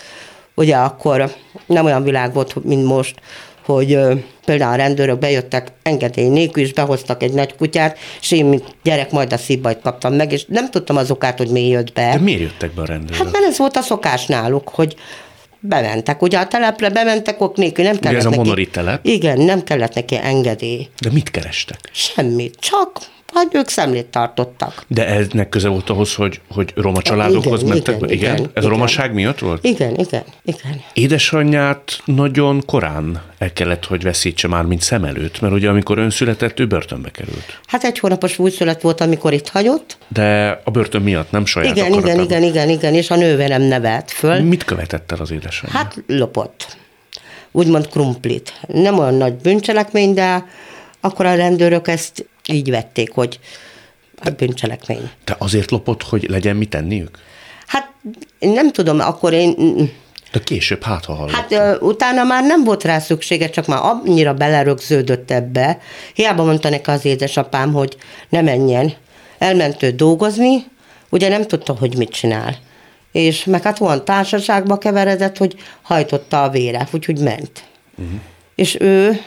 ugye 0.56 0.76
akkor 0.76 1.36
nem 1.66 1.86
olyan 1.86 2.04
világ 2.04 2.34
volt, 2.34 2.64
mint 2.64 2.86
most, 2.86 3.16
hogy 3.66 3.98
például 4.46 4.74
a 4.74 4.76
rendőrök 4.76 5.20
bejöttek 5.20 5.72
engedély 5.84 6.28
nélkül, 6.28 6.64
és 6.64 6.74
behoztak 6.74 7.24
egy 7.24 7.34
nagy 7.34 7.56
kutyát, 7.56 7.98
és 8.22 8.32
én, 8.32 8.46
mint 8.46 8.64
gyerek, 8.84 9.12
majd 9.12 9.34
a 9.34 9.38
szívbajt 9.38 9.82
kaptam 9.82 10.14
meg, 10.14 10.32
és 10.32 10.46
nem 10.48 10.70
tudtam 10.70 10.98
az 10.98 11.12
okát, 11.12 11.38
hogy 11.38 11.50
mi 11.50 11.68
jött 11.68 11.94
be. 11.94 12.12
De 12.12 12.20
miért 12.20 12.42
jöttek 12.42 12.74
be 12.74 12.82
a 12.82 12.86
rendőrök? 12.86 13.18
Hát 13.18 13.32
mert 13.32 13.46
ez 13.46 13.58
volt 13.58 13.78
a 13.78 13.82
szokás 13.82 14.26
náluk, 14.26 14.70
hogy 14.70 14.96
bementek. 15.60 16.22
Ugye 16.22 16.38
a 16.38 16.48
telepre 16.48 16.90
bementek 16.90 17.42
ok 17.42 17.58
nélkül, 17.58 17.84
nem 17.84 18.00
kellett 18.00 18.18
ez 18.18 18.26
a 18.26 18.30
neki... 18.30 18.66
Telep? 18.66 19.06
Igen, 19.06 19.40
nem 19.42 19.64
kellett 19.64 19.94
neki 19.94 20.20
engedély. 20.24 20.88
De 21.02 21.10
mit 21.12 21.32
kerestek? 21.32 21.80
Semmit, 21.92 22.56
csak 22.60 23.00
hát 23.36 23.56
ők 23.56 23.68
szemlét 23.68 24.06
tartottak. 24.06 24.86
De 24.88 25.08
ennek 25.08 25.50
köze 25.50 25.68
volt 25.68 25.90
ahhoz, 25.90 26.14
hogy, 26.14 26.42
hogy 26.52 26.74
roma 26.76 27.02
családokhoz 27.02 27.62
Igen, 27.62 27.74
mentek? 27.74 27.96
igen, 27.96 28.10
igen? 28.10 28.34
igen, 28.36 28.50
Ez 28.54 28.64
igen. 28.64 28.70
romaság 28.70 29.14
miatt 29.14 29.40
volt? 29.40 29.64
Igen, 29.64 29.94
igen, 30.00 30.24
igen. 30.44 30.82
Édesanyját 30.94 32.02
nagyon 32.06 32.64
korán 32.66 33.22
el 33.38 33.54
kellett, 33.54 33.86
hogy 33.86 34.04
veszítse 34.04 34.48
már, 34.48 34.64
mint 34.64 34.82
szem 34.82 35.04
előtt, 35.04 35.42
mert 35.42 35.54
ugye 35.54 35.70
amikor 35.70 35.98
ön 35.98 36.10
született, 36.10 36.60
ő 36.60 36.68
börtönbe 36.68 37.12
került. 37.12 37.60
Hát 37.66 37.84
egy 37.84 38.00
hónapos 38.00 38.40
újszület 38.40 38.82
volt, 38.82 39.02
amikor 39.02 39.34
itt 39.34 39.48
hagyott. 39.48 39.98
De 40.08 40.62
a 40.64 40.72
börtön 40.72 41.02
miatt 41.02 41.32
nem 41.32 41.46
saját 41.46 41.76
Igen, 41.76 41.86
igen, 41.88 41.98
akaratában. 41.98 42.26
igen, 42.26 42.44
igen, 42.44 42.70
igen, 42.70 42.94
és 42.94 43.12
a 43.12 43.16
nőverem 43.16 43.62
nevelt 43.62 44.12
föl. 44.12 44.42
Mit 44.42 44.64
követett 44.64 45.12
el 45.12 45.18
az 45.22 45.32
édesanyja? 45.32 45.78
Hát 45.78 46.04
lopott. 46.08 46.78
Úgymond 47.52 47.88
krumplit. 47.88 48.60
Nem 48.68 49.00
olyan 49.00 49.14
nagy 49.14 49.34
bűncselekmény, 49.34 50.14
de 50.14 50.46
akkor 51.02 51.26
a 51.26 51.36
rendőrök 51.36 51.88
ezt 51.88 52.26
így 52.48 52.70
vették, 52.70 53.12
hogy 53.12 53.40
a 54.24 54.30
bűncselekmény. 54.30 55.10
De 55.26 55.36
azért 55.38 55.72
lopott, 55.72 56.04
hogy 56.04 56.30
legyen 56.30 56.56
mit 56.56 56.70
tenniük? 56.70 57.20
Hát 57.68 57.94
nem 58.40 58.72
tudom, 58.72 59.00
akkor 59.00 59.34
én 59.34 59.54
De 60.32 60.40
később 60.40 60.84
hát, 60.84 61.06
ha 61.06 61.14
hallott. 61.14 61.32
Hát 61.32 61.52
ö, 61.52 61.78
utána 61.80 62.24
már 62.24 62.44
nem 62.44 62.64
volt 62.64 62.84
rá 62.84 63.00
szüksége, 63.00 63.50
csak 63.50 63.66
már 63.66 63.80
annyira 63.82 64.34
belerögződött 64.34 65.32
ebbe. 65.32 65.80
Hiába 66.14 66.44
mondta 66.44 66.70
neki 66.70 66.90
az 66.90 67.06
édesapám, 67.06 67.74
hogy 67.74 67.98
ne 68.30 68.42
menjen. 68.42 68.94
Elment 69.38 69.84
ő 69.84 69.92
dolgozni, 69.92 70.66
ugye 71.10 71.30
nem 71.30 71.48
tudta, 71.48 71.76
hogy 71.80 71.98
mit 71.98 72.10
csinál. 72.10 72.58
És 73.12 73.44
meg 73.44 73.62
hát 73.62 73.82
olyan 73.82 74.06
társaságba 74.06 74.78
keveredett, 74.78 75.38
hogy 75.38 75.56
hajtotta 75.82 76.44
a 76.44 76.50
vére, 76.50 76.88
úgyhogy 76.92 77.20
ment. 77.20 77.64
Uh-huh. 77.98 78.20
És 78.56 78.78
ő 78.80 79.20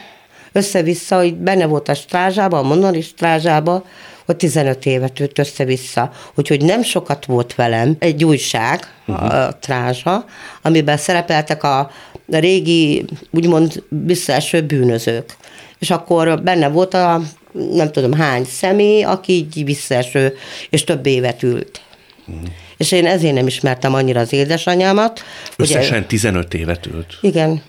össze-vissza, 0.52 1.16
hogy 1.16 1.34
benne 1.34 1.66
volt 1.66 1.88
a 1.88 1.94
strázsába, 1.94 2.58
a 2.58 2.62
monori 2.62 3.00
strázsába, 3.00 3.84
hogy 4.26 4.36
15 4.36 4.86
évet 4.86 5.20
őt 5.20 5.38
össze-vissza. 5.38 6.10
Úgyhogy 6.34 6.64
nem 6.64 6.82
sokat 6.82 7.24
volt 7.24 7.54
velem 7.54 7.96
egy 7.98 8.24
újság, 8.24 8.92
uh-huh. 9.06 9.34
a 9.34 9.58
trázsa, 9.60 10.24
amiben 10.62 10.96
szerepeltek 10.96 11.62
a 11.62 11.90
régi, 12.26 13.04
úgymond 13.30 13.82
visszaeső 13.88 14.62
bűnözők. 14.62 15.36
És 15.78 15.90
akkor 15.90 16.42
benne 16.42 16.68
volt 16.68 16.94
a 16.94 17.20
nem 17.52 17.92
tudom 17.92 18.12
hány 18.12 18.44
személy, 18.44 19.02
aki 19.02 19.32
így 19.32 19.64
visszaeső, 19.64 20.34
és 20.70 20.84
több 20.84 21.06
évet 21.06 21.42
ült. 21.42 21.80
Uh-huh. 22.26 22.48
És 22.78 22.92
én 22.92 23.06
ezért 23.06 23.34
nem 23.34 23.46
ismertem 23.46 23.94
annyira 23.94 24.20
az 24.20 24.32
édesanyámat. 24.32 25.24
ugye- 25.58 25.76
Összesen 25.76 26.06
15 26.06 26.54
évet 26.54 26.86
ült. 26.86 27.18
igen, 27.20 27.62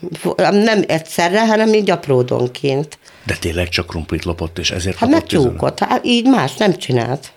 nem 0.52 0.84
egyszerre, 0.88 1.48
hanem 1.48 1.74
így 1.74 1.89
apródonként. 1.89 2.98
De 3.26 3.36
tényleg 3.39 3.69
csak 3.69 3.86
krumplit 3.88 4.26
lopott, 4.26 4.60
és 4.60 4.72
ezért 4.72 4.98
Hát 4.98 5.10
kapott 5.10 5.28
15? 5.28 5.45
megtyúkott, 5.52 5.80
hát 5.80 6.06
így 6.06 6.26
más 6.26 6.56
nem 6.56 6.78
csinált. 6.78 7.32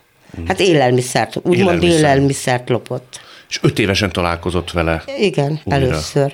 Hát 0.46 0.60
élelmiszert, 0.60 1.36
úgymond 1.36 1.58
Élelmiszer. 1.58 1.98
élelmiszert 1.98 2.68
lopott. 2.68 3.20
És 3.48 3.58
öt 3.62 3.78
évesen 3.78 4.12
találkozott 4.12 4.70
vele. 4.70 5.02
Igen, 5.18 5.50
Újra. 5.50 5.60
először. 5.80 6.32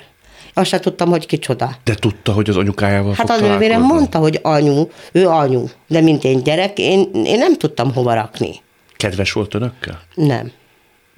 Azt 0.55 0.69
se 0.71 0.81
tudtam, 0.81 1.09
hogy 1.09 1.27
kicsoda. 1.27 1.77
De 1.85 1.95
tudta, 1.95 2.33
hogy 2.33 2.49
az 2.49 2.57
anyukájával 2.57 3.13
Hát 3.15 3.31
fog 3.31 3.43
a 3.45 3.49
nővérem 3.49 3.83
mondta, 3.83 4.19
hogy 4.19 4.39
anyu, 4.43 4.89
ő 5.13 5.29
anyu. 5.29 5.65
De 5.87 6.01
mint 6.01 6.25
én 6.25 6.43
gyerek, 6.43 6.79
én, 6.79 7.11
én 7.25 7.39
nem 7.39 7.57
tudtam 7.57 7.93
hova 7.95 8.15
rakni. 8.15 8.51
Kedves 8.97 9.33
volt 9.33 9.55
önökkel? 9.55 10.01
Nem. 10.15 10.51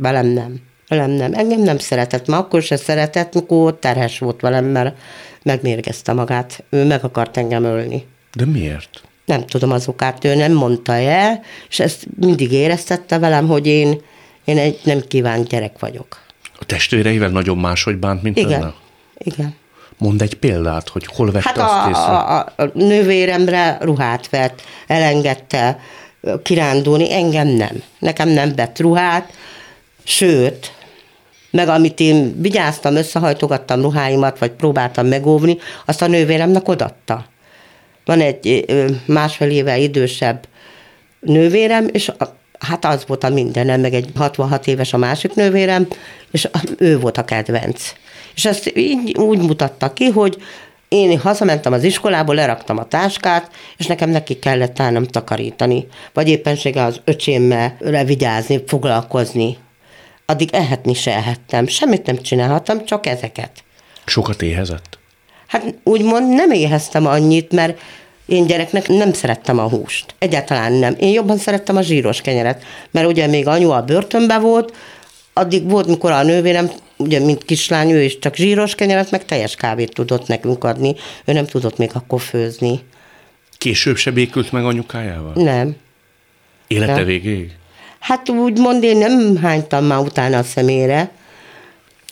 Velem 0.00 0.26
nem. 0.26 0.60
Velem 0.88 1.10
nem. 1.10 1.32
Engem 1.34 1.60
nem 1.60 1.78
szeretett. 1.78 2.26
Ma 2.26 2.36
akkor 2.38 2.62
se 2.62 2.76
szeretett, 2.76 3.34
mikor 3.34 3.78
terhes 3.78 4.18
volt 4.18 4.40
velem, 4.40 4.64
mert 4.64 4.96
megmérgezte 5.42 6.12
magát. 6.12 6.64
Ő 6.70 6.84
meg 6.84 7.04
akart 7.04 7.36
engem 7.36 7.64
ölni. 7.64 8.06
De 8.34 8.46
miért? 8.46 9.02
Nem 9.24 9.46
tudom 9.46 9.70
az 9.70 9.88
okát, 9.88 10.24
ő 10.24 10.34
nem 10.34 10.52
mondta 10.52 10.92
el, 10.94 11.40
és 11.68 11.80
ezt 11.80 12.06
mindig 12.20 12.52
éreztette 12.52 13.18
velem, 13.18 13.46
hogy 13.48 13.66
én, 13.66 14.00
én 14.44 14.58
egy 14.58 14.80
nem 14.84 15.00
kívánt 15.08 15.48
gyerek 15.48 15.78
vagyok. 15.78 16.18
A 16.58 16.64
testvéreivel 16.64 17.28
nagyon 17.28 17.58
máshogy 17.58 17.96
bánt, 17.96 18.22
mint 18.22 18.36
Igen, 18.38 18.52
önnel? 18.52 18.74
igen. 19.18 19.54
Mondd 19.98 20.22
egy 20.22 20.34
példát, 20.34 20.88
hogy 20.88 21.06
hol 21.06 21.30
vette 21.30 21.48
Hát 21.48 21.58
azt 21.58 21.86
a, 21.86 21.88
észre. 21.88 22.02
a, 22.16 22.38
a 22.38 22.70
nővéremre 22.74 23.78
ruhát 23.80 24.28
vett, 24.30 24.62
elengedte 24.86 25.78
kirándulni, 26.42 27.12
engem 27.12 27.48
nem. 27.48 27.82
Nekem 27.98 28.28
nem 28.28 28.54
vett 28.54 28.78
ruhát, 28.78 29.32
sőt, 30.04 30.72
meg 31.50 31.68
amit 31.68 32.00
én 32.00 32.40
vigyáztam, 32.40 32.96
összehajtogattam 32.96 33.80
ruháimat, 33.80 34.38
vagy 34.38 34.50
próbáltam 34.50 35.06
megóvni, 35.06 35.58
azt 35.86 36.02
a 36.02 36.06
nővéremnek 36.06 36.68
odatta. 36.68 37.24
Van 38.04 38.20
egy 38.20 38.64
másfél 39.06 39.50
éve 39.50 39.78
idősebb 39.78 40.48
nővérem, 41.20 41.88
és 41.92 42.08
a, 42.08 42.36
hát 42.58 42.84
az 42.84 43.04
volt 43.06 43.24
a 43.24 43.28
mindenem, 43.28 43.80
meg 43.80 43.94
egy 43.94 44.08
66 44.16 44.66
éves 44.66 44.92
a 44.92 44.96
másik 44.96 45.34
nővérem, 45.34 45.88
és 46.30 46.48
ő 46.78 46.98
volt 46.98 47.18
a 47.18 47.24
kedvenc. 47.24 47.92
És 48.34 48.44
ezt 48.44 48.76
így 48.76 49.16
úgy 49.18 49.38
mutatta 49.38 49.92
ki, 49.92 50.06
hogy 50.06 50.36
én 50.88 51.18
hazamentem 51.18 51.72
az 51.72 51.84
iskolából, 51.84 52.34
leraktam 52.34 52.78
a 52.78 52.88
táskát, 52.88 53.50
és 53.76 53.86
nekem 53.86 54.10
neki 54.10 54.38
kellett 54.38 54.80
állnom 54.80 55.04
takarítani, 55.04 55.86
vagy 56.12 56.28
éppenséggel 56.28 56.86
az 56.86 57.00
öcsémmel 57.04 57.76
vigyázni, 58.04 58.62
foglalkozni. 58.66 59.56
Addig 60.30 60.48
ehetni 60.52 60.94
se 60.94 61.14
ehettem, 61.14 61.66
semmit 61.66 62.06
nem 62.06 62.22
csinálhattam, 62.22 62.84
csak 62.84 63.06
ezeket. 63.06 63.50
Sokat 64.04 64.42
éhezett? 64.42 64.98
Hát 65.46 65.74
úgymond 65.84 66.34
nem 66.34 66.50
éheztem 66.50 67.06
annyit, 67.06 67.52
mert 67.52 67.80
én 68.26 68.46
gyereknek 68.46 68.88
nem 68.88 69.12
szerettem 69.12 69.58
a 69.58 69.68
húst. 69.68 70.14
Egyáltalán 70.18 70.72
nem. 70.72 70.96
Én 70.98 71.12
jobban 71.12 71.38
szerettem 71.38 71.76
a 71.76 71.82
zsíros 71.82 72.20
kenyeret, 72.20 72.62
mert 72.90 73.06
ugye 73.06 73.26
még 73.26 73.46
anyu 73.46 73.70
a 73.70 73.82
börtönbe 73.82 74.38
volt, 74.38 74.76
addig 75.32 75.70
volt, 75.70 75.86
mikor 75.86 76.10
a 76.10 76.22
nővérem, 76.22 76.70
ugye 76.96 77.18
mint 77.18 77.44
kislány, 77.44 77.90
ő 77.90 78.02
is 78.02 78.18
csak 78.18 78.34
zsíros 78.34 78.74
kenyeret, 78.74 79.10
meg 79.10 79.24
teljes 79.24 79.54
kávét 79.54 79.94
tudott 79.94 80.26
nekünk 80.26 80.64
adni. 80.64 80.94
Ő 81.24 81.32
nem 81.32 81.46
tudott 81.46 81.76
még 81.76 81.90
akkor 81.92 82.20
főzni. 82.20 82.80
Később 83.58 83.96
se 83.96 84.10
békült 84.10 84.52
meg 84.52 84.64
anyukájával? 84.64 85.32
Nem. 85.34 85.76
Élete 86.66 86.94
Nem. 86.94 87.04
végéig? 87.04 87.58
Hát 88.00 88.28
úgymond 88.28 88.82
én 88.82 88.96
nem 88.96 89.36
hánytam 89.36 89.84
már 89.84 89.98
utána 89.98 90.38
a 90.38 90.42
szemére, 90.42 91.10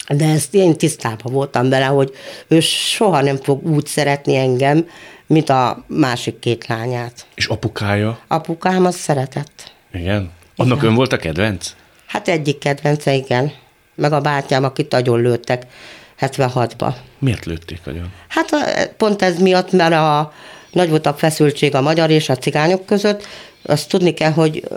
de 0.09 0.25
ezt 0.29 0.55
én 0.55 0.77
tisztában 0.77 1.33
voltam 1.33 1.69
vele, 1.69 1.85
hogy 1.85 2.13
ő 2.49 2.61
soha 2.61 3.23
nem 3.23 3.37
fog 3.37 3.67
úgy 3.67 3.87
szeretni 3.87 4.37
engem, 4.37 4.89
mint 5.27 5.49
a 5.49 5.85
másik 5.87 6.39
két 6.39 6.67
lányát. 6.67 7.27
És 7.35 7.47
apukája? 7.47 8.19
Apukám 8.29 8.85
az 8.85 8.97
szeretett. 8.97 9.73
Igen? 9.93 10.31
Annak 10.57 10.83
ön 10.83 10.95
volt 10.95 11.13
a 11.13 11.17
kedvenc? 11.17 11.75
Hát 12.07 12.29
egyik 12.29 12.59
kedvence, 12.59 13.15
igen. 13.15 13.53
Meg 13.95 14.13
a 14.13 14.21
bátyám, 14.21 14.65
akit 14.65 14.91
nagyon 14.91 15.21
lőttek 15.21 15.67
76-ba. 16.21 16.95
Miért 17.19 17.45
lőtték 17.45 17.81
agyon? 17.87 18.13
Hát 18.29 18.51
pont 18.97 19.23
ez 19.23 19.39
miatt, 19.39 19.73
mert 19.73 19.93
a, 19.93 20.33
nagy 20.71 20.89
volt 20.89 21.07
a 21.07 21.15
feszültség 21.15 21.75
a 21.75 21.81
magyar 21.81 22.11
és 22.11 22.29
a 22.29 22.37
cigányok 22.37 22.87
között. 22.87 23.27
Azt 23.63 23.89
tudni 23.89 24.15
kell, 24.15 24.33
hogy 24.33 24.69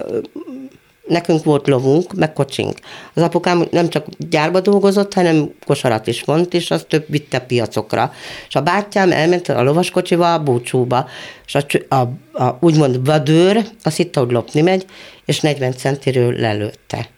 nekünk 1.07 1.43
volt 1.43 1.67
lovunk, 1.67 2.13
meg 2.13 2.33
kocsink. 2.33 2.79
Az 3.13 3.23
apukám 3.23 3.67
nem 3.71 3.89
csak 3.89 4.05
gyárba 4.17 4.59
dolgozott, 4.59 5.13
hanem 5.13 5.53
kosarat 5.65 6.07
is 6.07 6.23
vont, 6.23 6.53
és 6.53 6.71
azt 6.71 6.87
több 6.87 7.05
vitte 7.07 7.39
piacokra. 7.39 8.13
És 8.47 8.55
a 8.55 8.61
bátyám 8.61 9.11
elment 9.11 9.49
a 9.49 9.63
lovaskocsival 9.63 10.33
a 10.33 10.43
búcsúba, 10.43 11.07
és 11.45 11.55
a, 11.55 11.95
a, 11.95 12.09
a 12.43 12.57
úgymond 12.59 13.05
vadőr 13.05 13.65
azt 13.83 13.97
hitte, 13.97 14.19
hogy 14.19 14.31
lopni 14.31 14.61
megy, 14.61 14.85
és 15.25 15.39
40 15.39 15.71
centiről 15.71 16.33
lelőtte. 16.33 17.09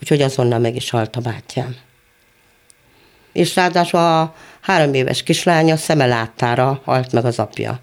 Úgyhogy 0.00 0.22
azonnal 0.22 0.58
meg 0.58 0.76
is 0.76 0.90
halt 0.90 1.16
a 1.16 1.20
bátyám 1.20 1.76
és 3.36 3.54
ráadásul 3.54 4.00
a 4.00 4.34
három 4.60 4.94
éves 4.94 5.22
kislánya 5.22 5.76
szeme 5.76 6.06
láttára 6.06 6.80
halt 6.84 7.12
meg 7.12 7.24
az 7.24 7.38
apja. 7.38 7.80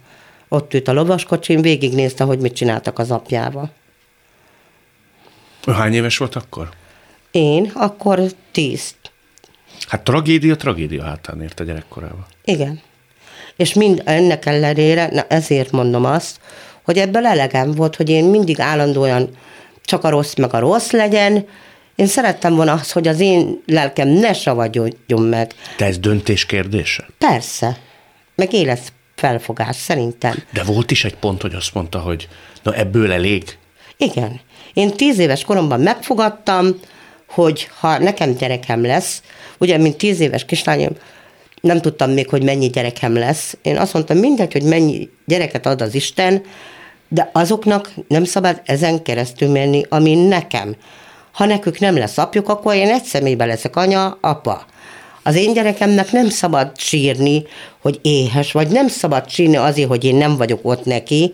Ott 0.49 0.73
ült 0.73 0.87
a 0.87 0.93
lovaskocsin, 0.93 1.61
végignézte, 1.61 2.23
hogy 2.23 2.39
mit 2.39 2.53
csináltak 2.53 2.99
az 2.99 3.11
apjával. 3.11 3.71
Hány 5.71 5.93
éves 5.93 6.17
volt 6.17 6.35
akkor? 6.35 6.69
Én 7.31 7.71
akkor 7.73 8.19
tíz. 8.51 8.95
Hát 9.87 10.03
tragédia, 10.03 10.55
tragédia 10.55 11.03
hátán 11.03 11.41
ért 11.41 11.59
a 11.59 11.63
gyerekkorában. 11.63 12.25
Igen. 12.43 12.81
És 13.55 13.73
mind 13.73 14.01
ennek 14.05 14.45
ellenére, 14.45 15.09
na 15.11 15.25
ezért 15.27 15.71
mondom 15.71 16.05
azt, 16.05 16.39
hogy 16.83 16.97
ebből 16.97 17.25
elegem 17.25 17.71
volt, 17.71 17.95
hogy 17.95 18.09
én 18.09 18.25
mindig 18.25 18.59
állandóan 18.59 19.29
csak 19.85 20.03
a 20.03 20.09
rossz 20.09 20.35
meg 20.35 20.53
a 20.53 20.59
rossz 20.59 20.91
legyen. 20.91 21.47
Én 21.95 22.07
szerettem 22.07 22.55
volna 22.55 22.71
azt, 22.71 22.91
hogy 22.91 23.07
az 23.07 23.19
én 23.19 23.61
lelkem 23.65 24.07
ne 24.07 24.33
savadjon 24.33 25.21
meg. 25.29 25.53
De 25.77 25.85
ez 25.85 25.97
döntés 25.99 26.45
kérdése? 26.45 27.07
Persze. 27.17 27.77
Meg 28.35 28.53
élet 28.53 28.93
felfogás, 29.15 29.75
szerintem. 29.75 30.43
De 30.53 30.63
volt 30.63 30.91
is 30.91 31.05
egy 31.05 31.15
pont, 31.15 31.41
hogy 31.41 31.53
azt 31.53 31.73
mondta, 31.73 31.99
hogy 31.99 32.27
na 32.63 32.73
ebből 32.73 33.11
elég. 33.11 33.57
Igen. 33.97 34.39
Én 34.73 34.91
tíz 34.91 35.19
éves 35.19 35.43
koromban 35.43 35.79
megfogadtam, 35.79 36.79
hogy 37.29 37.69
ha 37.79 37.99
nekem 37.99 38.35
gyerekem 38.35 38.85
lesz, 38.85 39.21
ugye, 39.57 39.77
mint 39.77 39.97
tíz 39.97 40.19
éves 40.19 40.45
kislányom, 40.45 40.91
nem 41.61 41.81
tudtam 41.81 42.11
még, 42.11 42.29
hogy 42.29 42.43
mennyi 42.43 42.67
gyerekem 42.67 43.15
lesz. 43.15 43.57
Én 43.61 43.77
azt 43.77 43.93
mondtam, 43.93 44.17
mindegy, 44.17 44.51
hogy 44.51 44.63
mennyi 44.63 45.09
gyereket 45.25 45.65
ad 45.65 45.81
az 45.81 45.95
Isten, 45.95 46.41
de 47.07 47.29
azoknak 47.33 47.91
nem 48.07 48.23
szabad 48.23 48.61
ezen 48.65 49.03
keresztül 49.03 49.49
menni, 49.49 49.85
ami 49.89 50.15
nekem. 50.15 50.75
Ha 51.31 51.45
nekük 51.45 51.79
nem 51.79 51.97
lesz 51.97 52.17
apjuk, 52.17 52.49
akkor 52.49 52.75
én 52.75 52.89
egy 52.89 53.03
személyben 53.03 53.47
leszek 53.47 53.75
anya, 53.75 54.17
apa. 54.21 54.65
Az 55.23 55.35
én 55.35 55.53
gyerekemnek 55.53 56.11
nem 56.11 56.29
szabad 56.29 56.71
sírni, 56.77 57.43
hogy 57.81 57.99
éhes, 58.01 58.51
vagy 58.51 58.67
nem 58.67 58.87
szabad 58.87 59.29
sírni 59.29 59.55
azért, 59.55 59.87
hogy 59.87 60.03
én 60.03 60.15
nem 60.15 60.37
vagyok 60.37 60.59
ott 60.61 60.85
neki, 60.85 61.33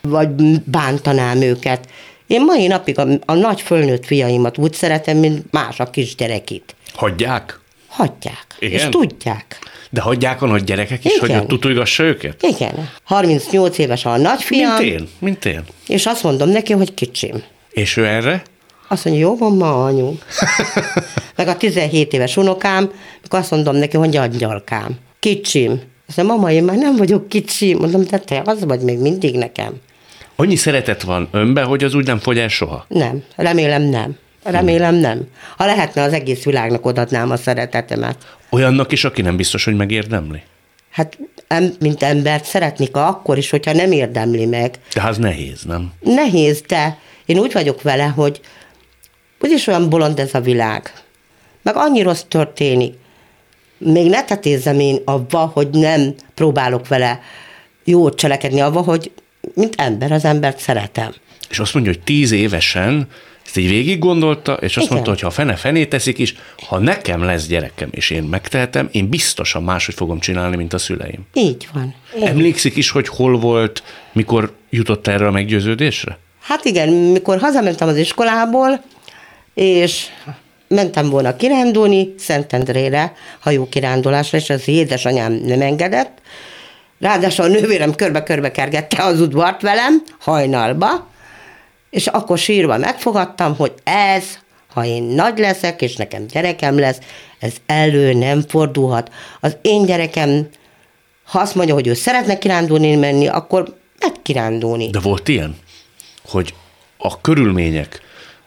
vagy 0.00 0.60
bántanám 0.64 1.40
őket. 1.42 1.88
Én 2.26 2.44
mai 2.44 2.66
napig 2.66 2.98
a, 2.98 3.06
a 3.26 3.34
nagy 3.34 3.60
fölnőtt 3.60 4.04
fiaimat 4.06 4.58
úgy 4.58 4.72
szeretem, 4.72 5.16
mint 5.16 5.44
más 5.50 5.80
a 5.80 5.90
kisgyerekit. 5.90 6.74
Hagyják? 6.94 7.60
Hagyják. 7.88 8.46
Igen? 8.58 8.78
És 8.78 8.86
tudják. 8.90 9.58
De 9.90 10.00
hagyják 10.00 10.42
a 10.42 10.46
nagy 10.46 10.64
gyerekek 10.64 11.04
is, 11.04 11.16
Igen. 11.22 11.38
hogy 11.38 11.46
tutulgassa 11.46 12.02
őket? 12.02 12.42
Igen. 12.42 12.88
38 13.04 13.78
éves 13.78 14.04
a 14.04 14.16
nagyfiam, 14.16 14.76
Mint 14.76 14.92
én, 14.92 15.08
mint 15.18 15.44
én. 15.44 15.62
és 15.86 16.06
azt 16.06 16.22
mondom 16.22 16.48
neki, 16.48 16.72
hogy 16.72 16.94
kicsim. 16.94 17.42
És 17.70 17.96
ő 17.96 18.06
erre? 18.06 18.42
Azt 18.88 19.04
mondja, 19.04 19.22
jó 19.26 19.36
van 19.36 19.56
ma, 19.56 19.84
anyu. 19.84 20.12
Meg 21.36 21.48
a 21.48 21.56
17 21.56 22.12
éves 22.12 22.36
unokám, 22.36 22.92
mikor 23.22 23.38
azt 23.38 23.50
mondom 23.50 23.76
neki, 23.76 23.96
hogy 23.96 24.16
angyalkám. 24.16 24.98
Kicsim. 25.18 25.80
Azt 26.08 26.16
mondja, 26.16 26.34
mama, 26.34 26.50
én 26.50 26.64
már 26.64 26.76
nem 26.76 26.96
vagyok 26.96 27.28
kicsi. 27.28 27.74
Mondom, 27.74 28.04
de 28.04 28.18
te 28.18 28.42
az 28.44 28.64
vagy 28.64 28.80
még 28.80 28.98
mindig 28.98 29.34
nekem. 29.36 29.72
Annyi 30.36 30.56
szeretet 30.56 31.02
van 31.02 31.28
önbe, 31.30 31.62
hogy 31.62 31.84
az 31.84 31.94
úgy 31.94 32.06
nem 32.06 32.18
fogy 32.18 32.38
el 32.38 32.48
soha. 32.48 32.84
Nem, 32.88 33.22
remélem 33.36 33.82
nem. 33.82 34.16
Remélem 34.42 34.94
nem. 34.94 35.28
Ha 35.56 35.66
lehetne, 35.66 36.02
az 36.02 36.12
egész 36.12 36.42
világnak 36.42 36.86
odadnám 36.86 37.30
a 37.30 37.36
szeretetemet. 37.36 38.36
Olyannak 38.50 38.92
is, 38.92 39.04
aki 39.04 39.22
nem 39.22 39.36
biztos, 39.36 39.64
hogy 39.64 39.76
megérdemli. 39.76 40.42
Hát, 40.90 41.18
em, 41.48 41.74
mint 41.80 42.02
embert 42.02 42.44
szeretnék 42.44 42.96
akkor 42.96 43.38
is, 43.38 43.50
hogyha 43.50 43.72
nem 43.72 43.92
érdemli 43.92 44.46
meg. 44.46 44.74
De 44.94 45.02
az 45.02 45.18
nehéz, 45.18 45.62
nem? 45.62 45.92
Nehéz, 46.00 46.60
de 46.60 46.98
én 47.26 47.38
úgy 47.38 47.52
vagyok 47.52 47.82
vele, 47.82 48.04
hogy 48.04 48.40
úgyis 49.40 49.66
olyan 49.66 49.88
bolond 49.88 50.18
ez 50.18 50.34
a 50.34 50.40
világ. 50.40 50.92
Meg 51.62 51.76
annyi 51.76 52.02
rossz 52.02 52.22
történik. 52.28 52.94
Még 53.78 54.08
ne 54.08 54.24
tetézzem 54.24 54.80
én 54.80 54.98
abba, 55.04 55.50
hogy 55.54 55.68
nem 55.70 56.14
próbálok 56.34 56.88
vele 56.88 57.20
jót 57.84 58.16
cselekedni 58.16 58.60
abba, 58.60 58.80
hogy 58.80 59.12
mint 59.54 59.74
ember 59.76 60.12
az 60.12 60.24
embert 60.24 60.58
szeretem. 60.58 61.14
És 61.48 61.58
azt 61.58 61.74
mondja, 61.74 61.92
hogy 61.92 62.02
tíz 62.02 62.30
évesen 62.30 63.08
ezt 63.44 63.56
így 63.56 63.68
végig 63.68 63.98
gondolta, 63.98 64.52
és 64.52 64.76
azt 64.76 64.76
Igen. 64.76 64.88
mondta, 64.92 65.10
hogy 65.10 65.20
ha 65.20 65.26
a 65.26 65.30
fene 65.30 65.54
fené 65.56 65.84
teszik 65.86 66.18
is, 66.18 66.34
ha 66.66 66.78
nekem 66.78 67.22
lesz 67.22 67.46
gyerekem, 67.46 67.88
és 67.90 68.10
én 68.10 68.22
megtehetem, 68.22 68.88
én 68.92 69.08
biztosan 69.08 69.62
máshogy 69.62 69.94
fogom 69.94 70.18
csinálni, 70.18 70.56
mint 70.56 70.72
a 70.72 70.78
szüleim. 70.78 71.26
Így 71.32 71.68
van. 71.72 71.94
Így. 72.16 72.22
Emlékszik 72.22 72.76
is, 72.76 72.90
hogy 72.90 73.08
hol 73.08 73.38
volt, 73.38 73.82
mikor 74.12 74.52
jutott 74.70 75.06
erre 75.06 75.26
a 75.26 75.30
meggyőződésre? 75.30 76.18
Hát 76.40 76.64
igen, 76.64 76.88
mikor 76.88 77.38
hazamentem 77.38 77.88
az 77.88 77.96
iskolából, 77.96 78.84
és 79.54 80.06
mentem 80.68 81.08
volna 81.08 81.36
kirándulni 81.36 82.14
Szentendrére, 82.18 83.12
hajókirándulásra, 83.40 84.38
és 84.38 84.50
az 84.50 84.68
édesanyám 84.68 85.32
nem 85.32 85.60
engedett. 85.60 86.20
Ráadásul 87.00 87.44
a 87.44 87.48
nővérem 87.48 87.94
körbe-körbe 87.94 88.50
kergette 88.50 89.02
az 89.02 89.20
udvart 89.20 89.62
velem, 89.62 90.02
hajnalba, 90.20 91.08
és 91.90 92.06
akkor 92.06 92.38
sírva 92.38 92.78
megfogadtam, 92.78 93.56
hogy 93.56 93.72
ez, 93.84 94.24
ha 94.74 94.84
én 94.84 95.02
nagy 95.02 95.38
leszek, 95.38 95.82
és 95.82 95.96
nekem 95.96 96.26
gyerekem 96.26 96.78
lesz, 96.78 96.98
ez 97.38 97.54
elő 97.66 98.12
nem 98.12 98.42
fordulhat. 98.48 99.12
Az 99.40 99.56
én 99.62 99.84
gyerekem, 99.84 100.48
ha 101.24 101.38
azt 101.38 101.54
mondja, 101.54 101.74
hogy 101.74 101.86
ő 101.86 101.94
szeretne 101.94 102.38
kirándulni 102.38 102.96
menni, 102.96 103.28
akkor 103.28 103.76
meg 104.00 104.12
kirándulni. 104.22 104.90
De 104.90 105.00
volt 105.00 105.28
ilyen, 105.28 105.56
hogy 106.24 106.54
a 106.98 107.20
körülmények, 107.20 108.00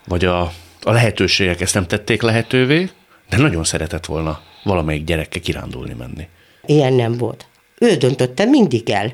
vagy 0.08 0.26
a, 0.26 0.42
a 0.82 0.92
lehetőségek 0.92 1.62
ezt 1.62 1.74
nem 1.74 1.88
tették 1.88 2.22
lehetővé, 2.22 2.90
de 3.30 3.38
nagyon 3.38 3.64
szeretett 3.64 4.06
volna 4.06 4.42
valamelyik 4.64 5.04
gyerekkel 5.04 5.42
kirándulni 5.42 5.94
menni. 5.94 6.28
Ilyen 6.66 6.94
nem 6.94 7.18
volt. 7.18 7.46
Ő 7.80 7.96
döntötte 7.96 8.46
mindig 8.46 8.90
el. 8.90 9.14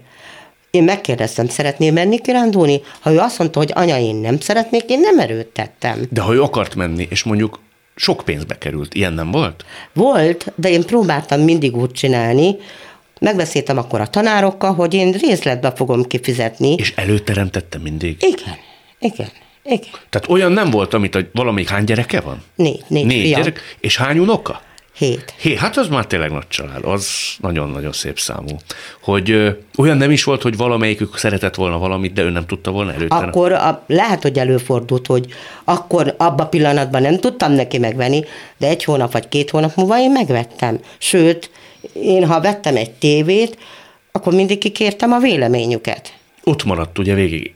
Én 0.72 0.84
megkérdeztem, 0.84 1.48
szeretnél 1.48 1.92
menni 1.92 2.20
kirándulni? 2.20 2.82
Ha 3.00 3.12
ő 3.12 3.18
azt 3.18 3.40
mondta, 3.40 3.60
hogy 3.60 3.72
anya, 3.74 3.98
én 4.00 4.16
nem 4.16 4.40
szeretnék, 4.40 4.84
én 4.88 5.00
nem 5.00 5.20
erőltettem. 5.20 6.06
De 6.10 6.22
ha 6.22 6.34
ő 6.34 6.42
akart 6.42 6.76
menni, 6.76 7.08
és 7.10 7.24
mondjuk 7.24 7.60
sok 7.96 8.22
pénzbe 8.26 8.58
került, 8.58 8.94
ilyen 8.94 9.14
nem 9.14 9.32
volt? 9.32 9.66
Volt, 9.94 10.52
de 10.56 10.70
én 10.70 10.84
próbáltam 10.84 11.42
mindig 11.42 11.76
úgy 11.78 11.92
csinálni, 11.92 12.56
megbeszéltem 13.20 13.78
akkor 13.78 14.02
a 14.02 14.08
tanárokkal, 14.08 14.74
hogy 14.74 14.94
én 14.94 15.12
részletbe 15.12 15.72
fogom 15.76 16.04
kifizetni. 16.04 16.74
És 16.76 16.94
előteremtette 16.96 17.78
mindig? 17.78 18.18
Igen, 18.20 18.56
igen, 19.00 19.30
igen. 19.64 19.90
Tehát 20.10 20.30
olyan 20.30 20.52
nem 20.52 20.70
volt, 20.70 20.94
amit 20.94 21.16
a 21.16 21.20
valamelyik 21.34 21.70
hány 21.70 21.84
gyereke 21.84 22.22
van? 22.22 22.44
Négy, 22.56 22.84
négy, 22.88 23.06
Négy 23.06 23.22
fiam. 23.22 23.42
gyerek, 23.42 23.60
és 23.80 23.98
hány 23.98 24.18
unoka? 24.20 24.62
Hét. 24.94 25.34
Hé, 25.38 25.56
hát 25.56 25.78
az 25.78 25.88
már 25.88 26.06
tényleg 26.06 26.32
nagy 26.32 26.48
család, 26.48 26.86
az 26.86 27.08
nagyon-nagyon 27.40 27.92
szép 27.92 28.20
számú. 28.20 28.58
Hogy 29.02 29.32
ö, 29.32 29.50
olyan 29.78 29.98
nem 29.98 30.12
is 30.12 30.24
volt, 30.24 30.42
hogy 30.42 30.58
valamelyikük 30.58 31.18
szeretett 31.18 31.56
volna 31.56 31.78
valamit, 31.78 32.14
de 32.14 32.22
ő 32.22 32.30
nem 32.30 32.46
tudta 32.46 32.72
volna 32.72 32.94
előtte. 32.94 33.16
Akkor 33.16 33.52
a, 33.52 33.84
lehet, 33.88 34.22
hogy 34.22 34.40
előfordult, 34.40 35.08
hogy 35.08 35.34
akkor 35.64 36.16
abban 36.18 36.46
a 36.46 36.50
pillanatban 36.50 37.02
nem 37.02 37.20
tudtam 37.20 37.52
neki 37.52 37.78
megvenni, 37.78 38.24
de 38.58 38.68
egy 38.68 38.84
hónap 38.84 39.12
vagy 39.12 39.28
két 39.28 39.50
hónap 39.50 39.76
múlva 39.76 40.00
én 40.00 40.12
megvettem. 40.12 40.80
Sőt, 40.98 41.50
én 41.94 42.28
ha 42.28 42.42
vettem 42.42 42.76
egy 42.76 42.92
tévét, 42.92 43.58
akkor 44.12 44.34
mindig 44.34 44.58
kikértem 44.58 45.12
a 45.12 45.20
véleményüket. 45.20 46.14
Ott 46.44 46.64
maradt 46.64 47.00
ugye 47.00 47.14
végig 47.14 47.54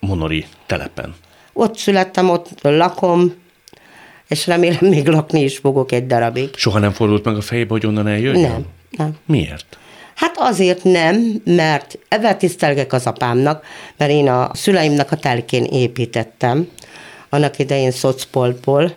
Monori 0.00 0.44
telepen. 0.66 1.14
Ott 1.52 1.76
születtem, 1.76 2.30
ott 2.30 2.48
lakom, 2.62 3.34
és 4.30 4.46
remélem 4.46 4.78
még 4.80 5.06
lakni 5.06 5.42
is 5.42 5.58
fogok 5.58 5.92
egy 5.92 6.06
darabig. 6.06 6.50
Soha 6.56 6.78
nem 6.78 6.92
fordult 6.92 7.24
meg 7.24 7.36
a 7.36 7.40
fejébe, 7.40 7.70
hogy 7.70 7.86
onnan 7.86 8.06
eljöjjön? 8.06 8.50
Nem, 8.50 8.66
nem. 8.90 9.16
Miért? 9.26 9.78
Hát 10.14 10.34
azért 10.38 10.84
nem, 10.84 11.42
mert 11.44 11.98
ebben 12.08 12.38
tisztelgek 12.38 12.92
az 12.92 13.06
apámnak, 13.06 13.64
mert 13.96 14.10
én 14.10 14.28
a 14.28 14.50
szüleimnek 14.52 15.12
a 15.12 15.16
telkén 15.16 15.64
építettem, 15.64 16.68
annak 17.28 17.58
idején 17.58 17.90
szocpoltból, 17.90 18.94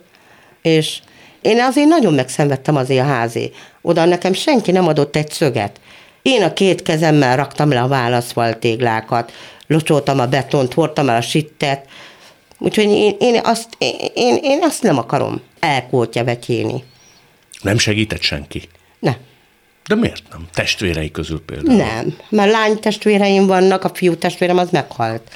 és 0.61 0.99
én 1.41 1.61
azért 1.61 1.88
nagyon 1.88 2.13
megszenvedtem 2.13 2.75
azért 2.75 3.05
a 3.05 3.07
házé. 3.07 3.51
Oda 3.81 4.05
nekem 4.05 4.34
senki 4.34 4.71
nem 4.71 4.88
adott 4.88 5.15
egy 5.15 5.31
szöget. 5.31 5.79
Én 6.21 6.43
a 6.43 6.53
két 6.53 6.81
kezemmel 6.81 7.36
raktam 7.36 7.69
le 7.69 7.81
a 7.81 7.88
válaszfaltéglákat, 7.88 9.31
locsoltam 9.67 10.19
a 10.19 10.27
betont, 10.27 10.73
hordtam 10.73 11.09
el 11.09 11.15
a 11.15 11.21
sittet, 11.21 11.88
úgyhogy 12.64 12.86
én, 12.86 13.16
én, 13.20 13.39
azt, 13.43 13.68
én, 14.14 14.38
én 14.41 14.59
azt 14.61 14.84
nem 14.84 14.97
akarom 14.97 15.41
elkótya 15.59 16.24
vetyélni. 16.24 16.84
Nem 17.61 17.78
segített 17.78 18.22
senki? 18.22 18.61
Nem. 18.99 19.16
De 19.88 19.95
miért 19.95 20.24
nem? 20.32 20.47
Testvérei 20.53 21.11
közül 21.11 21.41
például. 21.45 21.78
Nem, 21.78 22.18
mert 22.30 22.51
lány 22.51 22.80
testvéreim 22.80 23.47
vannak, 23.47 23.84
a 23.84 23.91
fiú 23.93 24.16
testvérem 24.16 24.57
az 24.57 24.70
meghalt. 24.70 25.32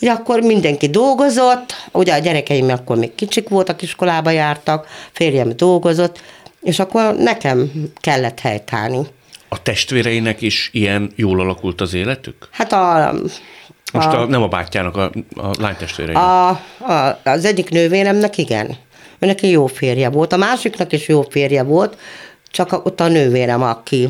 Ugye 0.00 0.10
akkor 0.10 0.40
mindenki 0.40 0.88
dolgozott, 0.88 1.88
ugye 1.92 2.14
a 2.14 2.18
gyerekeim 2.18 2.68
akkor 2.68 2.96
még 2.96 3.14
kicsik 3.14 3.48
voltak, 3.48 3.82
iskolába 3.82 4.30
jártak, 4.30 4.86
férjem 5.12 5.56
dolgozott, 5.56 6.20
és 6.62 6.78
akkor 6.78 7.14
nekem 7.16 7.70
kellett 8.00 8.40
helytállni. 8.40 9.06
A 9.48 9.62
testvéreinek 9.62 10.40
is 10.40 10.70
ilyen 10.72 11.12
jól 11.16 11.40
alakult 11.40 11.80
az 11.80 11.94
életük? 11.94 12.48
Hát 12.50 12.72
a, 12.72 13.12
Most 13.92 14.06
a, 14.06 14.26
nem 14.26 14.42
a 14.42 14.48
bátyjának, 14.48 14.96
a, 14.96 15.12
a 15.34 15.50
lánytestvéreinek. 15.58 16.22
a, 16.22 16.48
a, 16.48 17.20
az 17.24 17.44
egyik 17.44 17.68
nővéremnek 17.68 18.38
igen, 18.38 18.76
ő 19.18 19.26
neki 19.26 19.48
jó 19.48 19.66
férje 19.66 20.08
volt, 20.08 20.32
a 20.32 20.36
másiknak 20.36 20.92
is 20.92 21.08
jó 21.08 21.22
férje 21.22 21.62
volt, 21.62 21.98
csak 22.50 22.72
a, 22.72 22.80
ott 22.84 23.00
a 23.00 23.08
nővérem, 23.08 23.62
aki 23.62 24.08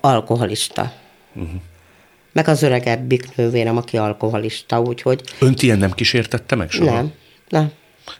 alkoholista. 0.00 0.92
Uh-huh. 1.34 1.60
Meg 2.32 2.48
az 2.48 2.62
öregebbik 2.62 3.36
nővérem, 3.36 3.76
aki 3.76 3.96
alkoholista, 3.96 4.80
úgyhogy 4.80 5.20
Önt 5.38 5.62
ilyen 5.62 5.78
nem 5.78 5.92
kísértette 5.92 6.54
meg 6.54 6.70
soha? 6.70 6.94
nem, 6.94 7.12
nem. 7.48 7.72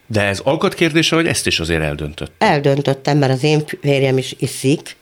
De 0.06 0.22
ez 0.22 0.40
alkatkérdése, 0.40 1.14
vagy 1.14 1.26
ezt 1.26 1.46
is 1.46 1.60
azért 1.60 1.82
eldöntött? 1.82 2.32
Eldöntöttem, 2.38 3.18
mert 3.18 3.32
az 3.32 3.42
én 3.42 3.62
férjem 3.80 4.18
is 4.18 4.34
iszik, 4.38 4.96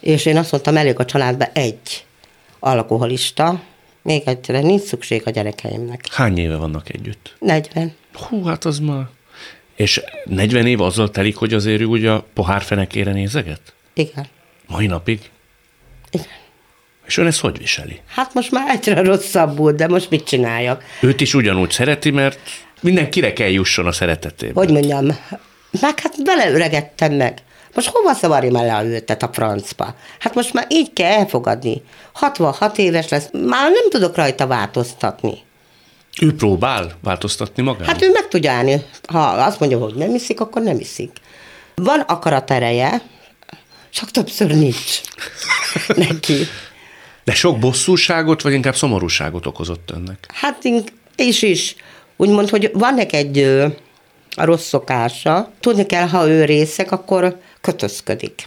és 0.00 0.26
én 0.26 0.36
azt 0.36 0.52
mondtam, 0.52 0.76
elég 0.76 0.98
a 0.98 1.04
családban 1.04 1.48
egy 1.52 2.06
alkoholista, 2.58 3.60
még 4.08 4.22
egyre 4.24 4.60
nincs 4.60 4.82
szükség 4.82 5.22
a 5.24 5.30
gyerekeimnek. 5.30 6.06
Hány 6.10 6.38
éve 6.38 6.56
vannak 6.56 6.94
együtt? 6.94 7.36
40. 7.38 7.94
Hú, 8.12 8.44
hát 8.44 8.64
az 8.64 8.78
már... 8.78 9.06
És 9.76 10.00
40 10.24 10.66
év 10.66 10.80
azzal 10.80 11.10
telik, 11.10 11.36
hogy 11.36 11.54
azért 11.54 11.82
ugye 11.82 12.10
a 12.10 12.24
pohárfenekére 12.34 13.12
nézeget? 13.12 13.60
Igen. 13.94 14.26
Mai 14.66 14.86
napig? 14.86 15.30
Igen. 16.10 16.26
És 17.06 17.16
ön 17.16 17.26
ezt 17.26 17.40
hogy 17.40 17.58
viseli? 17.58 18.00
Hát 18.06 18.34
most 18.34 18.50
már 18.50 18.68
egyre 18.68 19.02
rosszabbul, 19.02 19.72
de 19.72 19.88
most 19.88 20.10
mit 20.10 20.24
csináljak? 20.24 20.84
Őt 21.00 21.20
is 21.20 21.34
ugyanúgy 21.34 21.70
szereti, 21.70 22.10
mert 22.10 22.38
mindenkire 22.80 23.32
kell 23.32 23.50
jusson 23.50 23.86
a 23.86 23.92
szeretetében. 23.92 24.54
Hogy 24.54 24.72
mondjam, 24.72 25.06
meg 25.80 26.00
hát 26.00 26.22
beleöregettem 26.24 27.12
meg. 27.12 27.42
Most 27.74 27.88
hova 27.88 28.14
szavarjam 28.14 28.56
el 28.56 28.76
a 28.76 28.84
őtet 28.84 29.22
a 29.22 29.30
francba? 29.32 29.94
Hát 30.18 30.34
most 30.34 30.52
már 30.52 30.66
így 30.68 30.92
kell 30.92 31.12
elfogadni. 31.12 31.82
66 32.12 32.78
éves 32.78 33.08
lesz, 33.08 33.28
már 33.32 33.70
nem 33.70 33.90
tudok 33.90 34.16
rajta 34.16 34.46
változtatni. 34.46 35.46
Ő 36.20 36.34
próbál 36.34 36.92
változtatni 37.02 37.62
magát? 37.62 37.86
Hát 37.86 38.02
ő 38.02 38.10
meg 38.10 38.28
tudja 38.28 38.52
állni. 38.52 38.84
Ha 39.08 39.20
azt 39.20 39.60
mondja, 39.60 39.78
hogy 39.78 39.94
nem 39.94 40.14
iszik, 40.14 40.40
akkor 40.40 40.62
nem 40.62 40.78
iszik. 40.78 41.16
Van 41.74 42.00
akaratereje, 42.00 43.02
csak 43.90 44.10
többször 44.10 44.54
nincs 44.54 45.00
neki. 46.08 46.46
De 47.24 47.34
sok 47.34 47.58
bosszúságot, 47.58 48.42
vagy 48.42 48.52
inkább 48.52 48.76
szomorúságot 48.76 49.46
okozott 49.46 49.90
önnek? 49.90 50.30
Hát 50.34 50.58
és 51.16 51.42
is. 51.42 51.76
Úgymond, 52.16 52.48
hogy 52.48 52.70
van 52.72 52.94
neki 52.94 53.16
egy 53.16 53.38
a 54.36 54.44
rossz 54.44 54.66
szokása. 54.66 55.52
Tudni 55.60 55.86
kell, 55.86 56.08
ha 56.08 56.28
ő 56.28 56.44
részek, 56.44 56.92
akkor 56.92 57.40
kötözködik. 57.60 58.44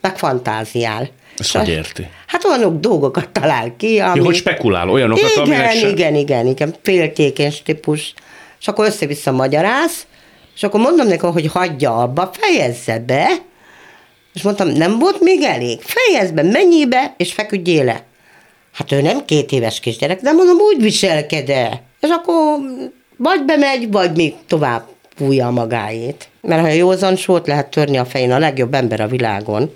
Meg 0.00 0.18
fantáziál. 0.18 1.08
Ezt 1.38 1.56
hogy 1.56 1.68
érti? 1.68 2.06
Hát 2.26 2.44
olyan 2.44 2.80
dolgokat 2.80 3.28
talál 3.28 3.76
ki, 3.76 3.98
ami... 4.00 4.18
Jó, 4.18 4.24
hogy 4.24 4.34
spekulál 4.34 4.90
olyanokat, 4.90 5.30
igen, 5.30 5.42
aminek 5.42 5.72
se... 5.72 5.88
igen, 5.88 6.14
igen, 6.14 6.46
igen, 6.46 6.74
féltékeny 6.82 7.54
típus. 7.64 8.14
És 8.60 8.68
akkor 8.68 8.86
össze-vissza 8.86 9.32
magyaráz, 9.32 10.06
és 10.54 10.62
akkor 10.62 10.80
mondom 10.80 11.06
neki, 11.06 11.26
hogy 11.26 11.46
hagyja 11.46 11.96
abba, 11.96 12.30
fejezze 12.32 12.98
be, 12.98 13.28
és 14.34 14.42
mondtam, 14.42 14.68
nem 14.68 14.98
volt 14.98 15.20
még 15.20 15.42
elég, 15.42 15.80
fejezd 15.80 16.34
be, 16.34 16.42
mennyibe, 16.42 17.14
és 17.16 17.32
feküdjél 17.32 17.84
le. 17.84 18.04
Hát 18.72 18.92
ő 18.92 19.00
nem 19.00 19.24
két 19.24 19.52
éves 19.52 19.80
kisgyerek, 19.80 20.20
de 20.20 20.32
mondom, 20.32 20.58
úgy 20.58 20.82
viselkede. 20.82 21.82
És 22.00 22.08
akkor 22.08 22.58
vagy 23.16 23.44
bemegy, 23.44 23.90
vagy 23.90 24.16
még 24.16 24.34
tovább 24.46 24.86
fújja 25.16 25.50
magáét. 25.50 26.28
Mert 26.40 26.60
ha 26.60 26.68
józan 26.68 27.16
sót 27.16 27.46
lehet 27.46 27.66
törni 27.70 27.96
a 27.96 28.04
fején, 28.04 28.32
a 28.32 28.38
legjobb 28.38 28.74
ember 28.74 29.00
a 29.00 29.06
világon. 29.06 29.74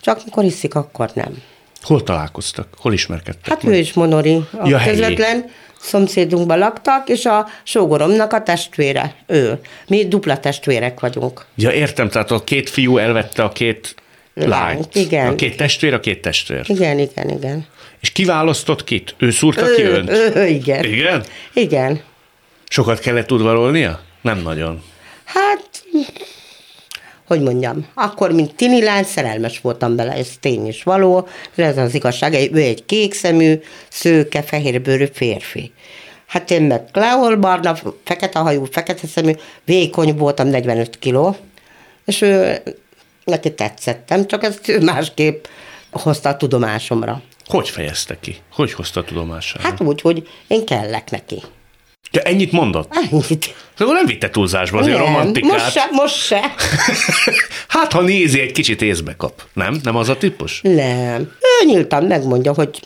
Csak 0.00 0.24
mikor 0.24 0.44
iszik, 0.44 0.74
akkor 0.74 1.10
nem. 1.14 1.42
Hol 1.82 2.02
találkoztak? 2.02 2.68
Hol 2.76 2.92
ismerkedtek? 2.92 3.48
Hát 3.48 3.62
meg? 3.62 3.74
ő 3.74 3.76
is 3.76 3.92
Monori, 3.92 4.34
a 4.52 4.68
Ja, 4.68 4.78
helyi. 4.78 4.96
közvetlen 4.96 5.50
szomszédunkban 5.80 6.58
laktak, 6.58 7.08
és 7.08 7.24
a 7.24 7.46
sógoromnak 7.62 8.32
a 8.32 8.42
testvére, 8.42 9.14
ő. 9.26 9.58
Mi 9.86 10.08
dupla 10.08 10.38
testvérek 10.40 11.00
vagyunk. 11.00 11.46
Ja, 11.54 11.70
értem, 11.70 12.08
tehát 12.08 12.30
a 12.30 12.44
két 12.44 12.70
fiú 12.70 12.96
elvette 12.98 13.42
a 13.42 13.48
két 13.52 13.94
Lányt, 14.34 14.50
lányt. 14.50 14.94
igen. 14.94 15.26
A 15.28 15.34
két 15.34 15.56
testvér, 15.56 15.94
a 15.94 16.00
két 16.00 16.22
testvér. 16.22 16.64
Igen, 16.66 16.98
igen, 16.98 17.28
igen. 17.28 17.66
És 18.00 18.10
kiválasztott 18.10 18.84
kit? 18.84 19.14
Ő 19.18 19.30
szúrta 19.30 19.64
ki 19.74 19.82
Ő, 19.82 19.92
önt? 19.94 20.10
ő, 20.10 20.46
igen. 20.46 20.84
Igen? 20.84 21.22
Igen. 21.52 22.00
Sokat 22.68 22.98
kellett 22.98 23.32
udvarolnia? 23.32 24.00
Nem 24.28 24.42
nagyon. 24.42 24.82
Hát, 25.24 25.84
hogy 27.26 27.40
mondjam, 27.40 27.86
akkor, 27.94 28.32
mint 28.32 28.54
tini 28.54 28.82
lány, 28.82 29.04
szerelmes 29.04 29.60
voltam 29.60 29.96
bele, 29.96 30.12
ez 30.12 30.28
tény 30.40 30.66
is 30.66 30.82
való, 30.82 31.28
ez 31.54 31.78
az 31.78 31.94
igazság, 31.94 32.34
ő 32.52 32.58
egy 32.58 32.84
kékszemű, 32.84 33.60
szőke, 33.88 34.42
fehérbőrű 34.42 35.06
férfi. 35.12 35.72
Hát 36.26 36.50
én 36.50 36.62
meg 36.62 36.84
Kleol 36.92 37.36
barna, 37.36 37.76
fekete 38.04 38.38
hajú, 38.38 38.64
fekete 38.64 39.06
szemű, 39.06 39.32
vékony 39.64 40.16
voltam, 40.16 40.48
45 40.48 40.98
kiló, 40.98 41.36
és 42.04 42.20
ő, 42.20 42.62
neki 43.24 43.54
tetszettem, 43.54 44.26
csak 44.26 44.44
ezt 44.44 44.68
ő 44.68 44.80
másképp 44.80 45.44
hozta 45.90 46.28
a 46.28 46.36
tudomásomra. 46.36 47.22
Hogy 47.44 47.68
fejezte 47.68 48.18
ki? 48.20 48.36
Hogy 48.52 48.72
hozta 48.72 49.00
a 49.00 49.04
tudomására? 49.04 49.62
Hát 49.62 49.80
úgy, 49.80 50.00
hogy 50.00 50.28
én 50.46 50.66
kellek 50.66 51.10
neki. 51.10 51.42
Ja, 52.10 52.20
ennyit 52.20 52.52
mondott? 52.52 52.92
Ennyit. 53.10 53.54
Akkor 53.78 53.94
nem 53.94 54.06
vitte 54.06 54.30
túlzásba 54.30 54.78
azért 54.78 54.96
Nem, 54.96 55.06
romantikát. 55.06 55.50
most 55.50 55.70
se, 55.72 55.88
most 55.90 56.14
se. 56.14 56.40
hát, 57.68 57.92
ha 57.92 58.00
nézi, 58.00 58.40
egy 58.40 58.52
kicsit 58.52 58.82
észbe 58.82 59.16
kap. 59.16 59.42
Nem? 59.52 59.80
Nem 59.82 59.96
az 59.96 60.08
a 60.08 60.16
típus? 60.16 60.60
Nem. 60.62 61.20
Ő 61.40 61.64
nyíltan 61.66 62.04
megmondja, 62.04 62.52
hogy 62.54 62.80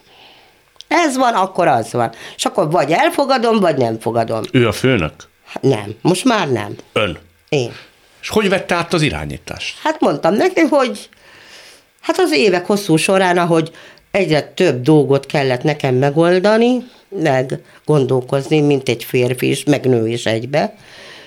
ez 0.88 1.16
van, 1.16 1.34
akkor 1.34 1.66
az 1.66 1.92
van. 1.92 2.12
És 2.36 2.44
akkor 2.44 2.70
vagy 2.70 2.90
elfogadom, 2.90 3.60
vagy 3.60 3.76
nem 3.76 4.00
fogadom. 4.00 4.42
Ő 4.52 4.68
a 4.68 4.72
főnök? 4.72 5.12
Hát 5.46 5.62
nem, 5.62 5.94
most 6.00 6.24
már 6.24 6.50
nem. 6.50 6.76
Ön. 6.92 7.18
Én. 7.48 7.72
És 8.22 8.28
hogy 8.28 8.48
vette 8.48 8.74
át 8.74 8.92
az 8.92 9.02
irányítást? 9.02 9.78
Hát 9.82 10.00
mondtam 10.00 10.34
neki, 10.34 10.60
hogy 10.60 11.08
hát 12.00 12.18
az 12.18 12.32
évek 12.32 12.66
hosszú 12.66 12.96
során, 12.96 13.38
ahogy 13.38 13.70
egyre 14.12 14.42
több 14.42 14.82
dolgot 14.82 15.26
kellett 15.26 15.62
nekem 15.62 15.94
megoldani, 15.94 16.84
meg 17.08 17.60
gondolkozni, 17.84 18.60
mint 18.60 18.88
egy 18.88 19.04
férfi 19.04 19.48
is, 19.48 19.64
meg 19.64 19.84
nő 19.84 20.08
is 20.08 20.26
egybe, 20.26 20.74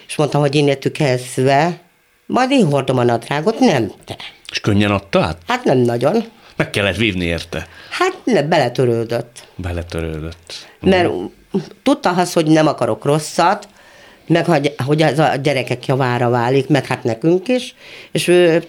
és 0.08 0.16
mondtam, 0.16 0.42
hogy 0.42 0.56
innentől 0.56 0.92
kezdve, 0.92 1.80
majd 2.26 2.52
én 2.52 2.66
hordom 2.66 2.98
a 2.98 3.04
nadrágot, 3.04 3.60
nem 3.60 3.92
te. 4.06 4.16
És 4.52 4.60
könnyen 4.60 4.92
adta 4.92 5.22
át? 5.22 5.38
Hát 5.48 5.64
nem 5.64 5.78
nagyon. 5.78 6.24
Meg 6.56 6.70
kellett 6.70 6.96
vívni 6.96 7.26
érte. 7.26 7.68
Hát 7.90 8.16
ne, 8.24 8.44
beletörődött. 8.44 9.48
Beletörődött. 9.56 10.68
Mert 10.80 11.10
tudta 11.84 12.10
az, 12.10 12.34
hogy 12.34 12.46
nem 12.46 12.68
akarok 12.68 13.06
rosszat, 13.06 13.68
meg 14.28 14.46
hogy, 14.46 14.76
hogy 14.86 15.02
ez 15.02 15.20
a 15.20 15.36
gyerekek 15.36 15.86
javára 15.86 16.30
válik, 16.30 16.68
meg 16.68 16.86
hát 16.86 17.04
nekünk 17.04 17.48
is, 17.48 17.76
és 18.12 18.28
ő 18.28 18.64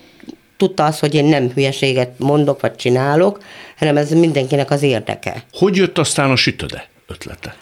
tudta 0.56 0.84
azt, 0.84 1.00
hogy 1.00 1.14
én 1.14 1.24
nem 1.24 1.50
hülyeséget 1.50 2.18
mondok, 2.18 2.60
vagy 2.60 2.76
csinálok, 2.76 3.42
hanem 3.78 3.96
ez 3.96 4.10
mindenkinek 4.10 4.70
az 4.70 4.82
érdeke. 4.82 5.44
Hogy 5.52 5.76
jött 5.76 5.98
aztán 5.98 6.30
a 6.30 6.36
sütöde 6.36 6.88
ötlete? 7.06 7.56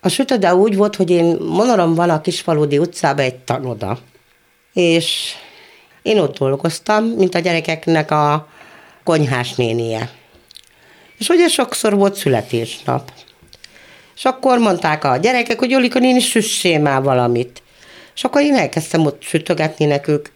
A 0.00 0.08
sütöde 0.08 0.54
úgy 0.54 0.76
volt, 0.76 0.96
hogy 0.96 1.10
én 1.10 1.36
monorom 1.40 1.94
van 1.94 2.10
a 2.10 2.20
Kisfaludi 2.20 2.78
utcában 2.78 3.24
egy 3.24 3.36
tanoda, 3.36 3.98
és 4.72 5.34
én 6.02 6.18
ott 6.18 6.38
dolgoztam, 6.38 7.04
mint 7.04 7.34
a 7.34 7.38
gyerekeknek 7.38 8.10
a 8.10 8.48
konyhás 9.04 9.54
nénie. 9.54 10.10
És 11.18 11.28
ugye 11.28 11.48
sokszor 11.48 11.94
volt 11.94 12.14
születésnap. 12.14 13.12
És 14.16 14.24
akkor 14.24 14.58
mondták 14.58 15.04
a 15.04 15.16
gyerekek, 15.16 15.58
hogy 15.58 15.70
Jolika 15.70 15.98
néni 15.98 16.20
süssé 16.20 16.76
már 16.76 17.02
valamit. 17.02 17.62
És 18.14 18.24
akkor 18.24 18.42
én 18.42 18.54
elkezdtem 18.54 19.06
ott 19.06 19.22
sütögetni 19.22 19.84
nekük, 19.84 20.32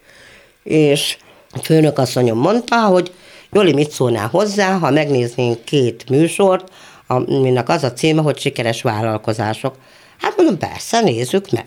és 0.63 1.17
a 1.55 1.63
főnök 1.63 1.97
asszonyom 1.97 2.37
mondta, 2.37 2.81
hogy 2.81 3.13
Joli, 3.51 3.73
mit 3.73 3.91
szólnál 3.91 4.27
hozzá, 4.27 4.77
ha 4.77 4.91
megnéznénk 4.91 5.63
két 5.63 6.09
műsort, 6.09 6.71
aminek 7.07 7.69
az 7.69 7.83
a 7.83 7.93
címe, 7.93 8.21
hogy 8.21 8.39
sikeres 8.39 8.81
vállalkozások. 8.81 9.75
Hát 10.17 10.37
mondom, 10.37 10.57
persze, 10.57 11.01
nézzük 11.01 11.51
meg. 11.51 11.65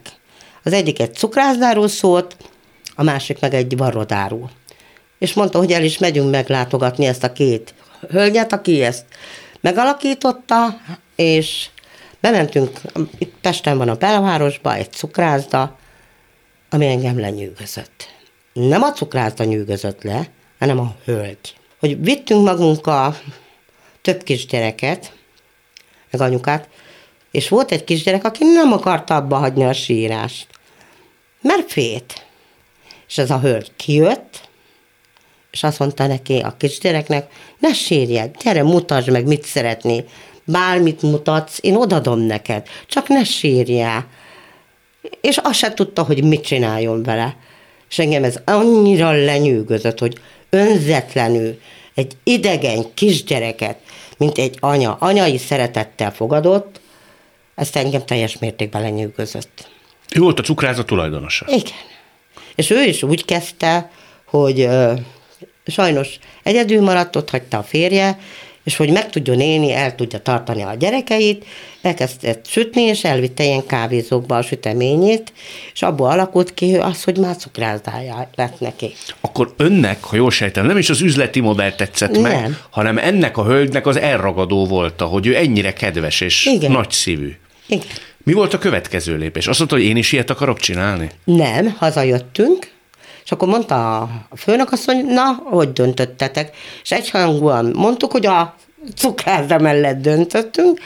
Az 0.62 0.72
egyik 0.72 1.00
egy 1.00 1.14
cukrászdáról 1.14 1.88
szólt, 1.88 2.36
a 2.94 3.02
másik 3.02 3.40
meg 3.40 3.54
egy 3.54 3.76
varrodáról. 3.76 4.50
És 5.18 5.34
mondta, 5.34 5.58
hogy 5.58 5.72
el 5.72 5.84
is 5.84 5.98
megyünk 5.98 6.30
meglátogatni 6.30 7.06
ezt 7.06 7.24
a 7.24 7.32
két 7.32 7.74
hölgyet, 8.10 8.52
aki 8.52 8.82
ezt 8.82 9.04
megalakította, 9.60 10.80
és 11.16 11.68
bementünk, 12.20 12.80
itt 13.18 13.34
Pesten 13.40 13.78
van 13.78 13.88
a 13.88 13.94
belvárosba, 13.94 14.74
egy 14.74 14.92
cukrászda, 14.92 15.76
ami 16.70 16.86
engem 16.86 17.20
lenyűgözött. 17.20 18.17
Nem 18.58 18.82
a 18.82 18.92
cukrászda 18.92 19.44
nyűgözött 19.44 20.02
le, 20.02 20.30
hanem 20.58 20.78
a 20.78 20.94
hölgy. 21.04 21.56
Hogy 21.78 22.02
vittünk 22.02 22.44
magunkkal 22.44 23.16
több 24.02 24.22
kisgyereket, 24.22 25.12
meg 26.10 26.20
anyukát, 26.20 26.68
és 27.30 27.48
volt 27.48 27.72
egy 27.72 27.84
kisgyerek, 27.84 28.24
aki 28.24 28.44
nem 28.44 28.72
akarta 28.72 29.16
abba 29.16 29.36
hagyni 29.36 29.64
a 29.64 29.72
sírást. 29.72 30.46
Mert 31.40 31.72
fét. 31.72 32.26
És 33.08 33.18
ez 33.18 33.30
a 33.30 33.40
hölgy 33.40 33.72
kijött, 33.76 34.48
és 35.50 35.62
azt 35.62 35.78
mondta 35.78 36.06
neki 36.06 36.38
a 36.38 36.56
kisgyereknek, 36.56 37.32
ne 37.58 37.72
sírjál, 37.72 38.30
gyere, 38.42 38.62
mutasd 38.62 39.10
meg, 39.10 39.26
mit 39.26 39.44
szeretnél. 39.44 40.04
Bármit 40.44 41.02
mutatsz, 41.02 41.58
én 41.60 41.76
odadom 41.76 42.18
neked, 42.18 42.68
csak 42.86 43.08
ne 43.08 43.24
sírjál. 43.24 44.06
És 45.20 45.36
azt 45.36 45.58
se 45.58 45.74
tudta, 45.74 46.02
hogy 46.02 46.24
mit 46.24 46.44
csináljon 46.44 47.02
vele. 47.02 47.36
És 47.90 47.98
engem 47.98 48.24
ez 48.24 48.36
annyira 48.44 49.10
lenyűgözött, 49.10 49.98
hogy 49.98 50.18
önzetlenül 50.50 51.58
egy 51.94 52.16
idegen 52.22 52.94
kisgyereket, 52.94 53.78
mint 54.16 54.38
egy 54.38 54.56
anya, 54.60 54.96
anyai 55.00 55.38
szeretettel 55.38 56.12
fogadott, 56.12 56.80
ezt 57.54 57.76
engem 57.76 58.04
teljes 58.04 58.38
mértékben 58.38 58.82
lenyűgözött. 58.82 59.68
Ő 60.14 60.20
volt 60.20 60.38
a 60.38 60.42
cukráza 60.42 60.84
tulajdonosa. 60.84 61.46
Igen. 61.48 61.86
És 62.54 62.70
ő 62.70 62.82
is 62.82 63.02
úgy 63.02 63.24
kezdte, 63.24 63.90
hogy 64.24 64.60
ö, 64.60 64.92
sajnos 65.66 66.18
egyedül 66.42 66.82
maradt, 66.82 67.16
ott 67.16 67.30
hagyta 67.30 67.58
a 67.58 67.62
férje, 67.62 68.18
és 68.68 68.76
hogy 68.76 68.90
meg 68.92 69.10
tudjon 69.10 69.40
élni, 69.40 69.72
el 69.72 69.94
tudja 69.94 70.18
tartani 70.18 70.62
a 70.62 70.74
gyerekeit, 70.78 71.44
elkezdett 71.82 72.46
sütni, 72.46 72.82
és 72.82 73.04
elvitte 73.04 73.44
ilyen 73.44 73.66
kávézókba 73.66 74.36
a 74.36 74.42
süteményét, 74.42 75.32
és 75.72 75.82
abból 75.82 76.10
alakult 76.10 76.54
ki 76.54 76.76
az, 76.76 77.04
hogy 77.04 77.18
már 77.18 77.36
cukrászdája 77.36 78.30
lett 78.34 78.60
neki. 78.60 78.92
Akkor 79.20 79.54
önnek, 79.56 80.04
ha 80.04 80.16
jól 80.16 80.30
sejtem, 80.30 80.66
nem 80.66 80.76
is 80.76 80.90
az 80.90 81.00
üzleti 81.00 81.40
modell 81.40 81.72
tetszett 81.72 82.10
nem. 82.10 82.22
meg, 82.22 82.64
hanem 82.70 82.98
ennek 82.98 83.36
a 83.36 83.44
hölgynek 83.44 83.86
az 83.86 83.96
elragadó 83.96 84.66
volt, 84.66 85.00
hogy 85.00 85.26
ő 85.26 85.36
ennyire 85.36 85.72
kedves 85.72 86.20
és 86.20 86.46
Igen. 86.46 86.70
nagy 86.70 86.90
szívű. 86.90 87.36
Igen. 87.66 87.86
Mi 88.24 88.32
volt 88.32 88.54
a 88.54 88.58
következő 88.58 89.16
lépés? 89.16 89.46
Azt 89.46 89.58
mondta, 89.58 89.76
hogy 89.76 89.84
én 89.84 89.96
is 89.96 90.12
ilyet 90.12 90.30
akarok 90.30 90.58
csinálni? 90.58 91.10
Nem, 91.24 91.74
hazajöttünk, 91.78 92.70
és 93.28 93.34
akkor 93.34 93.48
mondta 93.48 94.00
a 94.28 94.36
főnök 94.36 94.72
azt, 94.72 94.84
hogy 94.84 95.04
na, 95.04 95.42
hogy 95.44 95.72
döntöttetek? 95.72 96.56
És 96.82 96.90
egyhangúan 96.90 97.72
mondtuk, 97.74 98.12
hogy 98.12 98.26
a 98.26 98.54
cukrászda 98.96 99.58
mellett 99.58 100.00
döntöttünk, 100.00 100.80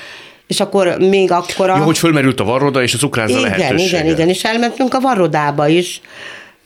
és 0.47 0.61
akkor 0.61 0.97
még 0.99 1.31
akkor 1.31 1.71
a... 1.71 1.77
Jó, 1.77 1.85
hogy 1.85 1.99
fölmerült 1.99 2.41
a 2.41 2.45
varroda 2.45 2.83
és 2.83 2.95
a 2.95 2.99
cukrászda 2.99 3.39
igen, 3.39 3.51
lehetősége. 3.51 3.99
Igen, 3.99 4.13
igen, 4.13 4.29
és 4.29 4.45
elmentünk 4.45 4.95
a 4.95 5.01
varrodába 5.01 5.69
is. 5.69 6.01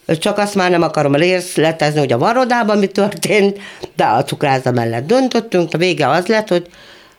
Csak 0.07 0.39
azt 0.39 0.55
már 0.55 0.71
nem 0.71 0.83
akarom 0.83 1.15
részletezni, 1.15 1.99
hogy 1.99 2.13
a 2.13 2.19
varrodában 2.19 2.79
mi 2.79 2.87
történt, 2.87 3.59
de 3.97 4.05
a 4.05 4.25
cukrászda 4.25 4.71
mellett 4.71 5.07
döntöttünk. 5.07 5.75
A 5.75 5.79
vége 5.79 6.09
az 6.09 6.27
lett, 6.27 6.49
hogy 6.49 6.67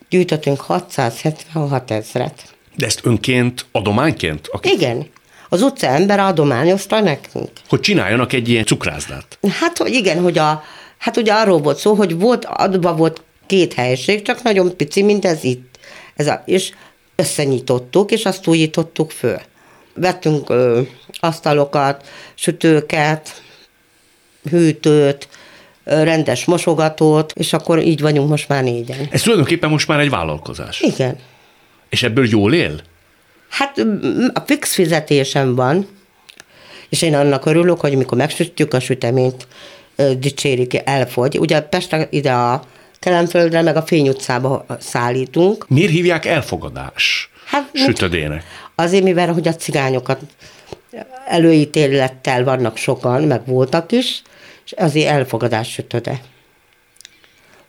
gyűjtöttünk 0.09 0.61
676 0.61 1.91
ezret. 1.91 2.55
De 2.75 2.85
ezt 2.85 2.99
önként, 3.03 3.65
adományként? 3.71 4.47
Aki... 4.51 4.69
Igen. 4.69 5.07
Az 5.49 5.61
utca 5.61 5.87
ember 5.87 6.19
adományozta 6.19 6.99
nekünk. 6.99 7.49
Hogy 7.67 7.79
csináljanak 7.79 8.33
egy 8.33 8.49
ilyen 8.49 8.65
cukrászdát? 8.65 9.39
Hát, 9.59 9.77
hogy 9.77 9.93
igen, 9.93 10.21
hogy 10.21 10.37
a, 10.37 10.63
hát 10.97 11.17
ugye 11.17 11.33
arról 11.33 11.59
volt 11.59 11.77
szó, 11.77 11.93
hogy 11.93 12.19
volt, 12.19 12.45
adva 12.45 12.95
volt 12.95 13.21
két 13.45 13.73
helység, 13.73 14.21
csak 14.21 14.41
nagyon 14.41 14.75
pici, 14.75 15.03
mint 15.03 15.25
ez 15.25 15.43
itt. 15.43 15.79
Ez 16.15 16.27
a, 16.27 16.43
és 16.45 16.71
összenyitottuk, 17.15 18.11
és 18.11 18.25
azt 18.25 18.47
újítottuk 18.47 19.11
föl. 19.11 19.39
Vettünk 19.93 20.49
ö, 20.49 20.81
asztalokat, 21.19 22.07
sütőket, 22.35 23.41
hűtőt, 24.49 25.27
rendes 25.83 26.45
mosogatót, 26.45 27.33
és 27.35 27.53
akkor 27.53 27.79
így 27.79 28.01
vagyunk 28.01 28.29
most 28.29 28.47
már 28.47 28.63
négyen. 28.63 29.07
Ez 29.11 29.21
tulajdonképpen 29.21 29.69
most 29.69 29.87
már 29.87 29.99
egy 29.99 30.09
vállalkozás. 30.09 30.81
Igen. 30.81 31.17
És 31.89 32.03
ebből 32.03 32.27
jól 32.27 32.53
él? 32.53 32.81
Hát 33.49 33.77
a 34.33 34.39
fix 34.45 34.73
fizetésem 34.73 35.55
van, 35.55 35.87
és 36.89 37.01
én 37.01 37.15
annak 37.15 37.45
örülök, 37.45 37.79
hogy 37.79 37.95
mikor 37.95 38.17
megsütjük 38.17 38.73
a 38.73 38.79
süteményt, 38.79 39.47
dicsérik, 40.17 40.81
elfogy. 40.85 41.39
Ugye 41.39 41.61
Pestre 41.61 42.07
ide 42.11 42.31
a 42.31 42.63
Kelemföldre, 42.99 43.61
meg 43.61 43.75
a 43.75 43.81
Fény 43.81 44.09
utcába 44.09 44.65
szállítunk. 44.79 45.67
Miért 45.67 45.91
hívják 45.91 46.25
elfogadás 46.25 47.29
hát, 47.45 47.69
sütödének? 47.73 48.43
Azért, 48.75 49.03
mivel 49.03 49.33
hogy 49.33 49.47
a 49.47 49.55
cigányokat 49.55 50.21
előítélettel 51.27 52.43
vannak 52.43 52.77
sokan, 52.77 53.23
meg 53.23 53.45
voltak 53.45 53.91
is, 53.91 54.21
és 54.65 54.71
azért 54.71 55.09
elfogadás 55.09 55.71
sütöde. 55.71 56.21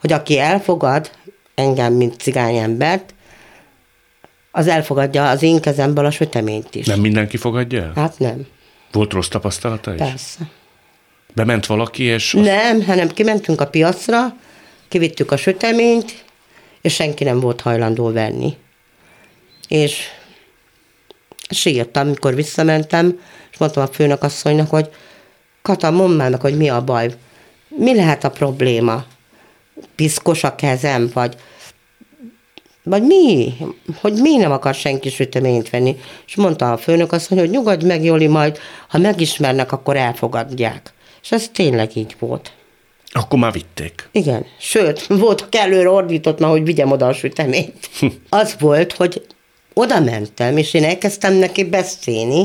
Hogy 0.01 0.13
aki 0.13 0.39
elfogad 0.39 1.11
engem, 1.55 1.93
mint 1.93 2.21
cigányembert, 2.21 3.15
az 4.59 4.67
elfogadja 4.67 5.29
az 5.31 5.43
én 5.43 5.61
kezemből 5.61 6.05
a 6.05 6.11
süteményt 6.11 6.75
is. 6.75 6.87
Nem 6.87 7.01
mindenki 7.01 7.37
fogadja 7.37 7.83
el? 7.83 7.93
Hát 7.95 8.19
nem. 8.19 8.47
Volt 8.93 9.13
rossz 9.13 9.29
tapasztalata 9.29 9.95
is? 9.95 10.01
Persze. 10.01 10.39
Bement 11.35 11.67
valaki, 11.67 12.03
és... 12.03 12.35
Azt... 12.35 12.45
Nem, 12.45 12.85
hanem 12.85 13.09
kimentünk 13.09 13.61
a 13.61 13.67
piacra, 13.67 14.37
kivittük 14.89 15.33
a 15.33 15.37
süteményt, 15.37 16.25
és 16.81 16.95
senki 16.95 17.25
nem 17.25 17.41
volt 17.41 17.61
hajlandó 17.61 18.13
venni. 18.13 18.57
És 19.69 19.99
sírtam, 21.51 22.07
amikor 22.07 22.35
visszamentem, 22.35 23.21
és 23.51 23.59
mondtam 23.59 23.83
a 23.83 23.87
főnök 23.87 24.23
asszonynak, 24.23 24.71
hogy 24.71 24.89
Kata, 25.63 25.91
mondd 25.91 26.17
már 26.17 26.31
meg, 26.31 26.41
hogy 26.41 26.57
mi 26.57 26.69
a 26.69 26.85
baj. 26.85 27.15
Mi 27.69 27.95
lehet 27.95 28.25
a 28.25 28.31
probléma? 28.31 29.05
Piszkos 29.95 30.45
a 30.45 30.55
kezem, 30.55 31.11
vagy 31.15 31.37
vagy 32.89 33.03
mi? 33.03 33.55
Hogy 34.01 34.13
mi 34.13 34.37
nem 34.37 34.53
akar 34.53 34.75
senki 34.75 35.11
süteményt 35.11 35.71
venni? 35.71 35.97
És 36.27 36.37
mondta 36.37 36.73
a 36.73 36.77
főnök 36.77 37.13
azt, 37.13 37.29
hogy 37.29 37.51
nyugodj 37.51 37.87
meg, 37.87 38.05
Joli, 38.05 38.27
majd, 38.27 38.59
ha 38.89 38.99
megismernek, 38.99 39.73
akkor 39.73 39.97
elfogadják. 39.97 40.93
És 41.23 41.33
ez 41.33 41.49
tényleg 41.53 41.97
így 41.97 42.17
volt. 42.19 42.53
Akkor 43.11 43.39
már 43.39 43.53
vitték. 43.53 44.09
Igen, 44.13 44.47
sőt, 44.59 45.07
volt 45.07 45.47
előre 45.51 45.91
ordított 45.91 46.39
már, 46.39 46.51
hogy 46.51 46.65
vigyem 46.65 46.91
oda 46.91 47.07
a 47.07 47.13
süteményt. 47.13 47.91
Az 48.29 48.57
volt, 48.59 48.93
hogy 48.93 49.27
oda 49.75 50.01
mentem, 50.01 50.57
és 50.57 50.75
én 50.75 50.85
elkezdtem 50.85 51.35
neki 51.35 51.65
beszélni, 51.65 52.45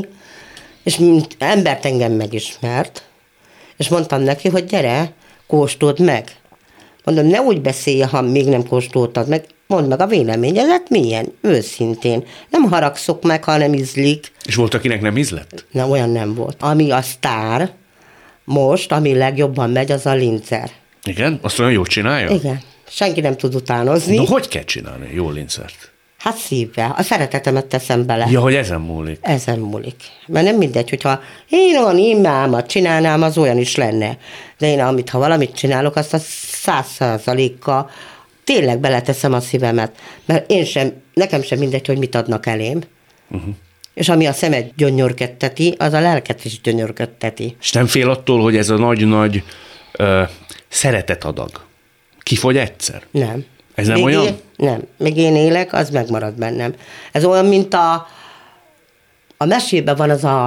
és 0.82 0.96
mint 0.96 1.36
embert 1.38 1.84
engem 1.84 2.12
megismert, 2.12 3.02
és 3.76 3.88
mondtam 3.88 4.22
neki, 4.22 4.48
hogy 4.48 4.64
gyere, 4.64 5.12
kóstold 5.46 6.00
meg. 6.00 6.36
Mondom, 7.04 7.26
ne 7.26 7.40
úgy 7.40 7.60
beszélj, 7.60 8.00
ha 8.00 8.20
még 8.20 8.46
nem 8.46 8.66
kóstoltad 8.66 9.28
meg, 9.28 9.44
mondd 9.66 9.88
meg 9.88 10.00
a 10.00 10.06
véleményedet, 10.06 10.88
milyen, 10.88 11.32
őszintén. 11.40 12.24
Nem 12.50 12.62
haragszok 12.62 13.22
meg, 13.22 13.44
ha 13.44 13.56
nem 13.56 13.72
ízlik. 13.72 14.32
És 14.44 14.54
volt, 14.54 14.74
akinek 14.74 15.00
nem 15.00 15.16
ízlett? 15.16 15.66
Na, 15.70 15.88
olyan 15.88 16.10
nem 16.10 16.34
volt. 16.34 16.56
Ami 16.60 16.90
a 16.90 17.02
sztár, 17.02 17.70
most, 18.44 18.92
ami 18.92 19.14
legjobban 19.14 19.70
megy, 19.70 19.92
az 19.92 20.06
a 20.06 20.14
linzer. 20.14 20.70
Igen? 21.04 21.38
Azt 21.42 21.58
olyan 21.58 21.72
jól 21.72 21.86
csinálja? 21.86 22.30
Igen. 22.30 22.60
Senki 22.88 23.20
nem 23.20 23.36
tud 23.36 23.54
utánozni. 23.54 24.16
Na, 24.16 24.26
hogy 24.26 24.48
kell 24.48 24.64
csinálni 24.64 25.10
jó 25.14 25.30
lincert? 25.30 25.92
Hát 26.18 26.36
szívvel. 26.36 26.94
A 26.98 27.02
szeretetemet 27.02 27.66
teszem 27.66 28.06
bele. 28.06 28.26
Ja, 28.30 28.40
hogy 28.40 28.54
ezen 28.54 28.80
múlik. 28.80 29.18
Ezen 29.20 29.58
múlik. 29.58 29.96
Mert 30.26 30.44
nem 30.44 30.56
mindegy, 30.56 30.90
hogyha 30.90 31.20
én 31.48 31.76
olyan 31.76 31.98
imámat 31.98 32.66
csinálnám, 32.66 33.22
az 33.22 33.38
olyan 33.38 33.58
is 33.58 33.76
lenne. 33.76 34.18
De 34.58 34.66
én, 34.66 34.80
amit, 34.80 35.10
ha 35.10 35.18
valamit 35.18 35.54
csinálok, 35.54 35.96
azt 35.96 36.14
a 36.14 36.18
száz 36.18 36.86
százalékkal 36.86 37.90
tényleg 38.44 38.78
beleteszem 38.78 39.32
a 39.32 39.40
szívemet. 39.40 39.98
Mert 40.24 40.50
én 40.50 40.64
sem, 40.64 40.92
nekem 41.14 41.42
sem 41.42 41.58
mindegy, 41.58 41.86
hogy 41.86 41.98
mit 41.98 42.14
adnak 42.14 42.46
elém. 42.46 42.80
Uh-huh. 43.30 43.54
És 43.94 44.08
ami 44.08 44.26
a 44.26 44.32
szemet 44.32 44.74
gyönyörködteti, 44.76 45.74
az 45.78 45.92
a 45.92 46.00
lelket 46.00 46.44
is 46.44 46.60
gyönyörködteti. 46.60 47.56
És 47.60 47.72
nem 47.72 47.86
fél 47.86 48.10
attól, 48.10 48.42
hogy 48.42 48.56
ez 48.56 48.68
a 48.68 48.76
nagy-nagy 48.76 49.42
ö, 49.92 50.22
szeretetadag 50.68 51.50
kifogy 52.24 52.56
egyszer? 52.56 53.02
Nem. 53.10 53.44
Ez 53.74 53.86
nem 53.86 53.96
még 53.96 54.04
olyan? 54.04 54.24
Én, 54.24 54.36
nem. 54.56 54.82
Még 54.96 55.16
én 55.16 55.36
élek, 55.36 55.72
az 55.72 55.90
megmarad 55.90 56.34
bennem. 56.34 56.74
Ez 57.12 57.24
olyan, 57.24 57.46
mint 57.46 57.74
a, 57.74 58.06
a 59.36 59.44
mesében 59.44 59.96
van 59.96 60.10
az 60.10 60.24
a, 60.24 60.46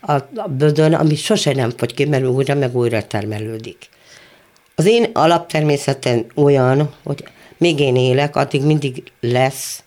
a, 0.00 0.12
a 0.34 0.48
bödön, 0.48 0.94
ami 0.94 1.14
sose 1.14 1.52
nem 1.52 1.70
fogy 1.76 1.94
ki, 1.94 2.04
mert 2.04 2.26
újra 2.26 2.54
meg 2.54 2.76
újra 2.76 3.06
termelődik. 3.06 3.88
Az 4.74 4.86
én 4.86 5.10
alaptermészeten 5.12 6.26
olyan, 6.34 6.94
hogy 7.04 7.24
még 7.58 7.80
én 7.80 7.96
élek, 7.96 8.36
addig 8.36 8.62
mindig 8.62 9.02
lesz 9.20 9.84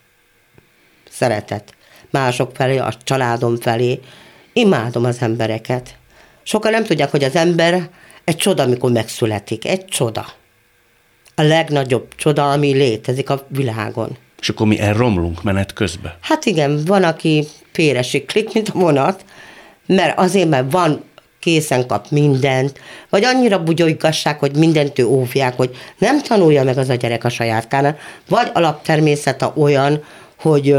szeretet. 1.10 1.76
Mások 2.10 2.56
felé, 2.56 2.78
a 2.78 2.94
családom 3.04 3.56
felé. 3.56 4.00
Imádom 4.54 5.04
az 5.04 5.22
embereket. 5.22 5.96
Sokan 6.44 6.72
nem 6.72 6.84
tudják, 6.84 7.12
hogy 7.12 7.24
az 7.24 7.36
ember 7.36 7.90
egy 8.24 8.36
csoda, 8.36 8.64
amikor 8.64 8.92
megszületik. 8.92 9.66
Egy 9.66 9.86
csoda. 9.86 10.26
A 11.36 11.42
legnagyobb 11.42 12.16
csoda, 12.16 12.52
ami 12.52 12.74
létezik 12.74 13.30
a 13.30 13.46
világon. 13.48 14.18
És 14.40 14.50
akkor 14.50 14.68
mi 14.68 14.80
elromlunk 14.80 15.44
menet 15.44 15.74
közben? 15.74 16.14
Hát 16.22 16.46
igen, 16.46 16.84
van, 16.86 17.04
aki 17.04 17.48
félresiklik, 17.72 18.54
mint 18.54 18.70
a 18.70 18.80
vonat, 18.80 19.26
mert 19.86 20.20
azért, 20.20 20.50
mert 20.50 20.72
van 20.72 21.04
készen 21.40 21.88
kap 21.88 22.10
mindent, 22.10 22.80
vagy 23.10 23.24
annyira 23.24 23.64
bugyolygassák, 23.64 24.40
hogy 24.40 24.56
mindent 24.56 25.00
ő 25.00 25.06
óvják, 25.06 25.56
hogy 25.56 25.70
nem 25.98 26.22
tanulja 26.22 26.64
meg 26.64 26.78
az 26.78 26.90
a 26.90 26.96
gyerek 26.96 27.24
a 27.24 27.30
saját 27.30 27.68
kárán, 27.68 27.98
vagy 28.30 28.50
alaptermészete 28.54 29.52
olyan, 29.56 30.04
hogy 30.40 30.72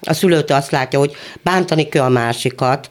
a 0.00 0.12
szülőtől 0.12 0.56
azt 0.56 0.70
látja, 0.70 0.98
hogy 0.98 1.12
bántani 1.42 1.88
kell 1.88 2.04
a 2.04 2.08
másikat, 2.08 2.90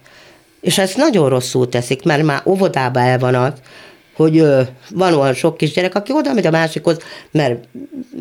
és 0.62 0.78
ezt 0.78 0.98
nagyon 0.98 1.30
rosszul 1.30 1.70
teszik, 1.70 2.04
mert 2.04 2.24
már 2.24 2.42
óvodába 2.46 3.00
el 3.00 3.20
van 3.20 3.36
az, 3.36 3.54
hogy 4.16 4.46
van 4.90 5.14
olyan 5.14 5.34
sok 5.34 5.58
kisgyerek, 5.58 5.96
aki 5.96 6.14
oda 6.14 6.34
megy 6.34 6.46
a 6.46 6.52
másikhoz, 6.52 6.98
mert, 7.32 7.64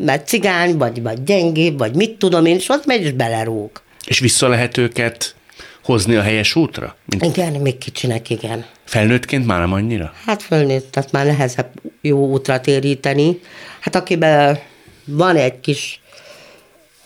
mert 0.05 0.27
cigány, 0.27 0.77
vagy, 0.77 1.01
vagy 1.01 1.23
gyengébb, 1.23 1.77
vagy 1.77 1.95
mit 1.95 2.17
tudom 2.17 2.45
én, 2.45 2.55
és 2.55 2.69
ott 2.69 2.85
megy, 2.85 3.01
és 3.01 3.11
belerúg. 3.11 3.69
És 4.05 4.19
vissza 4.19 4.47
lehet 4.47 4.77
őket 4.77 5.35
hozni 5.83 6.15
a 6.15 6.21
helyes 6.21 6.55
útra? 6.55 6.95
Mint 7.05 7.23
igen, 7.23 7.53
még 7.53 7.77
kicsinek, 7.77 8.29
igen. 8.29 8.65
Felnőttként 8.83 9.45
már 9.45 9.59
nem 9.59 9.73
annyira? 9.73 10.13
Hát 10.25 10.41
fölnőtt, 10.41 10.91
tehát 10.91 11.11
már 11.11 11.25
nehezebb 11.25 11.71
jó 12.01 12.27
útra 12.27 12.61
téríteni. 12.61 13.39
Hát 13.79 13.95
akiben 13.95 14.59
van 15.05 15.35
egy 15.35 15.59
kis 15.59 16.01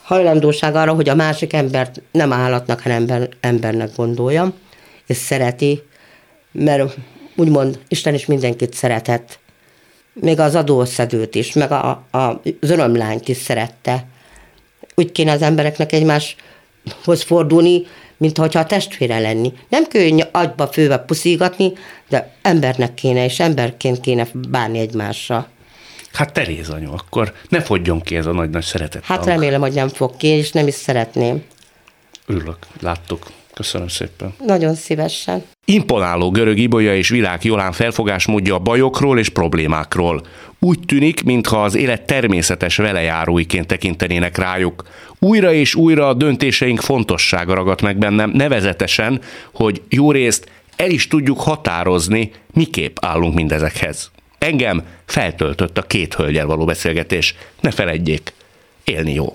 hajlandóság 0.04 0.76
arra, 0.76 0.94
hogy 0.94 1.10
a 1.10 1.16
másik 1.16 1.54
embert 1.54 2.02
nem 2.12 2.34
állatnak, 2.34 2.82
hanem 2.82 2.98
ember, 2.98 3.30
embernek 3.40 3.96
gondolja, 3.96 4.54
és 5.08 5.18
szereti, 5.18 5.84
mert 6.52 6.96
úgymond 7.36 7.80
Isten 7.88 8.14
is 8.14 8.26
mindenkit 8.26 8.74
szeretett. 8.74 9.40
Még 10.14 10.40
az 10.40 10.56
adószedőt 10.56 11.36
is, 11.36 11.54
meg 11.54 11.72
a, 11.72 12.04
a, 12.12 12.18
az 12.18 12.70
örömlányt 12.70 13.28
is 13.28 13.38
szerette. 13.38 14.08
Úgy 14.96 15.12
kéne 15.12 15.32
az 15.32 15.42
embereknek 15.42 15.92
egymáshoz 15.92 17.22
fordulni, 17.26 17.84
mint 18.18 18.38
hogyha 18.38 18.60
a 18.60 18.66
testvére 18.66 19.20
lenni. 19.20 19.54
Nem 19.70 19.88
könnyű 19.88 20.24
agyba 20.32 20.68
főve 20.68 20.98
puszígatni, 20.98 21.74
de 22.10 22.36
embernek 22.42 22.94
kéne, 22.94 23.24
és 23.26 23.40
emberként 23.40 24.00
kéne 24.00 24.28
bánni 24.50 24.80
egymásra. 24.80 25.48
Hát 26.14 26.34
Teréz 26.34 26.70
anyu, 26.70 26.94
akkor 26.94 27.34
ne 27.50 27.62
fogjon 27.62 28.02
ki 28.02 28.16
ez 28.16 28.26
a 28.26 28.32
nagy-nagy 28.32 28.64
szeretet. 28.64 29.04
Hát 29.04 29.26
remélem, 29.26 29.62
hogy 29.62 29.74
nem 29.74 29.88
fog 29.88 30.18
ki, 30.18 30.28
és 30.28 30.52
nem 30.52 30.68
is 30.68 30.74
szeretném. 30.74 31.44
Örülök, 32.26 32.58
láttuk. 32.82 33.26
Köszönöm 33.56 33.88
szépen. 33.88 34.34
Nagyon 34.46 34.76
szívesen. 34.76 35.44
Imponáló 35.66 36.32
görög 36.32 36.58
ibolya 36.58 36.96
és 36.96 37.10
világ 37.10 37.44
Jolán 37.44 37.72
felfogásmódja 37.72 38.56
a 38.56 38.60
bajokról 38.60 39.20
és 39.20 39.30
problémákról. 39.30 40.22
Úgy 40.60 40.80
tűnik, 40.86 41.24
mintha 41.24 41.64
az 41.64 41.76
élet 41.76 42.02
természetes 42.02 42.78
velejáróiként 42.78 43.68
tekintenének 43.68 44.38
rájuk. 44.38 44.84
Újra 45.20 45.54
és 45.54 45.76
újra 45.76 46.08
a 46.08 46.14
döntéseink 46.14 46.82
fontossága 46.82 47.54
ragadt 47.54 47.82
meg 47.82 47.98
bennem, 47.98 48.30
nevezetesen, 48.30 49.22
hogy 49.54 49.82
jó 49.90 50.12
részt 50.12 50.50
el 50.76 50.90
is 50.90 51.08
tudjuk 51.08 51.40
határozni, 51.40 52.32
miképp 52.54 52.98
állunk 53.02 53.34
mindezekhez. 53.34 54.12
Engem 54.38 54.84
feltöltött 55.06 55.78
a 55.78 55.82
két 55.82 56.14
hölgyel 56.14 56.46
való 56.46 56.66
beszélgetés. 56.66 57.36
Ne 57.62 57.72
feledjék, 57.72 58.34
élni 58.84 59.14
jó. 59.14 59.34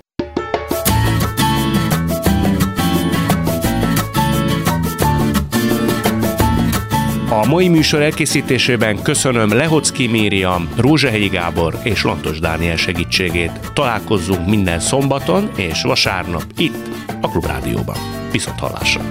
A 7.33 7.45
mai 7.45 7.67
műsor 7.67 8.01
elkészítésében 8.01 9.01
köszönöm 9.01 9.53
Lehocki 9.53 10.07
Mériam, 10.07 10.69
Rózsehegyi 10.77 11.27
Gábor 11.27 11.79
és 11.83 12.03
Lantos 12.03 12.39
Dániel 12.39 12.75
segítségét. 12.75 13.71
Találkozzunk 13.73 14.47
minden 14.47 14.79
szombaton 14.79 15.51
és 15.55 15.81
vasárnap 15.81 16.43
itt 16.57 16.89
a 17.21 17.27
Klubrádióban. 17.27 17.97
Viszont 18.31 18.59
hallásra! 18.59 19.01